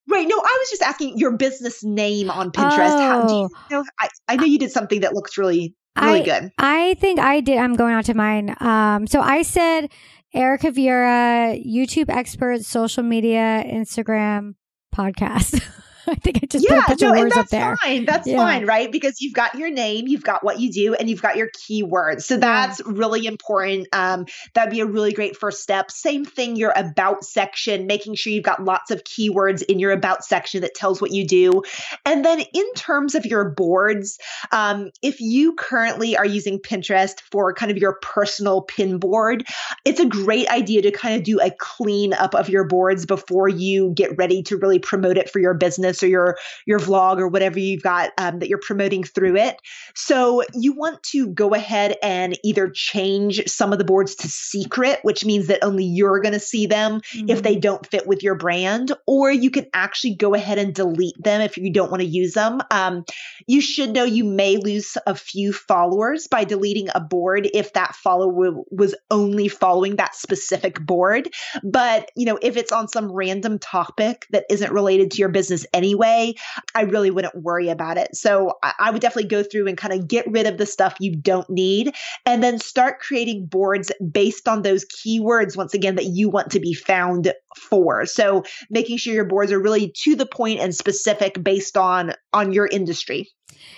right. 0.09 0.27
No, 0.27 0.37
I 0.37 0.57
was 0.59 0.69
just 0.69 0.81
asking 0.81 1.17
your 1.17 1.37
business 1.37 1.83
name 1.83 2.29
on 2.31 2.51
Pinterest. 2.51 2.95
Oh. 2.95 2.99
How 2.99 3.27
do 3.27 3.33
you 3.33 3.39
oh. 3.39 3.49
know? 3.71 3.83
I, 3.99 4.09
I 4.27 4.35
know 4.35 4.45
you 4.45 4.57
did 4.57 4.71
something 4.71 5.01
that 5.01 5.13
looks 5.13 5.37
really 5.37 5.75
really 5.99 6.21
I, 6.21 6.23
good. 6.39 6.51
I 6.57 6.93
think 6.95 7.19
I 7.19 7.39
did. 7.41 7.57
I'm 7.57 7.75
going 7.75 7.93
on 7.93 8.03
to 8.03 8.13
mine. 8.13 8.55
Um, 8.59 9.07
so 9.07 9.21
I 9.21 9.43
said 9.43 9.91
Erica 10.33 10.71
Vieira, 10.71 11.63
YouTube 11.65 12.09
expert, 12.09 12.63
social 12.63 13.03
media, 13.03 13.63
Instagram, 13.65 14.55
podcast. 14.93 15.63
I 16.07 16.15
think 16.15 16.39
I 16.43 16.45
just 16.45 16.67
yeah, 16.69 16.85
put 16.85 17.01
no, 17.01 17.11
words 17.11 17.35
up 17.35 17.47
there. 17.47 17.75
Fine. 17.77 18.05
That's 18.05 18.27
yeah. 18.27 18.37
fine, 18.37 18.65
right? 18.65 18.91
Because 18.91 19.21
you've 19.21 19.33
got 19.33 19.55
your 19.55 19.71
name, 19.71 20.07
you've 20.07 20.23
got 20.23 20.43
what 20.43 20.59
you 20.59 20.71
do, 20.71 20.93
and 20.93 21.09
you've 21.09 21.21
got 21.21 21.35
your 21.35 21.49
keywords. 21.49 22.23
So 22.23 22.37
that's 22.37 22.79
yeah. 22.79 22.85
really 22.95 23.25
important. 23.25 23.87
Um, 23.91 24.25
that'd 24.53 24.71
be 24.71 24.81
a 24.81 24.85
really 24.85 25.13
great 25.13 25.35
first 25.35 25.63
step. 25.63 25.89
Same 25.89 26.23
thing, 26.23 26.55
your 26.55 26.73
about 26.75 27.25
section, 27.25 27.87
making 27.87 28.15
sure 28.15 28.31
you've 28.31 28.43
got 28.43 28.63
lots 28.63 28.91
of 28.91 29.03
keywords 29.03 29.63
in 29.63 29.79
your 29.79 29.91
about 29.91 30.23
section 30.23 30.61
that 30.61 30.75
tells 30.75 31.01
what 31.01 31.11
you 31.11 31.25
do. 31.25 31.63
And 32.05 32.23
then 32.23 32.41
in 32.53 32.73
terms 32.75 33.15
of 33.15 33.25
your 33.25 33.49
boards, 33.49 34.19
um, 34.51 34.91
if 35.01 35.19
you 35.19 35.53
currently 35.53 36.15
are 36.17 36.25
using 36.25 36.59
Pinterest 36.59 37.19
for 37.31 37.53
kind 37.53 37.71
of 37.71 37.77
your 37.77 37.93
personal 38.01 38.61
pin 38.61 38.99
board, 38.99 39.47
it's 39.85 39.99
a 39.99 40.05
great 40.05 40.47
idea 40.49 40.83
to 40.83 40.91
kind 40.91 41.15
of 41.15 41.23
do 41.23 41.39
a 41.39 41.49
clean 41.49 42.13
up 42.13 42.35
of 42.35 42.49
your 42.49 42.63
boards 42.63 43.07
before 43.07 43.47
you 43.47 43.91
get 43.95 44.15
ready 44.17 44.43
to 44.43 44.57
really 44.57 44.79
promote 44.79 45.17
it 45.17 45.29
for 45.29 45.39
your 45.39 45.53
business 45.53 45.94
business 45.95 46.03
or 46.03 46.07
your 46.07 46.37
your 46.65 46.79
vlog 46.79 47.19
or 47.19 47.27
whatever 47.27 47.59
you've 47.59 47.83
got 47.83 48.11
um, 48.17 48.39
that 48.39 48.49
you're 48.49 48.59
promoting 48.59 49.03
through 49.03 49.37
it. 49.37 49.59
So 49.95 50.43
you 50.53 50.73
want 50.73 51.01
to 51.11 51.27
go 51.27 51.53
ahead 51.53 51.97
and 52.01 52.37
either 52.43 52.69
change 52.69 53.43
some 53.47 53.71
of 53.71 53.77
the 53.77 53.85
boards 53.85 54.15
to 54.15 54.27
secret, 54.27 54.99
which 55.03 55.25
means 55.25 55.47
that 55.47 55.63
only 55.63 55.85
you're 55.85 56.19
going 56.19 56.33
to 56.33 56.39
see 56.39 56.67
them 56.67 57.01
mm-hmm. 57.01 57.29
if 57.29 57.41
they 57.41 57.53
mm-hmm. 57.53 57.61
don't 57.61 57.87
fit 57.87 58.07
with 58.07 58.23
your 58.23 58.35
brand, 58.35 58.91
or 59.05 59.31
you 59.31 59.49
can 59.49 59.65
actually 59.73 60.15
go 60.15 60.33
ahead 60.33 60.57
and 60.57 60.73
delete 60.73 61.21
them 61.21 61.41
if 61.41 61.57
you 61.57 61.71
don't 61.71 61.91
want 61.91 62.01
to 62.01 62.07
use 62.07 62.33
them. 62.33 62.61
Um, 62.71 63.05
you 63.47 63.61
should 63.61 63.91
know 63.91 64.03
you 64.03 64.23
may 64.23 64.57
lose 64.57 64.97
a 65.05 65.15
few 65.15 65.53
followers 65.53 66.27
by 66.27 66.43
deleting 66.43 66.89
a 66.93 66.99
board 66.99 67.47
if 67.53 67.73
that 67.73 67.95
follower 67.95 68.63
was 68.71 68.95
only 69.11 69.47
following 69.47 69.97
that 69.97 70.15
specific 70.15 70.79
board. 70.79 71.29
But 71.63 72.11
you 72.15 72.25
know, 72.25 72.37
if 72.41 72.57
it's 72.57 72.71
on 72.71 72.87
some 72.87 73.11
random 73.11 73.59
topic 73.59 74.25
that 74.31 74.45
isn't 74.49 74.71
related 74.71 75.11
to 75.11 75.17
your 75.17 75.29
business 75.29 75.65
anyway 75.73 75.84
anyway, 75.85 76.33
I 76.73 76.81
really 76.81 77.11
wouldn't 77.11 77.35
worry 77.35 77.69
about 77.69 77.97
it. 77.97 78.15
So 78.15 78.53
I, 78.63 78.89
would 78.89 79.01
definitely 79.01 79.29
go 79.29 79.43
through 79.43 79.67
and 79.67 79.77
kind 79.77 79.93
of 79.93 80.07
get 80.07 80.25
rid 80.27 80.47
of 80.47 80.57
the 80.57 80.65
stuff 80.65 80.95
you 80.99 81.15
don't 81.15 81.49
need 81.49 81.93
and 82.25 82.43
then 82.43 82.59
start 82.59 82.99
creating 82.99 83.45
boards 83.45 83.91
based 84.11 84.47
on 84.47 84.63
those 84.63 84.85
keywords, 84.85 85.55
once 85.55 85.75
again, 85.75 85.95
that 85.95 86.05
you 86.05 86.29
want 86.29 86.51
to 86.51 86.59
be 86.59 86.73
found 86.73 87.31
for. 87.55 88.05
So 88.05 88.43
making 88.69 88.97
sure 88.97 89.13
your 89.13 89.25
boards 89.25 89.51
are 89.51 89.61
really 89.61 89.93
to 90.03 90.15
the 90.15 90.25
point 90.25 90.59
and 90.59 90.73
specific 90.73 91.41
based 91.41 91.77
on 91.77 92.13
on 92.33 92.51
your 92.51 92.65
industry. 92.65 93.29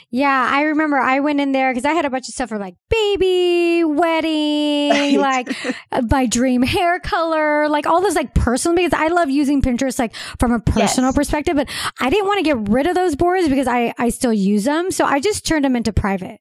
Yeah, 0.10 0.50
I 0.52 0.62
remember 0.62 0.98
I 0.98 1.20
went 1.20 1.42
in 1.42 1.52
there 1.52 1.72
because 1.72 1.84
I 1.84 1.92
had 1.92 2.06
a 2.06 2.10
bunch 2.10 2.30
of 2.30 2.34
stuff 2.34 2.50
for 2.50 2.58
like 2.58 2.76
baby, 2.90 3.84
wedding, 3.84 5.20
like 5.20 5.50
uh, 5.92 6.02
my 6.10 6.26
dream 6.26 6.62
hair 6.62 7.00
color, 7.00 7.68
like 7.68 7.86
all 7.86 8.02
those 8.02 8.16
like 8.16 8.34
personal 8.34 8.76
because 8.76 8.94
I 8.94 9.08
love 9.08 9.30
using 9.30 9.62
Pinterest 9.62 10.00
like 10.00 10.16
from 10.40 10.54
a 10.54 10.60
personal 10.60 11.10
yes. 11.10 11.16
perspective, 11.16 11.56
but 11.56 11.70
I 12.00 12.10
didn't 12.10 12.26
want 12.26 12.38
to 12.38 12.44
get 12.44 12.70
rid 12.70 12.88
of 12.88 12.96
those 12.96 13.16
boards 13.16 13.50
because 13.50 13.68
I 13.68 13.94
I 13.98 14.10
still 14.10 14.34
use 14.34 14.64
them, 14.64 14.92
so 14.92 15.06
I 15.06 15.20
just 15.20 15.46
turned 15.46 15.66
them 15.66 15.76
into 15.76 15.92
private. 15.92 16.40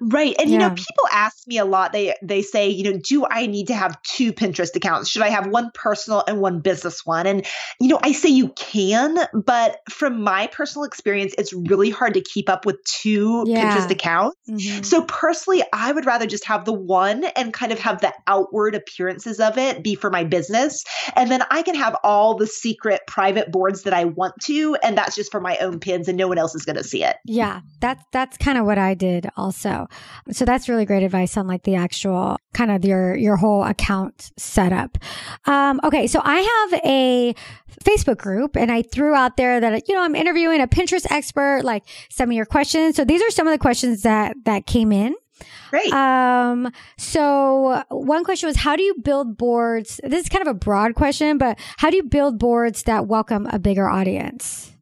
Right. 0.00 0.34
And 0.38 0.50
yeah. 0.50 0.52
you 0.52 0.58
know, 0.58 0.70
people 0.70 1.04
ask 1.12 1.46
me 1.46 1.58
a 1.58 1.64
lot. 1.64 1.92
They 1.92 2.14
they 2.22 2.42
say, 2.42 2.68
you 2.68 2.84
know, 2.84 2.98
do 2.98 3.26
I 3.26 3.46
need 3.46 3.68
to 3.68 3.74
have 3.74 4.00
two 4.02 4.32
Pinterest 4.32 4.74
accounts? 4.74 5.10
Should 5.10 5.22
I 5.22 5.28
have 5.28 5.46
one 5.46 5.70
personal 5.74 6.24
and 6.26 6.40
one 6.40 6.60
business 6.60 7.04
one? 7.04 7.26
And 7.26 7.46
you 7.80 7.88
know, 7.88 7.98
I 8.02 8.12
say 8.12 8.30
you 8.30 8.48
can, 8.50 9.18
but 9.32 9.80
from 9.90 10.22
my 10.22 10.46
personal 10.48 10.84
experience, 10.84 11.34
it's 11.38 11.52
really 11.52 11.90
hard 11.90 12.14
to 12.14 12.20
keep 12.20 12.48
up 12.48 12.66
with 12.66 12.82
two 12.84 13.44
yeah. 13.46 13.76
Pinterest 13.76 13.90
accounts. 13.90 14.38
Mm-hmm. 14.48 14.82
So 14.82 15.02
personally, 15.02 15.62
I 15.72 15.92
would 15.92 16.06
rather 16.06 16.26
just 16.26 16.46
have 16.46 16.64
the 16.64 16.72
one 16.72 17.24
and 17.24 17.52
kind 17.52 17.72
of 17.72 17.78
have 17.80 18.00
the 18.00 18.12
outward 18.26 18.74
appearances 18.74 19.40
of 19.40 19.58
it 19.58 19.82
be 19.82 19.94
for 19.94 20.10
my 20.10 20.24
business, 20.24 20.84
and 21.14 21.30
then 21.30 21.42
I 21.50 21.62
can 21.62 21.74
have 21.74 21.96
all 22.02 22.36
the 22.36 22.46
secret 22.46 23.02
private 23.06 23.52
boards 23.52 23.82
that 23.82 23.92
I 23.92 24.04
want 24.04 24.34
to, 24.44 24.76
and 24.82 24.96
that's 24.96 25.14
just 25.14 25.30
for 25.30 25.40
my 25.40 25.58
own 25.58 25.80
pins 25.80 26.08
and 26.08 26.16
no 26.16 26.28
one 26.28 26.38
else 26.38 26.54
is 26.54 26.64
going 26.64 26.76
to 26.76 26.84
see 26.84 27.04
it. 27.04 27.16
Yeah. 27.24 27.60
That's 27.80 28.02
that's 28.12 28.36
kind 28.36 28.58
of 28.58 28.64
what 28.64 28.78
I 28.78 28.94
did 28.94 29.28
also 29.36 29.57
also. 29.64 29.88
So 30.30 30.44
that's 30.44 30.68
really 30.68 30.84
great 30.84 31.02
advice 31.02 31.36
on 31.36 31.46
like 31.46 31.62
the 31.64 31.74
actual 31.74 32.36
kind 32.54 32.70
of 32.70 32.84
your, 32.84 33.16
your 33.16 33.36
whole 33.36 33.64
account 33.64 34.30
setup. 34.36 34.98
Um, 35.46 35.80
okay. 35.84 36.06
So 36.06 36.20
I 36.24 36.40
have 36.70 36.80
a 36.84 37.34
Facebook 37.84 38.18
group 38.18 38.56
and 38.56 38.70
I 38.70 38.82
threw 38.82 39.14
out 39.14 39.36
there 39.36 39.60
that, 39.60 39.88
you 39.88 39.94
know, 39.94 40.02
I'm 40.02 40.14
interviewing 40.14 40.60
a 40.60 40.66
Pinterest 40.66 41.06
expert, 41.10 41.62
like 41.64 41.84
send 42.10 42.30
me 42.30 42.36
your 42.36 42.46
questions. 42.46 42.96
So 42.96 43.04
these 43.04 43.22
are 43.22 43.30
some 43.30 43.46
of 43.46 43.52
the 43.52 43.58
questions 43.58 44.02
that, 44.02 44.36
that 44.44 44.66
came 44.66 44.92
in. 44.92 45.14
Great. 45.70 45.92
Um, 45.92 46.72
so 46.96 47.84
one 47.90 48.24
question 48.24 48.48
was, 48.48 48.56
how 48.56 48.74
do 48.74 48.82
you 48.82 48.94
build 49.02 49.36
boards? 49.36 50.00
This 50.02 50.24
is 50.24 50.28
kind 50.28 50.42
of 50.42 50.48
a 50.48 50.58
broad 50.58 50.94
question, 50.94 51.38
but 51.38 51.58
how 51.76 51.90
do 51.90 51.96
you 51.96 52.02
build 52.02 52.38
boards 52.38 52.84
that 52.84 53.06
welcome 53.06 53.46
a 53.46 53.58
bigger 53.58 53.88
audience? 53.88 54.72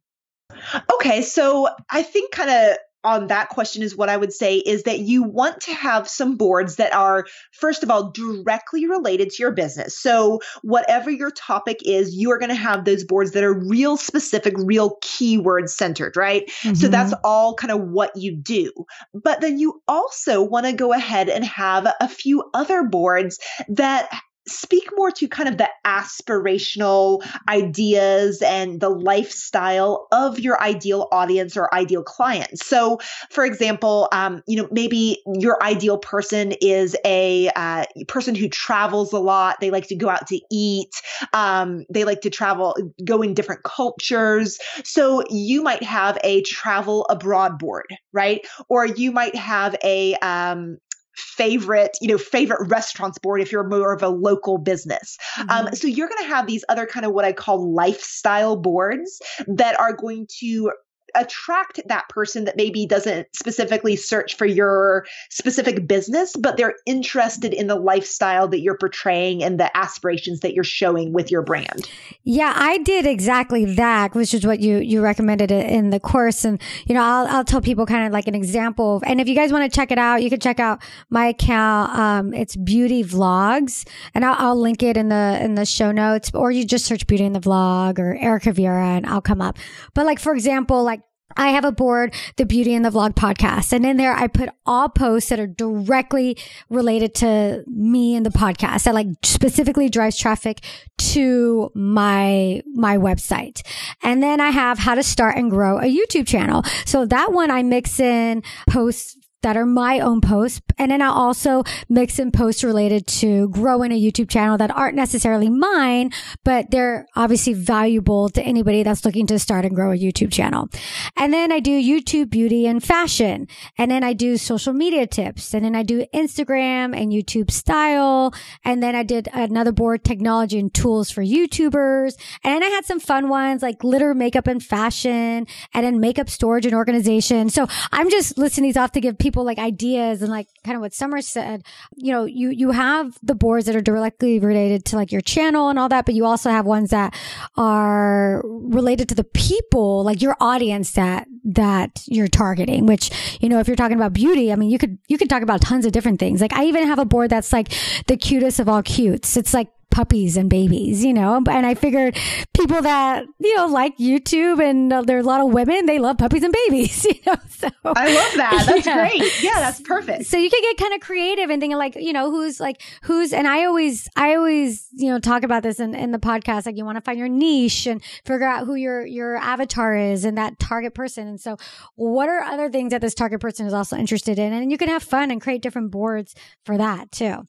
Okay, 0.94 1.20
so 1.20 1.68
I 1.90 2.02
think 2.02 2.32
kind 2.32 2.50
of 2.50 2.78
on 3.06 3.28
that 3.28 3.48
question 3.48 3.82
is 3.82 3.96
what 3.96 4.08
I 4.08 4.16
would 4.16 4.32
say 4.32 4.56
is 4.56 4.82
that 4.82 4.98
you 4.98 5.22
want 5.22 5.60
to 5.62 5.72
have 5.72 6.08
some 6.08 6.36
boards 6.36 6.76
that 6.76 6.92
are, 6.92 7.24
first 7.52 7.82
of 7.82 7.90
all, 7.90 8.10
directly 8.10 8.86
related 8.86 9.30
to 9.30 9.42
your 9.42 9.52
business. 9.52 9.98
So, 9.98 10.40
whatever 10.62 11.10
your 11.10 11.30
topic 11.30 11.78
is, 11.84 12.14
you 12.14 12.30
are 12.32 12.38
going 12.38 12.50
to 12.50 12.56
have 12.56 12.84
those 12.84 13.04
boards 13.04 13.30
that 13.32 13.44
are 13.44 13.54
real 13.54 13.96
specific, 13.96 14.54
real 14.58 14.98
keyword 15.00 15.70
centered, 15.70 16.16
right? 16.16 16.46
Mm-hmm. 16.46 16.74
So, 16.74 16.88
that's 16.88 17.14
all 17.22 17.54
kind 17.54 17.70
of 17.70 17.80
what 17.80 18.10
you 18.16 18.36
do. 18.36 18.72
But 19.14 19.40
then 19.40 19.58
you 19.58 19.80
also 19.86 20.42
want 20.42 20.66
to 20.66 20.72
go 20.72 20.92
ahead 20.92 21.28
and 21.28 21.44
have 21.44 21.86
a 22.00 22.08
few 22.08 22.50
other 22.52 22.82
boards 22.82 23.38
that 23.68 24.10
speak 24.48 24.88
more 24.96 25.10
to 25.10 25.28
kind 25.28 25.48
of 25.48 25.58
the 25.58 25.68
aspirational 25.84 27.24
ideas 27.48 28.42
and 28.42 28.80
the 28.80 28.88
lifestyle 28.88 30.08
of 30.12 30.38
your 30.38 30.60
ideal 30.60 31.08
audience 31.12 31.56
or 31.56 31.72
ideal 31.74 32.02
client. 32.02 32.58
So, 32.58 32.98
for 33.30 33.44
example, 33.44 34.08
um, 34.12 34.42
you 34.46 34.56
know, 34.56 34.68
maybe 34.70 35.22
your 35.26 35.62
ideal 35.62 35.98
person 35.98 36.52
is 36.60 36.96
a 37.04 37.50
uh, 37.54 37.84
person 38.08 38.34
who 38.34 38.48
travels 38.48 39.12
a 39.12 39.18
lot. 39.18 39.60
They 39.60 39.70
like 39.70 39.88
to 39.88 39.96
go 39.96 40.08
out 40.08 40.26
to 40.28 40.40
eat. 40.50 40.90
Um, 41.32 41.84
they 41.90 42.04
like 42.04 42.22
to 42.22 42.30
travel, 42.30 42.76
go 43.04 43.22
in 43.22 43.34
different 43.34 43.62
cultures. 43.62 44.58
So 44.84 45.22
you 45.30 45.62
might 45.62 45.82
have 45.82 46.18
a 46.22 46.42
travel 46.42 47.06
abroad 47.08 47.58
board, 47.58 47.86
right? 48.12 48.46
Or 48.68 48.86
you 48.86 49.12
might 49.12 49.34
have 49.34 49.76
a 49.82 50.14
um, 50.16 50.78
favorite, 51.16 51.96
you 52.00 52.08
know, 52.08 52.18
favorite 52.18 52.68
restaurants 52.68 53.18
board 53.18 53.40
if 53.40 53.50
you're 53.50 53.66
more 53.66 53.92
of 53.92 54.02
a 54.02 54.08
local 54.08 54.58
business. 54.58 55.16
Um, 55.38 55.46
mm-hmm. 55.46 55.66
Um, 55.68 55.74
so 55.74 55.86
you're 55.86 56.08
going 56.08 56.22
to 56.22 56.28
have 56.28 56.46
these 56.46 56.64
other 56.68 56.86
kind 56.86 57.06
of 57.06 57.12
what 57.12 57.24
I 57.24 57.32
call 57.32 57.72
lifestyle 57.72 58.56
boards 58.56 59.20
that 59.46 59.78
are 59.80 59.94
going 59.94 60.26
to 60.40 60.72
attract 61.16 61.80
that 61.86 62.08
person 62.08 62.44
that 62.44 62.56
maybe 62.56 62.86
doesn't 62.86 63.26
specifically 63.34 63.96
search 63.96 64.36
for 64.36 64.46
your 64.46 65.06
specific 65.30 65.86
business, 65.86 66.34
but 66.38 66.56
they're 66.56 66.76
interested 66.86 67.52
in 67.52 67.66
the 67.66 67.74
lifestyle 67.74 68.48
that 68.48 68.60
you're 68.60 68.76
portraying 68.76 69.42
and 69.42 69.58
the 69.58 69.74
aspirations 69.76 70.40
that 70.40 70.54
you're 70.54 70.64
showing 70.64 71.12
with 71.12 71.30
your 71.30 71.42
brand. 71.42 71.88
Yeah, 72.22 72.52
I 72.56 72.78
did 72.78 73.06
exactly 73.06 73.64
that, 73.76 74.14
which 74.14 74.34
is 74.34 74.46
what 74.46 74.60
you 74.60 74.78
you 74.78 75.00
recommended 75.00 75.50
in 75.50 75.90
the 75.90 76.00
course. 76.00 76.44
And 76.44 76.60
you 76.86 76.94
know, 76.94 77.02
I'll 77.02 77.26
I'll 77.28 77.44
tell 77.44 77.60
people 77.60 77.86
kind 77.86 78.06
of 78.06 78.12
like 78.12 78.26
an 78.26 78.34
example. 78.34 78.96
Of, 78.96 79.04
and 79.06 79.20
if 79.20 79.28
you 79.28 79.34
guys 79.34 79.52
want 79.52 79.70
to 79.70 79.74
check 79.74 79.90
it 79.90 79.98
out, 79.98 80.22
you 80.22 80.30
can 80.30 80.40
check 80.40 80.60
out 80.60 80.82
my 81.10 81.26
account. 81.26 81.96
Um, 81.98 82.34
it's 82.34 82.56
Beauty 82.56 83.02
Vlogs, 83.02 83.86
and 84.14 84.24
I'll, 84.24 84.36
I'll 84.38 84.60
link 84.60 84.82
it 84.82 84.96
in 84.96 85.08
the 85.08 85.38
in 85.40 85.54
the 85.54 85.64
show 85.64 85.92
notes, 85.92 86.30
or 86.34 86.50
you 86.50 86.64
just 86.64 86.84
search 86.84 87.06
Beauty 87.06 87.24
and 87.24 87.34
the 87.34 87.40
Vlog 87.40 87.98
or 87.98 88.16
Erica 88.16 88.52
Vieira, 88.52 88.96
and 88.96 89.06
I'll 89.06 89.20
come 89.20 89.40
up. 89.40 89.58
But 89.94 90.06
like 90.06 90.18
for 90.18 90.32
example, 90.34 90.82
like 90.82 91.00
I 91.36 91.48
have 91.48 91.64
a 91.64 91.72
board, 91.72 92.14
the 92.36 92.46
Beauty 92.46 92.74
and 92.74 92.84
the 92.84 92.90
Vlog 92.90 93.14
podcast. 93.14 93.72
And 93.72 93.84
in 93.84 93.96
there, 93.96 94.14
I 94.14 94.26
put 94.26 94.48
all 94.64 94.88
posts 94.88 95.30
that 95.30 95.38
are 95.38 95.46
directly 95.46 96.36
related 96.70 97.14
to 97.16 97.64
me 97.66 98.14
and 98.14 98.24
the 98.24 98.30
podcast 98.30 98.84
that 98.84 98.94
like 98.94 99.08
specifically 99.22 99.88
drives 99.88 100.16
traffic 100.16 100.64
to 100.98 101.70
my, 101.74 102.62
my 102.74 102.96
website. 102.96 103.62
And 104.02 104.22
then 104.22 104.40
I 104.40 104.50
have 104.50 104.78
how 104.78 104.94
to 104.94 105.02
start 105.02 105.36
and 105.36 105.50
grow 105.50 105.78
a 105.78 105.82
YouTube 105.82 106.26
channel. 106.26 106.62
So 106.84 107.06
that 107.06 107.32
one 107.32 107.50
I 107.50 107.62
mix 107.62 108.00
in 108.00 108.42
posts 108.68 109.16
that 109.42 109.56
are 109.56 109.66
my 109.66 110.00
own 110.00 110.20
posts. 110.20 110.60
And 110.78 110.90
then 110.90 111.00
I'll 111.00 111.12
also 111.12 111.62
mix 111.88 112.18
in 112.18 112.32
posts 112.32 112.64
related 112.64 113.06
to 113.06 113.48
growing 113.50 113.92
a 113.92 114.00
YouTube 114.00 114.28
channel 114.28 114.58
that 114.58 114.70
aren't 114.70 114.96
necessarily 114.96 115.48
mine, 115.48 116.10
but 116.44 116.70
they're 116.70 117.06
obviously 117.14 117.52
valuable 117.52 118.28
to 118.30 118.42
anybody 118.42 118.82
that's 118.82 119.04
looking 119.04 119.26
to 119.28 119.38
start 119.38 119.64
and 119.64 119.74
grow 119.74 119.92
a 119.92 119.96
YouTube 119.96 120.32
channel. 120.32 120.68
And 121.16 121.32
then 121.32 121.52
I 121.52 121.60
do 121.60 121.70
YouTube 121.70 122.28
beauty 122.30 122.66
and 122.66 122.82
fashion. 122.82 123.46
And 123.78 123.90
then 123.90 124.02
I 124.02 124.12
do 124.14 124.36
social 124.36 124.72
media 124.72 125.06
tips. 125.06 125.54
And 125.54 125.64
then 125.64 125.76
I 125.76 125.82
do 125.82 126.04
Instagram 126.14 127.00
and 127.00 127.12
YouTube 127.12 127.50
style. 127.50 128.34
And 128.64 128.82
then 128.82 128.94
I 128.94 129.02
did 129.02 129.28
another 129.32 129.72
board 129.72 130.04
technology 130.04 130.58
and 130.58 130.72
tools 130.72 131.10
for 131.10 131.22
YouTubers. 131.22 132.16
And 132.42 132.64
I 132.64 132.68
had 132.68 132.84
some 132.84 133.00
fun 133.00 133.28
ones 133.28 133.62
like 133.62 133.78
glitter 133.78 134.12
makeup 134.12 134.46
and 134.46 134.62
fashion 134.62 135.46
and 135.72 135.86
then 135.86 136.00
makeup 136.00 136.28
storage 136.28 136.66
and 136.66 136.74
organization. 136.74 137.48
So 137.48 137.66
I'm 137.92 138.10
just 138.10 138.36
listing 138.38 138.64
these 138.64 138.76
off 138.76 138.92
to 138.92 139.00
give 139.00 139.18
people 139.18 139.25
people 139.26 139.42
like 139.42 139.58
ideas 139.58 140.22
and 140.22 140.30
like 140.30 140.46
kind 140.62 140.76
of 140.76 140.80
what 140.80 140.94
Summer 140.94 141.20
said, 141.20 141.64
you 141.96 142.12
know, 142.12 142.26
you, 142.26 142.50
you 142.50 142.70
have 142.70 143.18
the 143.24 143.34
boards 143.34 143.66
that 143.66 143.74
are 143.74 143.80
directly 143.80 144.38
related 144.38 144.84
to 144.84 144.96
like 144.96 145.10
your 145.10 145.20
channel 145.20 145.68
and 145.68 145.80
all 145.80 145.88
that, 145.88 146.06
but 146.06 146.14
you 146.14 146.24
also 146.24 146.48
have 146.48 146.64
ones 146.64 146.90
that 146.90 147.12
are 147.56 148.40
related 148.44 149.08
to 149.08 149.16
the 149.16 149.24
people, 149.24 150.04
like 150.04 150.22
your 150.22 150.36
audience 150.38 150.92
that, 150.92 151.26
that 151.42 152.04
you're 152.06 152.28
targeting, 152.28 152.86
which, 152.86 153.10
you 153.40 153.48
know, 153.48 153.58
if 153.58 153.66
you're 153.66 153.74
talking 153.74 153.96
about 153.96 154.12
beauty, 154.12 154.52
I 154.52 154.54
mean, 154.54 154.70
you 154.70 154.78
could, 154.78 154.96
you 155.08 155.18
could 155.18 155.28
talk 155.28 155.42
about 155.42 155.60
tons 155.60 155.84
of 155.84 155.90
different 155.90 156.20
things. 156.20 156.40
Like 156.40 156.52
I 156.52 156.66
even 156.66 156.86
have 156.86 157.00
a 157.00 157.04
board 157.04 157.30
that's 157.30 157.52
like 157.52 157.72
the 158.06 158.16
cutest 158.16 158.60
of 158.60 158.68
all 158.68 158.84
cutes. 158.84 159.36
It's 159.36 159.52
like 159.52 159.70
puppies 159.96 160.36
and 160.36 160.50
babies, 160.50 161.02
you 161.02 161.14
know? 161.14 161.42
And 161.48 161.64
I 161.64 161.72
figured 161.74 162.18
people 162.52 162.82
that, 162.82 163.24
you 163.38 163.56
know, 163.56 163.64
like 163.64 163.96
YouTube 163.96 164.62
and 164.62 164.92
uh, 164.92 165.00
there 165.00 165.16
are 165.16 165.20
a 165.20 165.22
lot 165.22 165.40
of 165.40 165.54
women, 165.54 165.86
they 165.86 165.98
love 165.98 166.18
puppies 166.18 166.42
and 166.42 166.54
babies, 166.66 167.02
you 167.06 167.14
know? 167.26 167.36
So 167.48 167.68
I 167.82 168.14
love 168.14 168.32
that. 168.36 168.64
That's 168.66 168.84
yeah. 168.84 169.08
great. 169.08 169.42
Yeah, 169.42 169.54
that's 169.54 169.80
perfect. 169.80 170.26
So 170.26 170.36
you 170.36 170.50
can 170.50 170.60
get 170.60 170.76
kind 170.76 170.92
of 170.92 171.00
creative 171.00 171.48
and 171.48 171.62
thinking 171.62 171.78
like, 171.78 171.94
you 171.94 172.12
know, 172.12 172.30
who's 172.30 172.60
like, 172.60 172.82
who's, 173.04 173.32
and 173.32 173.48
I 173.48 173.64
always, 173.64 174.06
I 174.16 174.34
always, 174.34 174.86
you 174.92 175.10
know, 175.10 175.18
talk 175.18 175.44
about 175.44 175.62
this 175.62 175.80
in, 175.80 175.94
in 175.94 176.12
the 176.12 176.18
podcast. 176.18 176.66
Like 176.66 176.76
you 176.76 176.84
want 176.84 176.96
to 176.96 177.00
find 177.02 177.18
your 177.18 177.28
niche 177.28 177.86
and 177.86 178.02
figure 178.26 178.46
out 178.46 178.66
who 178.66 178.74
your, 178.74 179.06
your 179.06 179.38
avatar 179.38 179.96
is 179.96 180.26
and 180.26 180.36
that 180.36 180.58
target 180.58 180.94
person. 180.94 181.26
And 181.26 181.40
so 181.40 181.56
what 181.94 182.28
are 182.28 182.42
other 182.42 182.68
things 182.68 182.90
that 182.90 183.00
this 183.00 183.14
target 183.14 183.40
person 183.40 183.66
is 183.66 183.72
also 183.72 183.96
interested 183.96 184.38
in? 184.38 184.52
And 184.52 184.70
you 184.70 184.76
can 184.76 184.88
have 184.88 185.02
fun 185.02 185.30
and 185.30 185.40
create 185.40 185.62
different 185.62 185.90
boards 185.90 186.34
for 186.66 186.76
that 186.76 187.10
too. 187.12 187.46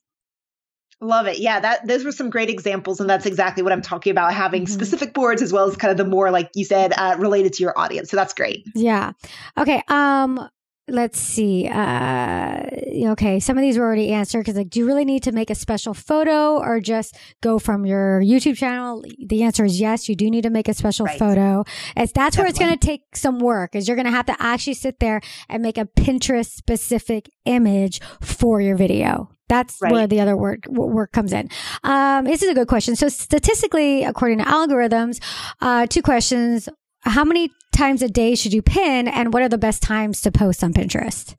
Love 1.00 1.28
it. 1.28 1.38
Yeah, 1.38 1.60
that 1.60 1.86
those 1.86 2.04
were 2.04 2.12
some 2.12 2.32
great 2.32 2.50
examples, 2.50 3.00
and 3.00 3.08
that's 3.08 3.28
exactly 3.28 3.62
what 3.62 3.72
I'm 3.72 3.84
talking 3.84 4.10
about. 4.10 4.34
Having 4.34 4.64
mm-hmm. 4.64 4.74
specific 4.74 5.14
boards 5.14 5.44
as 5.44 5.54
well 5.54 5.70
as 5.70 5.78
kind 5.78 5.92
of 5.92 5.98
the 5.98 6.06
more, 6.06 6.32
like 6.32 6.50
you 6.56 6.66
said, 6.66 6.92
uh, 6.98 7.16
related 7.20 7.54
to 7.54 7.64
your 7.64 7.78
audience. 7.78 8.10
So 8.10 8.18
that's 8.18 8.34
great. 8.34 8.66
Yeah. 8.74 9.12
Okay. 9.58 9.84
Um. 9.90 10.50
Let's 10.88 11.20
see. 11.20 11.68
Uh. 11.68 12.64
Okay. 13.12 13.40
Some 13.40 13.60
of 13.60 13.62
these 13.62 13.78
were 13.78 13.86
already 13.86 14.12
answered 14.12 14.40
because, 14.40 14.56
like, 14.56 14.72
do 14.72 14.80
you 14.80 14.88
really 14.88 15.06
need 15.06 15.22
to 15.24 15.32
make 15.32 15.52
a 15.52 15.56
special 15.56 15.94
photo 15.94 16.58
or 16.58 16.80
just 16.80 17.16
go 17.44 17.60
from 17.60 17.86
your 17.86 18.20
YouTube 18.22 18.58
channel? 18.58 19.04
The 19.24 19.44
answer 19.44 19.66
is 19.66 19.80
yes. 19.80 20.10
You 20.10 20.16
do 20.16 20.32
need 20.32 20.44
to 20.44 20.50
make 20.50 20.68
a 20.68 20.74
special 20.74 21.06
right. 21.06 21.20
photo. 21.20 21.64
As 21.96 22.12
that's 22.12 22.38
Definitely. 22.38 22.42
where 22.42 22.50
it's 22.50 22.60
going 22.60 22.78
to 22.80 22.88
take 22.88 23.16
some 23.16 23.38
work. 23.38 23.76
Is 23.76 23.88
you're 23.88 23.98
going 23.98 24.06
to 24.06 24.12
have 24.12 24.26
to 24.28 24.36
actually 24.40 24.74
sit 24.74 25.00
there 25.00 25.22
and 25.48 25.62
make 25.62 25.78
a 25.78 25.86
Pinterest 25.86 26.50
specific 26.50 27.30
image 27.46 28.02
for 28.20 28.62
your 28.62 28.76
video. 28.76 29.30
That's 29.50 29.82
right. 29.82 29.92
where 29.92 30.08
the 30.08 30.20
other 30.20 30.36
work 30.36 30.68
work 30.68 31.12
comes 31.12 31.32
in. 31.32 31.50
Um, 31.84 32.26
this 32.26 32.44
is 32.44 32.50
a 32.50 32.54
good 32.54 32.68
question. 32.68 32.96
So 32.96 33.08
statistically, 33.08 34.04
according 34.04 34.40
to 34.40 34.44
algorithms, 34.46 35.22
uh, 35.62 35.88
two 35.88 36.02
questions: 36.02 36.68
How 37.02 37.24
many 37.24 37.52
times 37.74 38.02
a 38.02 38.10
day 38.10 38.36
should 38.36 38.54
you 38.54 38.62
pin, 38.62 39.08
and 39.08 39.34
what 39.34 39.42
are 39.42 39.50
the 39.50 39.58
best 39.58 39.82
times 39.82 40.22
to 40.22 40.32
post 40.32 40.64
on 40.64 40.74
Pinterest? 40.74 41.36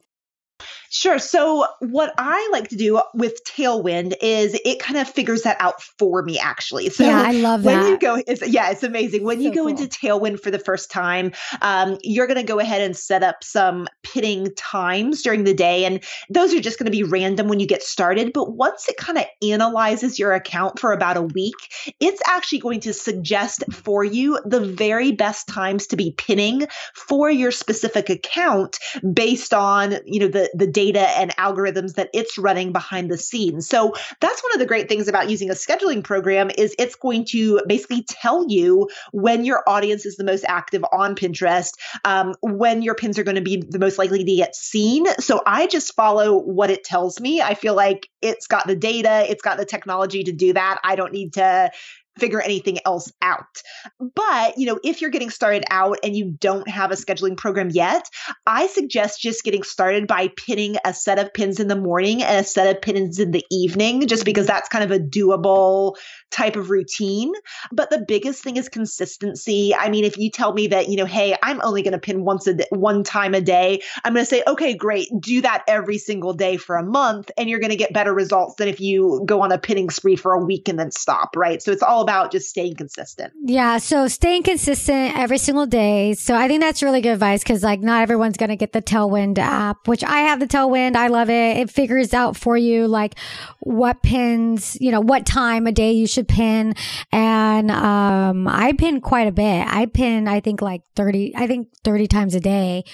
Sure. 0.91 1.19
So 1.19 1.67
what 1.81 2.15
I 2.17 2.49
like 2.51 2.69
to 2.69 2.77
do 2.77 3.01
with 3.15 3.45
Tailwind 3.45 4.15
is 4.23 4.59
it 4.65 4.81
kind 4.81 4.99
of 4.99 5.09
figures 5.09 5.43
that 5.43 5.57
out 5.61 5.83
for 5.83 6.23
me 6.23 6.39
actually. 6.39 6.89
So 6.89 7.05
yeah, 7.05 7.23
I 7.23 7.33
love 7.33 7.65
when 7.65 7.81
that. 7.81 7.89
you 7.89 7.99
go, 7.99 8.23
it's, 8.27 8.47
yeah, 8.47 8.71
it's 8.71 8.83
amazing. 8.83 9.23
When 9.25 9.39
so 9.39 9.45
you 9.45 9.51
go 9.51 9.63
cool. 9.63 9.69
into 9.69 9.85
Tailwind 9.85 10.41
for 10.41 10.51
the 10.51 10.59
first 10.59 10.91
time, 10.91 11.33
um, 11.61 11.99
you're 12.03 12.27
going 12.27 12.39
to 12.39 12.43
go 12.43 12.59
ahead 12.59 12.81
and 12.81 12.97
set 12.97 13.23
up 13.23 13.45
some 13.45 13.87
pinning 14.03 14.49
times 14.57 15.23
during 15.23 15.45
the 15.45 15.55
day. 15.55 15.85
And 15.85 16.03
those 16.31 16.55
are 16.55 16.61
just 16.61 16.79
going 16.79 16.87
to 16.87 16.91
be 16.91 17.03
random 17.03 17.49
when 17.49 17.61
you 17.61 17.67
get 17.67 17.83
started. 17.83 18.33
But 18.33 18.55
once 18.55 18.89
it 18.89 18.97
kind 18.97 19.19
of 19.19 19.25
analyzes 19.43 20.19
your 20.19 20.33
account 20.33 20.79
for 20.79 20.93
about 20.93 21.17
a 21.17 21.23
week, 21.23 21.55
it's 22.01 22.23
actually 22.27 22.61
going 22.61 22.81
to 22.81 22.95
suggest 22.95 23.63
for 23.73 24.05
you 24.05 24.41
the 24.45 24.61
very 24.61 25.13
best 25.13 25.49
times 25.49 25.87
to 25.89 25.97
be 25.97 26.15
pinning 26.17 26.67
for 26.95 27.31
your 27.31 27.51
specific 27.51 28.09
account 28.09 28.79
based 29.13 29.53
on, 29.53 29.97
you 30.07 30.21
know, 30.21 30.29
the, 30.29 30.51
the 30.55 30.78
data 30.79 31.11
and 31.19 31.35
algorithms 31.39 31.95
that 31.95 32.09
it's 32.15 32.39
running 32.39 32.73
behind 32.73 33.11
the 33.11 33.19
scenes. 33.19 33.69
So 33.69 33.95
that's 34.21 34.41
one 34.45 34.53
of 34.55 34.61
the 34.61 34.67
great 34.67 34.89
things 34.89 35.09
about 35.09 35.29
using 35.29 35.51
a 35.51 35.55
scheduling 35.55 36.05
program 36.05 36.53
is 36.57 36.73
it's 36.79 36.95
going 36.95 37.25
to 37.31 37.61
basically 37.67 38.05
tell 38.05 38.49
you 38.49 38.89
when 39.11 39.45
your 39.45 39.69
audience 39.69 40.07
is 40.07 40.15
the 40.15 40.23
most 40.23 40.45
active 40.47 40.85
on 40.93 41.17
Pinterest, 41.17 41.73
um, 42.05 42.37
when 42.43 42.83
your 42.83 42.95
pins 42.95 43.19
are 43.19 43.25
going 43.25 43.35
to 43.35 43.43
be 43.43 43.61
the 43.69 43.81
most 43.81 43.99
likely 43.99 44.23
to 44.23 44.37
get 44.37 44.55
seen. 44.55 45.05
So 45.19 45.43
I 45.45 45.67
just 45.67 45.97
follow 45.97 46.39
what 46.39 46.71
it 46.71 46.85
tells 46.85 47.19
me. 47.19 47.43
I 47.43 47.55
feel 47.55 47.75
like 47.75 48.09
it's 48.23 48.47
got 48.47 48.69
the 48.69 48.77
data, 48.77 49.27
it's 49.29 49.43
got 49.43 49.59
the 49.59 49.65
technology 49.65 50.23
to 50.23 50.33
do 50.33 50.53
that. 50.53 50.79
I 50.85 50.95
don't 50.95 51.13
need 51.13 51.33
to 51.33 51.73
figure 52.19 52.41
anything 52.41 52.79
else 52.85 53.13
out. 53.23 53.63
But, 53.99 54.59
you 54.59 54.67
know, 54.67 54.79
if 54.83 55.01
you're 55.01 55.11
getting 55.11 55.31
started 55.31 55.65
out 55.71 55.99
and 56.03 56.17
you 56.17 56.37
don't 56.39 56.69
have 56.69 56.91
a 56.91 56.97
scheduling 56.97 57.37
program 57.37 57.71
yet, 57.71 58.09
I 58.47 58.67
suggest 58.67 59.21
just 59.21 59.45
getting 59.45 59.63
started 59.63 60.07
by 60.07 60.29
pinning 60.29 60.77
a 60.85 60.93
set 60.95 61.19
of 61.19 61.33
pins 61.33 61.61
in 61.61 61.69
the 61.69 61.77
morning 61.77 62.23
and 62.23 62.41
a 62.41 62.49
set 62.49 62.75
of 62.75 62.83
pins 62.83 63.19
in 63.19 63.31
the 63.31 63.45
evening, 63.51 64.07
just 64.07 64.25
because 64.25 64.47
that's 64.47 64.69
kind 64.69 64.85
of 64.85 64.91
a 64.91 65.03
doable 65.03 65.97
type 66.31 66.57
of 66.57 66.71
routine. 66.71 67.33
But 67.73 67.91
the 67.91 68.05
biggest 68.07 68.43
thing 68.43 68.57
is 68.57 68.69
consistency. 68.69 69.75
I 69.75 69.89
mean, 69.89 70.05
if 70.05 70.19
you 70.19 70.31
tell 70.31 70.53
me 70.53 70.69
that, 70.69 70.89
you 70.89 70.97
know, 70.97 71.07
hey, 71.07 71.37
I'm 71.43 71.61
only 71.63 71.83
going 71.83 71.93
to 71.93 71.99
pin 71.99 72.25
once 72.25 72.47
a 72.47 72.55
day, 72.55 72.67
one 72.71 73.05
time 73.05 73.35
a 73.35 73.41
day, 73.41 73.83
I'm 74.05 74.13
going 74.13 74.25
to 74.25 74.29
say, 74.29 74.43
okay, 74.47 74.75
great, 74.75 75.09
do 75.21 75.41
that 75.43 75.65
every 75.67 75.99
single 75.99 76.33
day 76.33 76.57
for 76.57 76.77
a 76.77 76.83
month, 76.83 77.31
and 77.37 77.49
you're 77.49 77.61
going 77.61 77.71
to 77.71 77.77
get 77.77 77.93
better 77.93 78.13
results 78.13 78.57
than 78.57 78.69
if 78.69 78.81
you 78.81 79.23
go 79.25 79.43
on 79.43 79.53
a 79.53 79.59
pinning 79.59 79.91
spree 79.91 80.17
for 80.17 80.33
a 80.33 80.45
week 80.45 80.69
and 80.69 80.79
then 80.79 80.91
stop, 80.91 81.37
right? 81.37 81.63
So 81.63 81.73
it's 81.73 81.83
all 81.83 82.03
about 82.03 82.33
just 82.33 82.49
staying 82.49 82.77
consistent. 82.77 83.33
Yeah. 83.45 83.79
So 83.79 84.09
staying 84.09 84.43
consistent 84.43 85.17
every 85.17 85.39
single 85.39 85.67
day. 85.67 86.15
So 86.15 86.35
I 86.35 86.49
think 86.49 86.61
that's 86.61 86.83
really 86.83 87.01
good 87.01 87.13
advice 87.13 87.43
because 87.43 87.63
like 87.63 87.81
not 87.81 88.03
everyone's 88.03 88.37
going 88.37 88.51
to 88.51 88.57
get 88.57 88.73
the 88.73 88.83
Tailwind 88.83 89.39
app, 89.39 89.87
which 89.87 90.05
I 90.05 90.21
have 90.21 90.41
the 90.41 90.47
Tailwind. 90.47 90.97
I 90.97 91.09
love 91.09 91.31
it. 91.31 91.59
It 91.59 91.71
figures 91.71 92.13
out 92.13 92.37
for 92.37 92.57
you 92.57 92.87
like 92.87 93.15
what 93.61 94.03
pins, 94.03 94.77
you 94.81 94.91
know, 94.91 95.01
what 95.01 95.27
time 95.27 95.67
a 95.67 95.73
day 95.73 95.93
you 95.93 96.07
should 96.07 96.18
pin. 96.25 96.75
And, 97.13 97.71
um, 97.71 98.49
I 98.49 98.73
pin 98.73 99.01
quite 99.01 99.29
a 99.29 99.33
bit. 99.33 99.67
I 99.67 99.87
pin, 99.87 100.29
I 100.29 100.41
think 100.41 100.61
like 100.63 100.83
30, 100.97 101.35
I 101.37 101.47
think 101.47 101.69
30 101.85 102.07
times 102.07 102.35
a 102.35 102.41
day. 102.41 102.85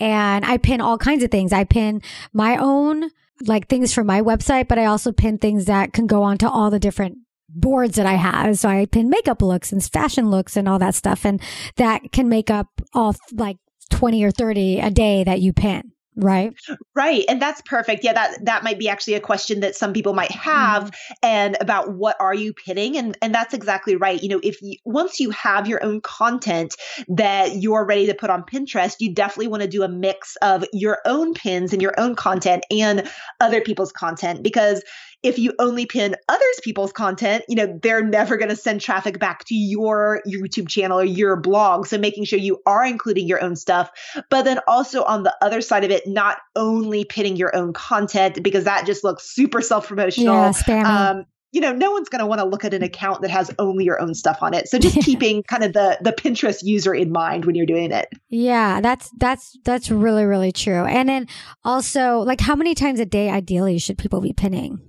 And 0.00 0.44
I 0.44 0.58
pin 0.58 0.80
all 0.80 0.98
kinds 0.98 1.22
of 1.22 1.30
things. 1.30 1.52
I 1.52 1.64
pin 1.64 2.02
my 2.32 2.56
own, 2.56 3.10
like 3.46 3.68
things 3.68 3.92
from 3.92 4.06
my 4.06 4.20
website, 4.20 4.68
but 4.68 4.78
I 4.78 4.86
also 4.86 5.12
pin 5.12 5.38
things 5.38 5.66
that 5.66 5.92
can 5.92 6.06
go 6.06 6.22
onto 6.22 6.46
all 6.46 6.70
the 6.70 6.78
different 6.78 7.18
boards 7.48 7.96
that 7.96 8.06
I 8.06 8.14
have. 8.14 8.58
So 8.58 8.68
I 8.68 8.86
pin 8.86 9.08
makeup 9.08 9.42
looks 9.42 9.72
and 9.72 9.82
fashion 9.82 10.30
looks 10.30 10.56
and 10.56 10.68
all 10.68 10.78
that 10.80 10.94
stuff. 10.94 11.24
And 11.24 11.40
that 11.76 12.12
can 12.12 12.28
make 12.28 12.50
up 12.50 12.68
all 12.92 13.14
like 13.32 13.58
20 13.90 14.24
or 14.24 14.30
30 14.30 14.80
a 14.80 14.90
day 14.90 15.24
that 15.24 15.40
you 15.40 15.52
pin. 15.52 15.93
Right. 16.16 16.54
Right. 16.94 17.24
And 17.28 17.42
that's 17.42 17.60
perfect. 17.62 18.04
Yeah, 18.04 18.12
that 18.12 18.44
that 18.44 18.62
might 18.62 18.78
be 18.78 18.88
actually 18.88 19.14
a 19.14 19.20
question 19.20 19.60
that 19.60 19.74
some 19.74 19.92
people 19.92 20.14
might 20.14 20.30
have 20.30 20.90
mm. 20.90 20.94
and 21.22 21.56
about 21.60 21.92
what 21.92 22.16
are 22.20 22.34
you 22.34 22.52
pinning 22.52 22.96
and 22.96 23.18
and 23.20 23.34
that's 23.34 23.52
exactly 23.52 23.96
right. 23.96 24.22
You 24.22 24.28
know, 24.28 24.40
if 24.42 24.62
you 24.62 24.76
once 24.84 25.18
you 25.18 25.30
have 25.30 25.66
your 25.66 25.82
own 25.82 26.00
content 26.00 26.76
that 27.08 27.56
you're 27.56 27.84
ready 27.84 28.06
to 28.06 28.14
put 28.14 28.30
on 28.30 28.44
Pinterest, 28.44 28.96
you 29.00 29.12
definitely 29.12 29.48
want 29.48 29.62
to 29.62 29.68
do 29.68 29.82
a 29.82 29.88
mix 29.88 30.36
of 30.36 30.64
your 30.72 30.98
own 31.04 31.34
pins 31.34 31.72
and 31.72 31.82
your 31.82 31.94
own 31.98 32.14
content 32.14 32.64
and 32.70 33.10
other 33.40 33.60
people's 33.60 33.90
content 33.90 34.42
because 34.42 34.82
if 35.24 35.38
you 35.38 35.54
only 35.58 35.86
pin 35.86 36.14
others 36.28 36.60
people's 36.62 36.92
content, 36.92 37.44
you 37.48 37.56
know, 37.56 37.78
they're 37.82 38.04
never 38.04 38.36
going 38.36 38.50
to 38.50 38.56
send 38.56 38.82
traffic 38.82 39.18
back 39.18 39.44
to 39.46 39.54
your 39.54 40.20
YouTube 40.28 40.68
channel 40.68 41.00
or 41.00 41.04
your 41.04 41.34
blog. 41.34 41.86
So 41.86 41.96
making 41.96 42.24
sure 42.24 42.38
you 42.38 42.60
are 42.66 42.84
including 42.84 43.26
your 43.26 43.42
own 43.42 43.56
stuff, 43.56 43.90
but 44.30 44.42
then 44.42 44.60
also 44.68 45.02
on 45.04 45.22
the 45.22 45.34
other 45.40 45.62
side 45.62 45.82
of 45.82 45.90
it, 45.90 46.06
not 46.06 46.38
only 46.54 47.06
pinning 47.06 47.36
your 47.36 47.56
own 47.56 47.72
content 47.72 48.42
because 48.42 48.64
that 48.64 48.84
just 48.84 49.02
looks 49.02 49.24
super 49.24 49.62
self 49.62 49.88
promotional. 49.88 50.52
Yeah. 50.68 51.10
Um, 51.10 51.24
you 51.52 51.60
know, 51.60 51.72
no 51.72 51.92
one's 51.92 52.08
going 52.08 52.18
to 52.18 52.26
want 52.26 52.40
to 52.40 52.44
look 52.44 52.64
at 52.64 52.74
an 52.74 52.82
account 52.82 53.22
that 53.22 53.30
has 53.30 53.48
only 53.60 53.84
your 53.84 54.02
own 54.02 54.12
stuff 54.12 54.38
on 54.42 54.52
it. 54.52 54.68
So 54.68 54.78
just 54.78 54.96
keeping 55.02 55.42
kind 55.44 55.62
of 55.62 55.72
the 55.72 55.96
the 56.02 56.12
Pinterest 56.12 56.64
user 56.64 56.92
in 56.92 57.12
mind 57.12 57.46
when 57.46 57.54
you're 57.54 57.64
doing 57.64 57.92
it. 57.92 58.08
Yeah, 58.28 58.80
that's 58.82 59.08
that's 59.18 59.56
that's 59.64 59.90
really 59.90 60.24
really 60.24 60.52
true. 60.52 60.84
And 60.84 61.08
then 61.08 61.28
also, 61.64 62.18
like, 62.18 62.40
how 62.40 62.56
many 62.56 62.74
times 62.74 63.00
a 63.00 63.06
day 63.06 63.30
ideally 63.30 63.78
should 63.78 63.96
people 63.96 64.20
be 64.20 64.32
pinning? 64.32 64.80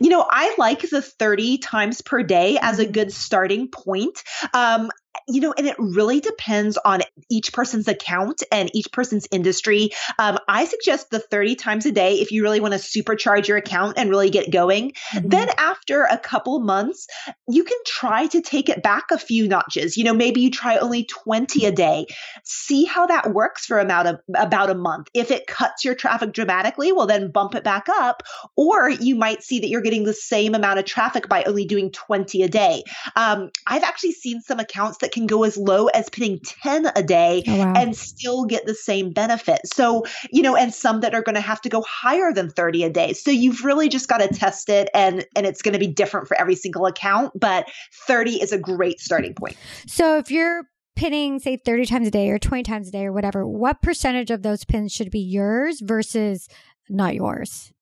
You 0.00 0.10
know, 0.10 0.26
I 0.28 0.54
like 0.58 0.88
the 0.88 1.02
30 1.02 1.58
times 1.58 2.00
per 2.00 2.22
day 2.22 2.58
as 2.60 2.78
a 2.78 2.86
good 2.86 3.12
starting 3.12 3.68
point. 3.68 4.22
Um, 4.54 4.90
you 5.30 5.40
know, 5.40 5.54
and 5.56 5.66
it 5.66 5.76
really 5.78 6.20
depends 6.20 6.76
on 6.78 7.00
each 7.30 7.52
person's 7.52 7.88
account 7.88 8.42
and 8.50 8.70
each 8.74 8.90
person's 8.92 9.26
industry. 9.30 9.90
Um, 10.18 10.38
I 10.48 10.64
suggest 10.64 11.10
the 11.10 11.18
30 11.18 11.56
times 11.56 11.86
a 11.86 11.92
day 11.92 12.14
if 12.14 12.32
you 12.32 12.42
really 12.42 12.60
want 12.60 12.74
to 12.74 12.78
supercharge 12.78 13.48
your 13.48 13.56
account 13.56 13.98
and 13.98 14.10
really 14.10 14.30
get 14.30 14.50
going. 14.50 14.92
Mm-hmm. 15.12 15.28
Then 15.28 15.48
after 15.58 16.04
a 16.04 16.18
couple 16.18 16.60
months, 16.60 17.06
you 17.48 17.64
can 17.64 17.78
try 17.86 18.26
to 18.28 18.40
take 18.40 18.68
it 18.68 18.82
back 18.82 19.04
a 19.10 19.18
few 19.18 19.48
notches. 19.48 19.96
You 19.96 20.04
know, 20.04 20.14
maybe 20.14 20.40
you 20.40 20.50
try 20.50 20.78
only 20.78 21.04
20 21.04 21.66
a 21.66 21.72
day. 21.72 22.06
See 22.44 22.84
how 22.84 23.06
that 23.06 23.32
works 23.32 23.66
for 23.66 23.78
about 23.78 24.06
a, 24.06 24.20
about 24.36 24.70
a 24.70 24.74
month. 24.74 25.08
If 25.14 25.30
it 25.30 25.46
cuts 25.46 25.84
your 25.84 25.94
traffic 25.94 26.32
dramatically, 26.32 26.92
well, 26.92 27.06
then 27.06 27.30
bump 27.30 27.54
it 27.54 27.64
back 27.64 27.88
up. 27.88 28.22
Or 28.56 28.90
you 28.90 29.16
might 29.16 29.42
see 29.42 29.60
that 29.60 29.68
you're 29.68 29.80
getting 29.80 30.04
the 30.04 30.12
same 30.12 30.54
amount 30.54 30.78
of 30.78 30.84
traffic 30.84 31.28
by 31.28 31.44
only 31.44 31.64
doing 31.64 31.90
20 31.90 32.42
a 32.42 32.48
day. 32.48 32.82
Um, 33.16 33.50
I've 33.66 33.84
actually 33.84 34.12
seen 34.12 34.40
some 34.40 34.58
accounts 34.58 34.98
that 34.98 35.12
can 35.12 35.19
go 35.26 35.44
as 35.44 35.56
low 35.56 35.86
as 35.88 36.08
pinning 36.08 36.40
10 36.62 36.90
a 36.94 37.02
day 37.02 37.42
oh, 37.48 37.58
wow. 37.58 37.72
and 37.76 37.96
still 37.96 38.44
get 38.44 38.66
the 38.66 38.74
same 38.74 39.12
benefit. 39.12 39.60
So, 39.64 40.04
you 40.30 40.42
know, 40.42 40.56
and 40.56 40.72
some 40.74 41.00
that 41.00 41.14
are 41.14 41.22
going 41.22 41.34
to 41.34 41.40
have 41.40 41.60
to 41.62 41.68
go 41.68 41.82
higher 41.82 42.32
than 42.32 42.50
30 42.50 42.84
a 42.84 42.90
day. 42.90 43.12
So 43.12 43.30
you've 43.30 43.64
really 43.64 43.88
just 43.88 44.08
got 44.08 44.18
to 44.18 44.28
test 44.28 44.68
it 44.68 44.88
and 44.94 45.24
and 45.36 45.46
it's 45.46 45.62
going 45.62 45.74
to 45.74 45.78
be 45.78 45.86
different 45.86 46.28
for 46.28 46.38
every 46.38 46.54
single 46.54 46.86
account, 46.86 47.32
but 47.38 47.70
30 48.06 48.42
is 48.42 48.52
a 48.52 48.58
great 48.58 49.00
starting 49.00 49.34
point. 49.34 49.56
So 49.86 50.18
if 50.18 50.30
you're 50.30 50.64
pinning 50.96 51.38
say 51.38 51.56
30 51.56 51.86
times 51.86 52.08
a 52.08 52.10
day 52.10 52.28
or 52.28 52.38
20 52.38 52.62
times 52.62 52.88
a 52.88 52.90
day 52.90 53.06
or 53.06 53.12
whatever, 53.12 53.46
what 53.46 53.82
percentage 53.82 54.30
of 54.30 54.42
those 54.42 54.64
pins 54.64 54.92
should 54.92 55.10
be 55.10 55.20
yours 55.20 55.80
versus 55.80 56.48
not 56.88 57.14
yours? 57.14 57.72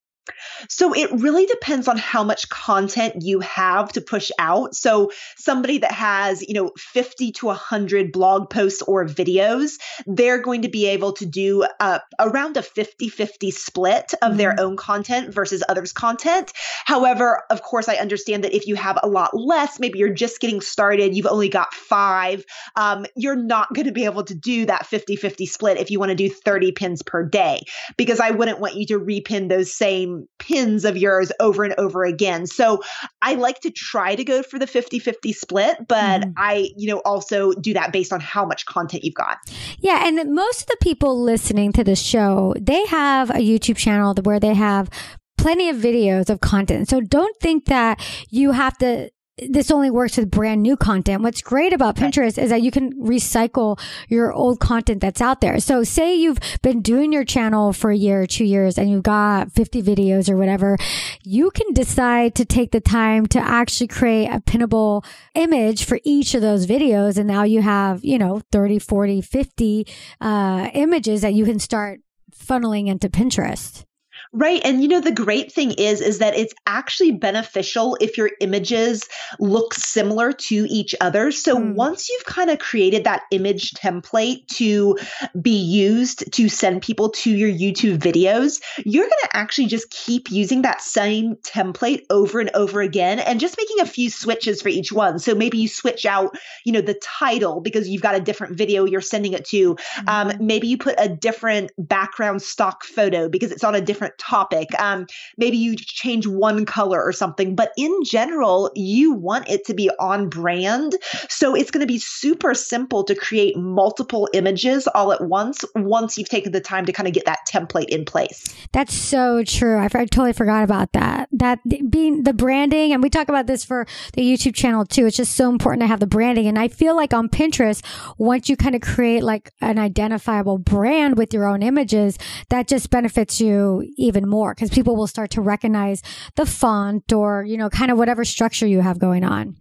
So 0.69 0.93
it 0.95 1.11
really 1.13 1.47
depends 1.47 1.89
on 1.89 1.97
how 1.97 2.25
much 2.25 2.49
content 2.49 3.23
you 3.23 3.41
have 3.41 3.93
to 3.93 4.01
push 4.01 4.31
out. 4.39 4.75
So 4.75 5.11
somebody 5.37 5.79
that 5.79 5.93
has, 5.93 6.43
you 6.43 6.55
know, 6.55 6.73
50 6.77 7.33
to 7.33 7.47
100 7.47 8.13
blog 8.13 8.51
posts 8.51 8.83
or 8.83 9.05
videos, 9.05 9.79
they're 10.07 10.41
going 10.41 10.63
to 10.63 10.69
be 10.69 10.87
able 10.87 11.13
to 11.15 11.27
do 11.27 11.65
uh, 11.81 12.01
around 12.19 12.57
a 12.57 12.63
50-50 12.63 13.53
split 13.53 14.15
of 14.15 14.31
mm-hmm. 14.31 14.39
their 14.39 14.61
own 14.61 14.77
content 14.77 15.33
versus 15.33 15.63
others' 15.69 15.93
content. 15.93 16.53
However, 16.85 17.43
of 17.51 17.63
course, 17.63 17.89
I 17.89 17.97
understand 17.97 18.45
that 18.45 18.55
if 18.55 18.67
you 18.67 18.75
have 18.75 18.99
a 19.03 19.09
lot 19.09 19.37
less, 19.37 19.79
maybe 19.79 19.99
you're 19.99 20.09
just 20.09 20.41
getting 20.41 20.61
started, 20.61 21.15
you've 21.15 21.27
only 21.27 21.49
got 21.49 21.75
five, 21.75 22.45
um, 22.77 23.07
you're 23.17 23.37
not 23.37 23.73
going 23.73 23.87
to 23.87 23.93
be 23.93 24.05
able 24.05 24.25
to 24.25 24.35
do 24.35 24.67
that 24.67 24.87
50-50 24.87 25.49
split 25.49 25.79
if 25.79 25.91
you 25.91 25.99
want 25.99 26.11
to 26.11 26.17
do 26.17 26.29
30 26.29 26.73
pins 26.73 27.03
per 27.03 27.25
day, 27.25 27.63
because 27.97 28.21
I 28.21 28.31
wouldn't 28.31 28.61
want 28.61 28.75
you 28.75 28.87
to 28.87 28.99
repin 28.99 29.49
those 29.49 29.73
same 29.73 30.18
pins 30.39 30.85
of 30.85 30.97
yours 30.97 31.33
over 31.41 31.65
and 31.65 31.75
over 31.79 32.05
again. 32.05 32.47
So 32.47 32.83
I 33.23 33.35
like 33.35 33.61
to 33.61 33.71
try 33.71 34.15
to 34.15 34.25
go 34.25 34.43
for 34.43 34.59
the 34.59 34.67
50 34.67 34.99
50 34.99 35.33
split, 35.33 35.77
but 35.89 36.23
mm. 36.23 36.33
I, 36.37 36.71
you 36.77 36.89
know, 36.89 36.99
also 37.05 37.53
do 37.53 37.75
that 37.75 37.93
based 37.93 38.13
on 38.13 38.21
how 38.21 38.45
much 38.45 38.67
content 38.67 39.05
you've 39.05 39.15
got. 39.15 39.39
Yeah. 39.79 40.07
And 40.07 40.35
most 40.35 40.63
of 40.63 40.67
the 40.69 40.79
people 40.81 41.23
listening 41.23 41.73
to 41.73 41.85
the 41.85 41.97
show, 41.97 42.55
they 42.61 42.85
have 42.87 43.31
a 43.31 43.35
YouTube 43.35 43.77
channel 43.77 44.15
where 44.23 44.41
they 44.41 44.55
have 44.55 44.91
plenty 45.37 45.69
of 45.69 45.77
videos 45.77 46.29
of 46.29 46.41
content. 46.41 46.89
So 46.89 47.01
don't 47.01 47.37
think 47.41 47.67
that 47.67 48.05
you 48.31 48.53
have 48.53 48.77
to 48.79 49.11
this 49.49 49.71
only 49.71 49.91
works 49.91 50.17
with 50.17 50.31
brand 50.31 50.63
new 50.63 50.77
content. 50.77 51.23
What's 51.23 51.43
great 51.43 51.73
about 51.73 51.97
Pinterest 51.97 52.39
is 52.39 52.51
that 52.51 52.63
you 52.63 52.71
can 52.71 52.93
recycle 52.95 53.79
your 54.09 54.33
old 54.33 54.61
content 54.61 55.01
that's 55.01 55.21
out 55.21 55.41
there. 55.41 55.61
So 55.61 55.85
say 55.85 56.15
you've 56.15 56.39
been 56.63 56.83
doing 56.83 57.13
your 57.13 57.25
channel 57.25 57.73
for 57.73 57.91
a 57.91 57.97
year 57.97 58.23
or 58.23 58.27
two 58.27 58.45
years 58.45 58.79
and 58.79 58.91
you've 58.91 59.03
got 59.03 59.53
50 59.53 59.83
videos 59.83 60.29
or 60.29 60.37
whatever, 60.37 60.77
you 61.23 61.51
can 61.51 61.73
decide 61.73 62.35
to 62.37 62.45
take 62.45 62.73
the 62.73 62.81
time 62.81 63.27
to 63.27 63.39
actually 63.39 63.89
create 63.89 64.29
a 64.29 64.41
pinnable 64.41 65.05
image 65.35 65.85
for 65.85 66.01
each 66.05 66.35
of 66.35 66.43
those 66.43 66.67
videos. 66.67 67.19
And 67.19 67.27
now 67.27 67.45
you 67.45 67.63
have, 67.63 68.05
you 68.05 68.19
know, 68.19 68.43
30, 68.53 68.79
40, 68.79 69.21
50, 69.21 69.87
uh, 70.21 70.71
images 70.75 71.23
that 71.23 71.35
you 71.35 71.45
can 71.45 71.59
start 71.59 72.01
funneling 72.35 72.89
into 72.89 73.09
Pinterest. 73.09 73.85
Right. 74.33 74.61
And 74.63 74.83
you 74.83 74.89
know, 74.89 75.01
the 75.01 75.13
great 75.13 75.53
thing 75.53 75.73
is, 75.73 76.01
is 76.01 76.19
that 76.19 76.37
it's 76.37 76.53
actually 76.67 77.13
beneficial 77.13 77.97
if 78.01 78.19
your 78.19 78.31
images 78.41 79.09
look 79.39 79.73
similar 79.73 80.33
to 80.33 80.67
each 80.69 80.95
other. 81.01 81.33
So 81.33 81.57
mm. 81.57 81.75
once 81.75 82.09
you've 82.09 82.25
kind 82.25 82.51
of 82.51 82.59
created 82.59 83.05
that 83.05 83.23
image 83.31 83.73
template 83.73 84.47
to 84.57 84.99
be 85.41 85.59
used 85.59 86.31
to 86.35 86.49
send 86.49 86.83
people 86.83 87.11
to 87.11 87.31
your 87.31 87.51
YouTube 87.51 87.99
videos, 87.99 88.61
you're 88.85 89.05
going 89.05 89.23
to 89.25 89.37
actually 89.37 89.69
just 89.69 89.91
keep 89.91 90.31
using 90.31 90.63
that 90.63 90.83
same 90.83 91.37
template 91.37 92.03
over 92.11 92.41
and 92.41 92.51
over 92.55 92.83
again 92.83 93.21
and 93.21 93.41
just 93.41 93.57
making 93.57 93.81
a 93.81 93.87
few 93.87 94.11
switches 94.11 94.61
for 94.61 94.69
each 94.69 94.93
one. 94.93 95.19
So 95.19 95.35
maybe 95.35 95.57
you 95.59 95.69
switch 95.69 96.05
out, 96.05 96.37
you 96.65 96.73
know, 96.73 96.83
the 96.83 97.01
title 97.03 97.61
because 97.61 97.89
you've 97.89 98.03
got 98.03 98.15
a 98.15 98.21
different 98.21 98.57
video 98.57 98.85
you're 98.85 99.01
sending 99.01 99.33
it 99.33 99.47
to. 99.47 99.75
Mm. 99.75 100.09
Um, 100.09 100.47
maybe 100.47 100.69
you 100.69 100.77
put 100.77 100.97
a 100.99 101.09
different 101.09 101.73
background 101.79 102.43
stock 102.43 102.85
photo 102.85 103.31
because 103.31 103.53
it's 103.53 103.65
on 103.65 103.75
a 103.75 103.81
different 103.81 104.18
topic. 104.19 104.69
Um, 104.81 105.07
maybe 105.37 105.57
you 105.57 105.77
change 105.77 106.27
one 106.27 106.65
color 106.65 107.03
or 107.03 107.13
something, 107.13 107.55
but 107.55 107.73
in 107.77 107.93
general, 108.05 108.71
you 108.75 109.13
want 109.13 109.49
it 109.49 109.65
to 109.67 109.75
be 109.75 109.91
on 109.99 110.29
brand. 110.29 110.97
So 111.29 111.55
it's 111.55 111.71
going 111.71 111.81
to 111.81 111.87
be 111.87 111.99
super 111.99 112.55
simple 112.55 113.05
to 113.05 113.15
create 113.15 113.57
multiple 113.57 114.29
images 114.33 114.87
all 114.89 115.13
at 115.13 115.23
once 115.23 115.65
once 115.75 116.19
you've 116.19 116.29
taken 116.29 116.53
the 116.53 116.61
time 116.61 116.85
to 116.87 116.93
kind 116.93 117.07
of 117.07 117.15
get 117.15 117.25
that 117.25 117.41
template 117.51 117.89
in 117.89 118.05
place. 118.05 118.45
That's 118.73 118.95
so 118.95 119.43
true. 119.45 119.79
I, 119.79 119.85
I 119.85 119.89
totally 119.89 120.33
forgot 120.33 120.65
about 120.65 120.93
that. 120.93 121.29
That 121.33 121.61
being 121.91 122.25
the 122.25 122.33
branding, 122.33 122.93
and 122.93 123.03
we 123.03 123.11
talk 123.11 123.29
about 123.29 123.47
this 123.47 123.65
for 123.65 123.87
the 124.15 124.23
YouTube 124.23 124.55
channel 124.55 124.85
too. 124.85 125.07
It's 125.07 125.17
just 125.17 125.37
so 125.37 125.51
important 125.51 125.83
to 125.83 125.87
have 125.87 126.01
the 126.01 126.07
branding. 126.07 126.47
And 126.47 126.59
I 126.59 126.69
feel 126.69 126.97
like 126.97 127.15
on 127.15 127.29
Pinterest, 127.29 127.85
once 128.19 128.49
you 128.49 128.57
kind 128.57 128.75
of 128.75 128.81
create 128.81 129.23
like 129.23 129.53
an 129.61 129.79
identifiable 129.79 130.59
brand 130.59 131.17
with 131.17 131.33
your 131.33 131.47
own 131.47 131.63
images, 131.63 132.19
that 132.51 132.69
just 132.69 132.91
benefits 132.91 133.41
you 133.41 133.89
even 134.09 134.29
more 134.29 134.55
because 134.55 134.71
people 134.71 134.97
will 134.97 135.07
start 135.07 135.31
to 135.31 135.41
recognize 135.41 136.03
the 136.35 136.47
font 136.47 137.13
or, 137.13 137.45
you 137.45 137.57
know, 137.57 137.71
kind 137.71 137.91
of 137.91 137.99
whatever 137.99 138.25
structure 138.25 138.67
you 138.67 138.81
have 138.81 138.99
going 138.99 139.23
on. 139.23 139.57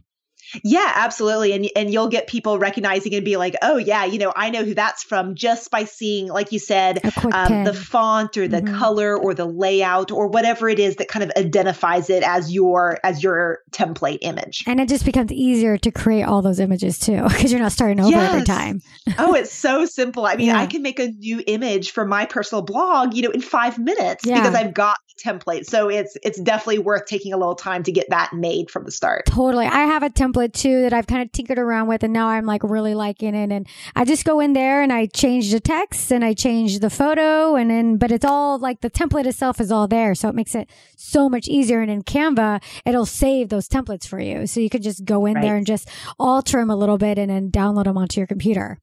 Yeah, 0.64 0.92
absolutely. 0.96 1.54
And 1.54 1.70
and 1.76 1.92
you'll 1.92 2.08
get 2.08 2.28
people 2.28 2.60
recognizing 2.60 3.14
and 3.14 3.26
be 3.26 3.38
like, 3.38 3.56
"Oh 3.62 3.78
yeah, 3.78 4.06
you 4.06 4.20
know, 4.20 4.34
I 4.36 4.50
know 4.50 4.64
who 4.64 4.74
that's 4.74 5.04
from 5.04 5.36
just 5.36 5.72
by 5.72 5.86
seeing 5.86 6.28
like 6.28 6.52
you 6.52 6.60
said, 6.60 7.04
um, 7.32 7.64
the 7.64 7.74
font 7.74 8.38
or 8.38 8.48
the 8.48 8.62
mm-hmm. 8.62 8.78
color 8.78 9.18
or 9.18 9.34
the 9.34 9.46
layout 9.46 10.12
or 10.12 10.28
whatever 10.28 10.70
it 10.70 10.80
is 10.80 10.98
that 10.98 11.08
kind 11.08 11.24
of 11.24 11.32
identifies 11.38 12.10
it 12.10 12.24
as 12.24 12.54
your 12.54 13.00
as 13.04 13.24
your 13.24 13.60
template 13.72 14.20
image." 14.22 14.64
And 14.68 14.80
it 14.80 14.90
just 14.90 15.06
becomes 15.06 15.32
easier 15.32 15.78
to 15.78 15.92
create 15.92 16.24
all 16.24 16.42
those 16.42 16.60
images 16.60 17.00
too 17.00 17.24
because 17.28 17.52
you're 17.52 17.62
not 17.62 17.72
starting 17.72 18.00
over 18.00 18.10
yes. 18.10 18.32
every 18.32 18.46
time. 18.46 18.82
oh, 19.18 19.34
it's 19.36 19.52
so 19.52 19.86
simple. 19.86 20.26
I 20.26 20.36
mean, 20.36 20.48
yeah. 20.48 20.60
I 20.60 20.66
can 20.66 20.82
make 20.82 21.00
a 21.00 21.08
new 21.08 21.44
image 21.48 21.92
for 21.92 22.06
my 22.06 22.26
personal 22.26 22.62
blog, 22.62 23.14
you 23.14 23.24
know, 23.24 23.32
in 23.32 23.42
5 23.42 23.80
minutes 23.80 24.26
yeah. 24.26 24.42
because 24.42 24.56
I've 24.56 24.74
got 24.74 24.98
template. 25.18 25.66
So 25.66 25.90
it's 25.90 26.18
it's 26.24 26.40
definitely 26.40 26.80
worth 26.80 27.06
taking 27.06 27.34
a 27.34 27.38
little 27.38 27.56
time 27.56 27.84
to 27.84 27.92
get 27.92 28.10
that 28.10 28.34
made 28.34 28.70
from 28.70 28.86
the 28.86 28.92
start. 28.92 29.26
Totally. 29.26 29.66
I 29.66 29.86
have 29.86 30.04
a 30.04 30.10
template 30.10 30.54
too 30.54 30.82
that 30.82 30.94
I've 30.94 31.08
kind 31.08 31.22
of 31.22 31.32
tinkered 31.32 31.60
around 31.60 31.88
with 31.88 32.04
and 32.04 32.14
now 32.14 32.28
I'm 32.28 32.46
like 32.46 32.64
really 32.64 32.96
liking 32.96 33.36
it. 33.36 33.52
And 33.52 33.68
I 33.96 34.06
just 34.06 34.26
go 34.26 34.40
in 34.40 34.54
there 34.54 34.82
and 34.82 34.94
I 34.94 35.08
change 35.08 35.52
the 35.52 35.60
text 35.60 36.12
and 36.12 36.24
I 36.24 36.34
change 36.34 36.80
the 36.80 36.90
photo 36.90 37.56
and 37.56 37.70
then, 37.70 37.98
but 37.98 38.12
it's 38.12 38.26
all 38.26 38.58
like 38.60 38.82
the 38.82 38.90
template 38.90 39.26
itself 39.26 39.60
is 39.60 39.72
all 39.72 39.88
there. 39.88 40.16
So 40.16 40.30
it 40.30 40.36
makes 40.36 40.56
it 40.56 40.70
so 40.96 41.30
much 41.30 41.48
easier. 41.48 41.82
And 41.82 41.92
in 41.92 42.04
Canva, 42.04 42.62
it'll 42.86 43.06
save 43.06 43.50
those 43.50 43.68
templates 43.68 44.08
for 44.08 44.20
you. 44.20 44.48
So 44.48 44.60
you 44.60 44.70
can 44.70 44.82
just 44.82 45.06
go 45.06 45.26
in 45.26 45.36
right. 45.36 45.42
there 45.42 45.56
and 45.56 45.66
just 45.66 45.90
alter 46.20 46.60
them 46.60 46.70
a 46.70 46.76
little 46.76 46.98
bit 46.98 47.18
and 47.18 47.30
then 47.30 47.52
download 47.52 47.86
them 47.86 47.98
onto 47.98 48.20
your 48.20 48.28
computer. 48.28 48.80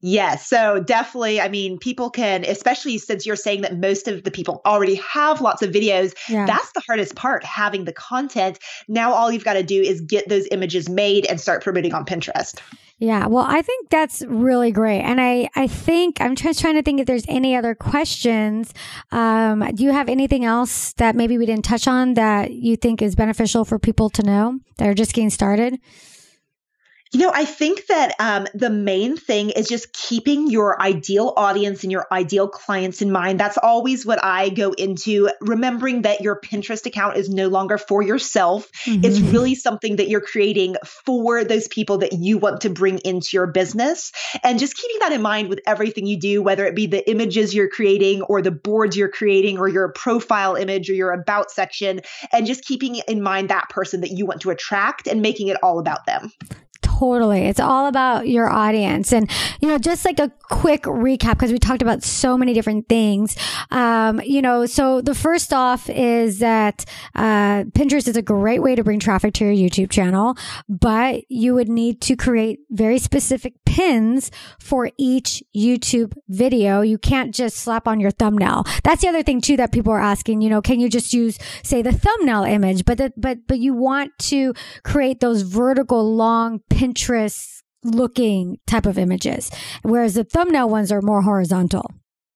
Yes. 0.00 0.46
So 0.46 0.80
definitely, 0.80 1.40
I 1.40 1.48
mean, 1.48 1.78
people 1.78 2.10
can, 2.10 2.44
especially 2.44 2.98
since 2.98 3.24
you're 3.24 3.34
saying 3.34 3.62
that 3.62 3.78
most 3.78 4.08
of 4.08 4.24
the 4.24 4.30
people 4.30 4.60
already 4.66 4.96
have 4.96 5.40
lots 5.40 5.62
of 5.62 5.70
videos, 5.70 6.14
yeah. 6.28 6.46
that's 6.46 6.70
the 6.72 6.82
hardest 6.86 7.16
part, 7.16 7.42
having 7.44 7.84
the 7.84 7.92
content. 7.92 8.58
Now, 8.88 9.12
all 9.12 9.32
you've 9.32 9.44
got 9.44 9.54
to 9.54 9.62
do 9.62 9.80
is 9.80 10.00
get 10.02 10.28
those 10.28 10.46
images 10.50 10.88
made 10.88 11.24
and 11.26 11.40
start 11.40 11.62
promoting 11.62 11.94
on 11.94 12.04
Pinterest. 12.04 12.60
Yeah, 12.98 13.26
well, 13.26 13.44
I 13.46 13.60
think 13.60 13.90
that's 13.90 14.22
really 14.26 14.72
great, 14.72 15.02
and 15.02 15.20
I 15.20 15.50
I 15.54 15.66
think 15.66 16.18
I'm 16.18 16.34
just 16.34 16.60
trying 16.60 16.76
to 16.76 16.82
think 16.82 16.98
if 16.98 17.06
there's 17.06 17.26
any 17.28 17.54
other 17.54 17.74
questions. 17.74 18.72
Um, 19.12 19.68
do 19.74 19.84
you 19.84 19.92
have 19.92 20.08
anything 20.08 20.46
else 20.46 20.94
that 20.94 21.14
maybe 21.14 21.36
we 21.36 21.44
didn't 21.44 21.66
touch 21.66 21.86
on 21.86 22.14
that 22.14 22.52
you 22.52 22.74
think 22.74 23.02
is 23.02 23.14
beneficial 23.14 23.66
for 23.66 23.78
people 23.78 24.08
to 24.10 24.22
know 24.22 24.60
that 24.78 24.88
are 24.88 24.94
just 24.94 25.12
getting 25.12 25.28
started? 25.28 25.78
You 27.12 27.20
know, 27.20 27.30
I 27.32 27.44
think 27.44 27.86
that 27.86 28.14
um, 28.18 28.48
the 28.52 28.68
main 28.68 29.16
thing 29.16 29.50
is 29.50 29.68
just 29.68 29.92
keeping 29.92 30.50
your 30.50 30.82
ideal 30.82 31.32
audience 31.36 31.84
and 31.84 31.92
your 31.92 32.06
ideal 32.10 32.48
clients 32.48 33.00
in 33.00 33.12
mind. 33.12 33.38
That's 33.38 33.56
always 33.56 34.04
what 34.04 34.22
I 34.24 34.48
go 34.48 34.72
into, 34.72 35.30
remembering 35.40 36.02
that 36.02 36.20
your 36.20 36.40
Pinterest 36.40 36.84
account 36.84 37.16
is 37.16 37.28
no 37.28 37.46
longer 37.46 37.78
for 37.78 38.02
yourself. 38.02 38.68
Mm-hmm. 38.84 39.04
It's 39.04 39.20
really 39.20 39.54
something 39.54 39.96
that 39.96 40.08
you're 40.08 40.20
creating 40.20 40.74
for 40.84 41.44
those 41.44 41.68
people 41.68 41.98
that 41.98 42.12
you 42.12 42.38
want 42.38 42.62
to 42.62 42.70
bring 42.70 42.98
into 42.98 43.36
your 43.36 43.46
business. 43.46 44.10
And 44.42 44.58
just 44.58 44.76
keeping 44.76 44.98
that 45.00 45.12
in 45.12 45.22
mind 45.22 45.48
with 45.48 45.60
everything 45.64 46.06
you 46.06 46.18
do, 46.18 46.42
whether 46.42 46.66
it 46.66 46.74
be 46.74 46.86
the 46.86 47.08
images 47.08 47.54
you're 47.54 47.70
creating 47.70 48.22
or 48.22 48.42
the 48.42 48.50
boards 48.50 48.96
you're 48.96 49.08
creating 49.08 49.58
or 49.58 49.68
your 49.68 49.92
profile 49.92 50.56
image 50.56 50.90
or 50.90 50.94
your 50.94 51.12
about 51.12 51.52
section, 51.52 52.00
and 52.32 52.46
just 52.46 52.64
keeping 52.64 52.96
in 53.06 53.22
mind 53.22 53.48
that 53.48 53.68
person 53.68 54.00
that 54.00 54.10
you 54.10 54.26
want 54.26 54.40
to 54.40 54.50
attract 54.50 55.06
and 55.06 55.22
making 55.22 55.46
it 55.46 55.56
all 55.62 55.78
about 55.78 56.04
them. 56.04 56.32
Totally. 56.98 57.42
It's 57.42 57.60
all 57.60 57.88
about 57.88 58.26
your 58.26 58.48
audience. 58.48 59.12
And, 59.12 59.30
you 59.60 59.68
know, 59.68 59.76
just 59.76 60.06
like 60.06 60.18
a 60.18 60.32
quick 60.48 60.84
recap, 60.84 61.32
because 61.32 61.52
we 61.52 61.58
talked 61.58 61.82
about 61.82 62.02
so 62.02 62.38
many 62.38 62.54
different 62.54 62.88
things. 62.88 63.36
Um, 63.70 64.20
you 64.24 64.40
know, 64.40 64.64
so 64.64 65.02
the 65.02 65.14
first 65.14 65.52
off 65.52 65.90
is 65.90 66.38
that, 66.38 66.86
uh, 67.14 67.64
Pinterest 67.64 68.08
is 68.08 68.16
a 68.16 68.22
great 68.22 68.62
way 68.62 68.74
to 68.74 68.82
bring 68.82 68.98
traffic 68.98 69.34
to 69.34 69.44
your 69.44 69.68
YouTube 69.68 69.90
channel, 69.90 70.36
but 70.68 71.24
you 71.28 71.54
would 71.54 71.68
need 71.68 72.00
to 72.02 72.16
create 72.16 72.60
very 72.70 72.98
specific 72.98 73.52
pins 73.66 74.30
for 74.58 74.90
each 74.96 75.42
YouTube 75.54 76.14
video. 76.28 76.80
You 76.80 76.96
can't 76.96 77.34
just 77.34 77.58
slap 77.58 77.86
on 77.86 78.00
your 78.00 78.10
thumbnail. 78.10 78.64
That's 78.84 79.02
the 79.02 79.08
other 79.08 79.22
thing 79.22 79.42
too 79.42 79.58
that 79.58 79.70
people 79.72 79.92
are 79.92 80.00
asking, 80.00 80.40
you 80.40 80.48
know, 80.48 80.62
can 80.62 80.80
you 80.80 80.88
just 80.88 81.12
use, 81.12 81.38
say, 81.62 81.82
the 81.82 81.92
thumbnail 81.92 82.44
image, 82.44 82.86
but, 82.86 82.96
the, 82.96 83.12
but, 83.18 83.46
but 83.46 83.58
you 83.58 83.74
want 83.74 84.16
to 84.18 84.54
create 84.82 85.20
those 85.20 85.42
vertical 85.42 86.14
long 86.14 86.60
pins 86.70 86.85
Pinterest 86.86 87.62
looking 87.82 88.58
type 88.66 88.86
of 88.86 88.98
images, 88.98 89.50
whereas 89.82 90.14
the 90.14 90.24
thumbnail 90.24 90.68
ones 90.68 90.92
are 90.92 91.02
more 91.02 91.22
horizontal. 91.22 91.92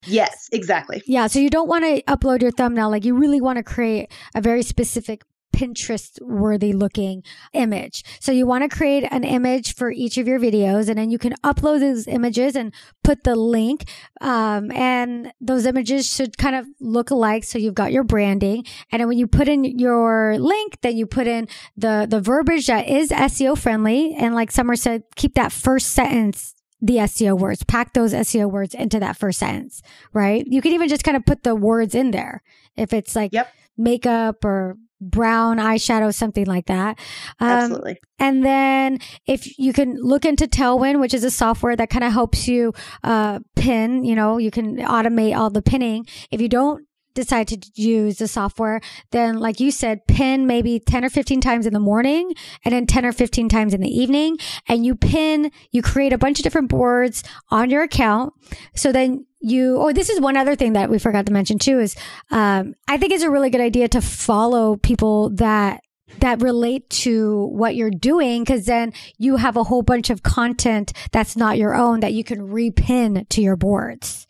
Yes, 0.07 0.49
exactly. 0.53 1.03
Yeah. 1.07 1.27
So 1.27 1.39
you 1.39 1.51
don't 1.51 1.69
want 1.69 1.85
to 1.85 2.03
upload 2.03 2.41
your 2.41 2.51
thumbnail. 2.51 2.91
Like 2.91 3.05
you 3.05 3.15
really 3.15 3.41
want 3.41 3.59
to 3.59 3.63
create 3.63 4.11
a 4.35 4.41
very 4.41 4.63
specific 4.63 5.23
Pinterest 5.61 6.19
worthy 6.23 6.73
looking 6.73 7.23
image. 7.53 8.03
So 8.19 8.33
you 8.33 8.47
want 8.47 8.69
to 8.69 8.75
create 8.75 9.05
an 9.11 9.25
image 9.25 9.75
for 9.75 9.91
each 9.91 10.17
of 10.17 10.27
your 10.27 10.41
videos 10.41 10.89
and 10.89 10.99
then 10.99 11.11
you 11.11 11.19
can 11.19 11.35
upload 11.45 11.81
those 11.81 12.07
images 12.07 12.57
and 12.57 12.73
put 13.05 13.25
the 13.25 13.37
link. 13.37 13.85
Um, 14.23 14.71
and 14.73 15.35
those 15.39 15.67
images 15.67 16.11
should 16.11 16.39
kind 16.39 16.57
of 16.57 16.67
look 16.81 17.11
alike. 17.11 17.45
So 17.45 17.59
you've 17.59 17.75
got 17.75 17.93
your 17.93 18.05
branding. 18.05 18.65
And 18.91 19.01
then 19.01 19.09
when 19.09 19.19
you 19.19 19.27
put 19.27 19.49
in 19.49 19.65
your 19.65 20.39
link, 20.39 20.79
then 20.81 20.97
you 20.97 21.05
put 21.05 21.27
in 21.27 21.47
the, 21.77 22.07
the 22.09 22.23
verbiage 22.23 22.67
that 22.69 22.89
is 22.89 23.11
SEO 23.11 23.59
friendly. 23.59 24.15
And 24.15 24.35
like 24.35 24.51
Summer 24.51 24.77
said, 24.77 25.03
keep 25.15 25.35
that 25.35 25.53
first 25.53 25.91
sentence 25.91 26.55
the 26.83 26.97
SEO 26.97 27.39
words, 27.39 27.63
pack 27.63 27.93
those 27.93 28.15
SEO 28.15 28.51
words 28.51 28.73
into 28.75 28.99
that 29.01 29.15
first 29.15 29.39
sentence, 29.39 29.83
right? 30.15 30.47
You 30.47 30.63
can 30.63 30.73
even 30.73 30.89
just 30.89 31.05
kind 31.05 31.15
of 31.15 31.27
put 31.27 31.43
the 31.43 31.55
words 31.55 31.95
in 31.95 32.11
there. 32.11 32.43
If 32.75 32.95
it's 32.95 33.15
like 33.15 33.35
yep. 33.35 33.53
makeup 33.77 34.43
or 34.43 34.79
brown 35.01 35.59
eyeshadow, 35.59 36.15
something 36.15 36.47
like 36.47 36.67
that. 36.67 36.99
Um, 37.39 37.49
Absolutely. 37.49 38.01
And 38.19 38.45
then 38.45 38.99
if 39.27 39.59
you 39.59 39.73
can 39.73 39.97
look 39.97 40.25
into 40.25 40.47
Tailwind, 40.47 41.01
which 41.01 41.15
is 41.15 41.25
a 41.25 41.31
software 41.31 41.77
that 41.77 41.91
kind 41.91 42.05
of 42.05 42.13
helps 42.13 42.47
you 42.47 42.73
uh, 43.03 43.41
pin, 43.57 44.05
you 44.05 44.15
know, 44.15 44.39
you 44.39 44.51
can 44.51 44.77
automate 44.79 45.37
all 45.37 45.51
the 45.51 45.63
pinning. 45.63 46.07
If 46.31 46.41
you 46.41 46.49
don't 46.49 46.85
decide 47.15 47.49
to 47.49 47.59
use 47.75 48.19
the 48.19 48.29
software, 48.29 48.81
then 49.11 49.39
like 49.39 49.61
you 49.61 49.71
said, 49.71 50.07
pin 50.07 50.47
maybe 50.47 50.79
10 50.79 51.05
or 51.05 51.11
15 51.11 51.41
times 51.41 51.67
in 51.67 51.73
the 51.73 51.81
morning 51.81 52.33
and 52.65 52.73
then 52.73 52.87
10 52.87 53.05
or 53.05 53.13
15 53.13 53.49
times 53.49 53.75
in 53.75 53.81
the 53.81 53.89
evening. 53.89 54.39
And 54.69 54.85
you 54.85 54.95
pin, 54.95 55.51
you 55.71 55.83
create 55.83 56.13
a 56.13 56.19
bunch 56.19 56.39
of 56.39 56.45
different 56.45 56.69
boards 56.69 57.25
on 57.51 57.71
your 57.71 57.83
account. 57.83 58.33
So 58.75 58.93
then 58.93 59.27
you 59.41 59.79
oh 59.79 59.93
this 59.93 60.11
is 60.11 60.21
one 60.21 60.37
other 60.37 60.55
thing 60.55 60.75
that 60.75 60.91
we 60.91 60.99
forgot 60.99 61.27
to 61.27 61.33
mention 61.33 61.59
too 61.59 61.79
is 61.79 61.97
um, 62.31 62.75
i 62.89 62.97
think 62.97 63.13
it's 63.13 63.23
a 63.23 63.31
really 63.31 63.51
good 63.51 63.61
idea 63.61 63.89
to 63.89 64.01
follow 64.01 64.77
people 64.77 65.31
that 65.31 65.83
that 66.19 66.43
relate 66.43 66.89
to 66.91 67.47
what 67.47 67.77
you're 67.77 67.91
doing 67.91 68.43
because 68.43 68.67
then 68.67 68.93
you 69.17 69.37
have 69.37 69.57
a 69.57 69.65
whole 69.65 69.83
bunch 69.83 70.11
of 70.11 70.23
content 70.23 70.93
that's 71.13 71.37
not 71.37 71.57
your 71.57 71.75
own 71.75 72.01
that 72.01 72.13
you 72.13 72.25
can 72.25 72.49
repin 72.49 73.29
to 73.29 73.41
your 73.41 73.57
boards 73.57 74.27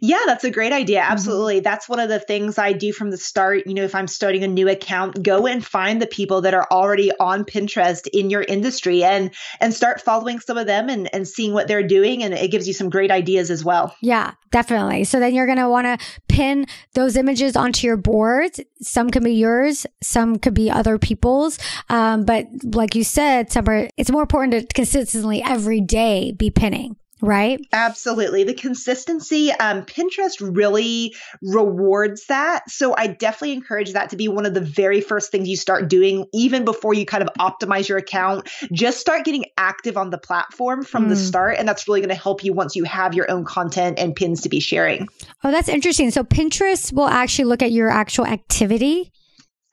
yeah, 0.00 0.20
that's 0.26 0.44
a 0.44 0.50
great 0.50 0.72
idea. 0.72 1.00
Mm-hmm. 1.00 1.12
Absolutely. 1.12 1.56
Mm-hmm. 1.56 1.64
That's 1.64 1.88
one 1.88 2.00
of 2.00 2.08
the 2.08 2.20
things 2.20 2.58
I 2.58 2.72
do 2.72 2.92
from 2.92 3.10
the 3.10 3.16
start. 3.16 3.66
You 3.66 3.74
know, 3.74 3.84
if 3.84 3.94
I'm 3.94 4.08
starting 4.08 4.44
a 4.44 4.48
new 4.48 4.68
account, 4.68 5.22
go 5.22 5.46
and 5.46 5.64
find 5.64 6.00
the 6.00 6.06
people 6.06 6.40
that 6.42 6.54
are 6.54 6.66
already 6.70 7.12
on 7.18 7.44
Pinterest 7.44 8.06
in 8.12 8.30
your 8.30 8.42
industry 8.42 9.04
and 9.04 9.30
and 9.60 9.72
start 9.74 10.00
following 10.00 10.40
some 10.40 10.58
of 10.58 10.66
them 10.66 10.88
and, 10.88 11.12
and 11.14 11.26
seeing 11.26 11.52
what 11.52 11.68
they're 11.68 11.86
doing. 11.86 12.22
And 12.22 12.34
it 12.34 12.50
gives 12.50 12.66
you 12.66 12.74
some 12.74 12.90
great 12.90 13.10
ideas 13.10 13.50
as 13.50 13.64
well. 13.64 13.94
Yeah, 14.00 14.32
definitely. 14.50 15.04
So 15.04 15.20
then 15.20 15.34
you're 15.34 15.46
gonna 15.46 15.70
want 15.70 15.86
to 15.86 16.06
pin 16.28 16.66
those 16.94 17.16
images 17.16 17.56
onto 17.56 17.86
your 17.86 17.96
boards. 17.96 18.60
Some 18.80 19.10
can 19.10 19.24
be 19.24 19.34
yours, 19.34 19.86
some 20.02 20.38
could 20.38 20.54
be 20.54 20.70
other 20.70 20.98
people's. 20.98 21.58
Um, 21.88 22.24
but 22.24 22.46
like 22.62 22.94
you 22.94 23.04
said, 23.04 23.50
some 23.50 23.68
are, 23.68 23.88
it's 23.96 24.10
more 24.10 24.22
important 24.22 24.52
to 24.52 24.74
consistently 24.74 25.42
every 25.42 25.80
day 25.80 26.32
be 26.32 26.50
pinning 26.50 26.96
right? 27.20 27.60
Absolutely. 27.72 28.44
The 28.44 28.54
consistency, 28.54 29.50
um, 29.52 29.82
Pinterest 29.82 30.36
really 30.40 31.14
rewards 31.42 32.26
that. 32.26 32.70
So 32.70 32.94
I 32.96 33.06
definitely 33.06 33.52
encourage 33.52 33.92
that 33.92 34.10
to 34.10 34.16
be 34.16 34.28
one 34.28 34.46
of 34.46 34.54
the 34.54 34.60
very 34.60 35.00
first 35.00 35.30
things 35.30 35.48
you 35.48 35.56
start 35.56 35.88
doing, 35.88 36.26
even 36.32 36.64
before 36.64 36.94
you 36.94 37.06
kind 37.06 37.22
of 37.22 37.30
optimize 37.38 37.88
your 37.88 37.98
account. 37.98 38.48
Just 38.72 39.00
start 39.00 39.24
getting 39.24 39.46
active 39.56 39.96
on 39.96 40.10
the 40.10 40.18
platform 40.18 40.84
from 40.84 41.06
mm. 41.06 41.08
the 41.10 41.16
start. 41.16 41.56
And 41.58 41.68
that's 41.68 41.88
really 41.88 42.00
going 42.00 42.10
to 42.10 42.14
help 42.14 42.44
you 42.44 42.52
once 42.52 42.76
you 42.76 42.84
have 42.84 43.14
your 43.14 43.30
own 43.30 43.44
content 43.44 43.98
and 43.98 44.14
pins 44.14 44.42
to 44.42 44.48
be 44.48 44.60
sharing. 44.60 45.08
Oh, 45.42 45.50
that's 45.50 45.68
interesting. 45.68 46.10
So 46.10 46.24
Pinterest 46.24 46.92
will 46.92 47.08
actually 47.08 47.46
look 47.46 47.62
at 47.62 47.72
your 47.72 47.88
actual 47.88 48.26
activity 48.26 49.12